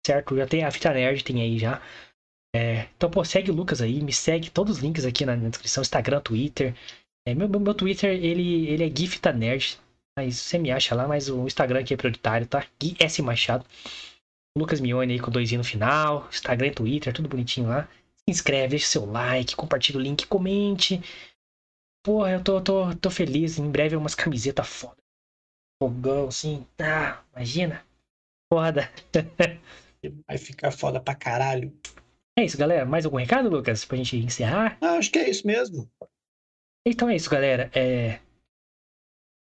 Certo? 0.06 0.36
Já 0.36 0.46
tem 0.46 0.64
a 0.64 0.70
Fita 0.70 0.92
Nerd, 0.92 1.24
tem 1.24 1.40
aí 1.40 1.58
já. 1.58 1.80
É, 2.54 2.88
então, 2.96 3.10
pô, 3.10 3.24
segue 3.24 3.50
o 3.50 3.54
Lucas 3.54 3.80
aí, 3.80 4.00
me 4.00 4.12
segue 4.12 4.50
todos 4.50 4.76
os 4.76 4.82
links 4.82 5.04
aqui 5.04 5.24
na, 5.26 5.34
na 5.34 5.48
descrição, 5.48 5.82
Instagram, 5.82 6.20
Twitter. 6.20 6.74
É, 7.26 7.34
meu, 7.34 7.48
meu, 7.48 7.58
meu, 7.58 7.74
Twitter, 7.74 8.10
ele, 8.10 8.68
ele 8.68 8.84
é 8.84 8.96
Gifta 8.96 9.32
Nerd, 9.32 9.78
mas 10.16 10.36
você 10.36 10.58
me 10.58 10.70
acha 10.70 10.94
lá, 10.94 11.08
mas 11.08 11.28
o 11.28 11.46
Instagram 11.46 11.80
aqui 11.80 11.94
é 11.94 11.96
prioritário, 11.96 12.46
tá? 12.46 12.64
Gui 12.80 12.96
S 13.00 13.20
Machado. 13.22 13.64
Lucas 14.56 14.80
Mione 14.80 15.14
aí 15.14 15.18
com 15.18 15.32
dois 15.32 15.50
i 15.50 15.56
no 15.56 15.64
final, 15.64 16.28
Instagram 16.30 16.68
e 16.68 16.70
Twitter, 16.70 17.12
tudo 17.12 17.28
bonitinho 17.28 17.68
lá. 17.68 17.88
Se 18.26 18.30
inscreve, 18.30 18.68
deixa 18.68 18.86
seu 18.86 19.04
like, 19.04 19.54
compartilha 19.54 19.98
o 19.98 20.02
link, 20.02 20.26
comente. 20.26 21.00
Porra, 22.04 22.32
eu 22.32 22.44
tô, 22.44 22.60
tô, 22.60 22.94
tô 22.96 23.10
feliz. 23.10 23.58
Em 23.58 23.70
breve 23.70 23.96
umas 23.96 24.14
camisetas 24.14 24.66
foda. 24.66 25.02
Fogão, 25.82 26.28
assim. 26.28 26.66
Ah, 26.78 27.22
imagina. 27.34 27.84
Foda. 28.52 28.90
Vai 30.26 30.38
ficar 30.38 30.70
foda 30.70 31.00
pra 31.00 31.14
caralho. 31.14 31.72
É 32.38 32.44
isso, 32.44 32.58
galera. 32.58 32.84
Mais 32.84 33.04
algum 33.04 33.16
recado, 33.16 33.48
Lucas? 33.48 33.84
Pra 33.84 33.96
gente 33.96 34.16
encerrar? 34.16 34.76
Ah, 34.80 34.98
acho 34.98 35.10
que 35.10 35.18
é 35.18 35.30
isso 35.30 35.46
mesmo. 35.46 35.90
Então 36.86 37.08
é 37.08 37.16
isso, 37.16 37.30
galera. 37.30 37.70
É... 37.74 38.20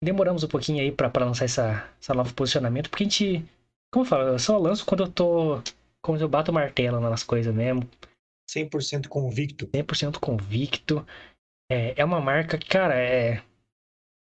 Demoramos 0.02 0.44
um 0.44 0.48
pouquinho 0.48 0.82
aí 0.82 0.92
pra, 0.92 1.10
pra 1.10 1.24
lançar 1.24 1.46
essa, 1.46 1.90
essa 2.00 2.14
novo 2.14 2.34
posicionamento, 2.34 2.88
porque 2.90 3.04
a 3.04 3.08
gente. 3.08 3.44
Como 3.92 4.04
eu 4.04 4.08
falo, 4.08 4.28
eu 4.28 4.38
só 4.38 4.56
lanço 4.56 4.84
quando 4.84 5.04
eu 5.04 5.10
tô. 5.10 5.62
Quando 6.02 6.20
eu 6.20 6.28
bato 6.28 6.50
o 6.50 6.54
martelo 6.54 7.00
nas 7.00 7.22
coisas 7.22 7.54
mesmo. 7.54 7.88
100% 8.48 9.08
convicto. 9.08 9.66
100% 9.68 10.18
convicto. 10.18 11.06
É, 11.70 12.00
é 12.00 12.04
uma 12.04 12.20
marca 12.20 12.56
que, 12.56 12.68
cara, 12.68 12.94
é. 12.94 13.42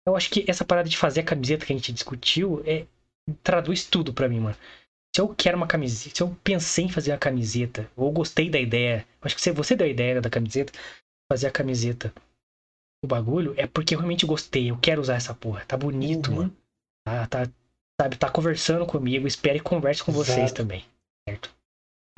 Eu 0.07 0.17
acho 0.17 0.31
que 0.31 0.45
essa 0.49 0.65
parada 0.65 0.89
de 0.89 0.97
fazer 0.97 1.21
a 1.21 1.25
camiseta 1.25 1.65
que 1.65 1.73
a 1.73 1.77
gente 1.77 1.93
discutiu 1.93 2.63
é, 2.67 2.87
traduz 3.43 3.85
tudo 3.85 4.13
pra 4.13 4.29
mim, 4.29 4.41
mano 4.41 4.57
se 5.15 5.21
eu 5.21 5.29
quero 5.35 5.59
uma 5.59 5.67
camiseta, 5.67 6.17
se 6.17 6.23
eu 6.23 6.35
pensei 6.43 6.87
em 6.87 6.89
fazer 6.89 7.13
uma 7.13 7.19
camiseta, 7.19 7.91
ou 7.95 8.11
gostei 8.11 8.49
da 8.49 8.59
ideia, 8.59 9.07
acho 9.21 9.37
que 9.37 9.53
você 9.53 9.77
deu 9.77 9.87
a 9.87 9.91
ideia 9.91 10.21
da 10.23 10.31
camiseta, 10.31 10.73
fazer 11.31 11.49
a 11.49 11.51
camiseta, 11.51 12.13
o 13.05 13.07
bagulho, 13.07 13.55
é 13.59 13.67
porque 13.67 13.95
eu 13.95 13.99
realmente 13.99 14.25
gostei, 14.25 14.71
eu 14.71 14.79
quero 14.79 15.03
usar 15.03 15.17
essa 15.17 15.35
porra, 15.35 15.65
tá 15.67 15.77
bonito, 15.77 16.31
uhum. 16.31 16.37
mano. 16.37 16.57
Tá, 17.07 17.27
tá, 17.27 17.51
sabe, 18.01 18.17
tá 18.17 18.31
conversando 18.31 18.87
comigo, 18.87 19.27
espero 19.27 19.59
e 19.59 19.61
converse 19.61 20.03
com 20.03 20.13
Exato. 20.13 20.25
vocês 20.25 20.53
também, 20.53 20.85
certo? 21.29 21.55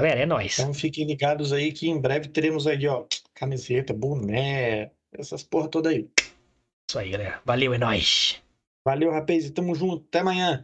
Galera, 0.01 0.20
é 0.20 0.26
nóis. 0.26 0.59
Então 0.59 0.74
fiquem 0.74 1.07
ligados 1.07 1.53
aí 1.53 1.72
que 1.72 1.88
em 1.88 2.01
breve 2.01 2.28
teremos 2.28 2.66
aí, 2.66 2.86
ó, 2.88 3.07
camiseta, 3.32 3.95
boné, 3.95 4.90
essas 5.12 5.42
porra 5.42 5.68
toda 5.68 5.90
aí. 5.90 6.09
Isso 6.88 6.99
aí, 6.99 7.11
galera. 7.11 7.40
Valeu, 7.45 7.72
é 7.72 7.78
nóis. 7.78 8.42
Valeu, 8.84 9.11
rapaz, 9.11 9.47
e 9.47 9.51
tamo 9.51 9.74
junto, 9.74 10.05
até 10.09 10.18
amanhã. 10.18 10.62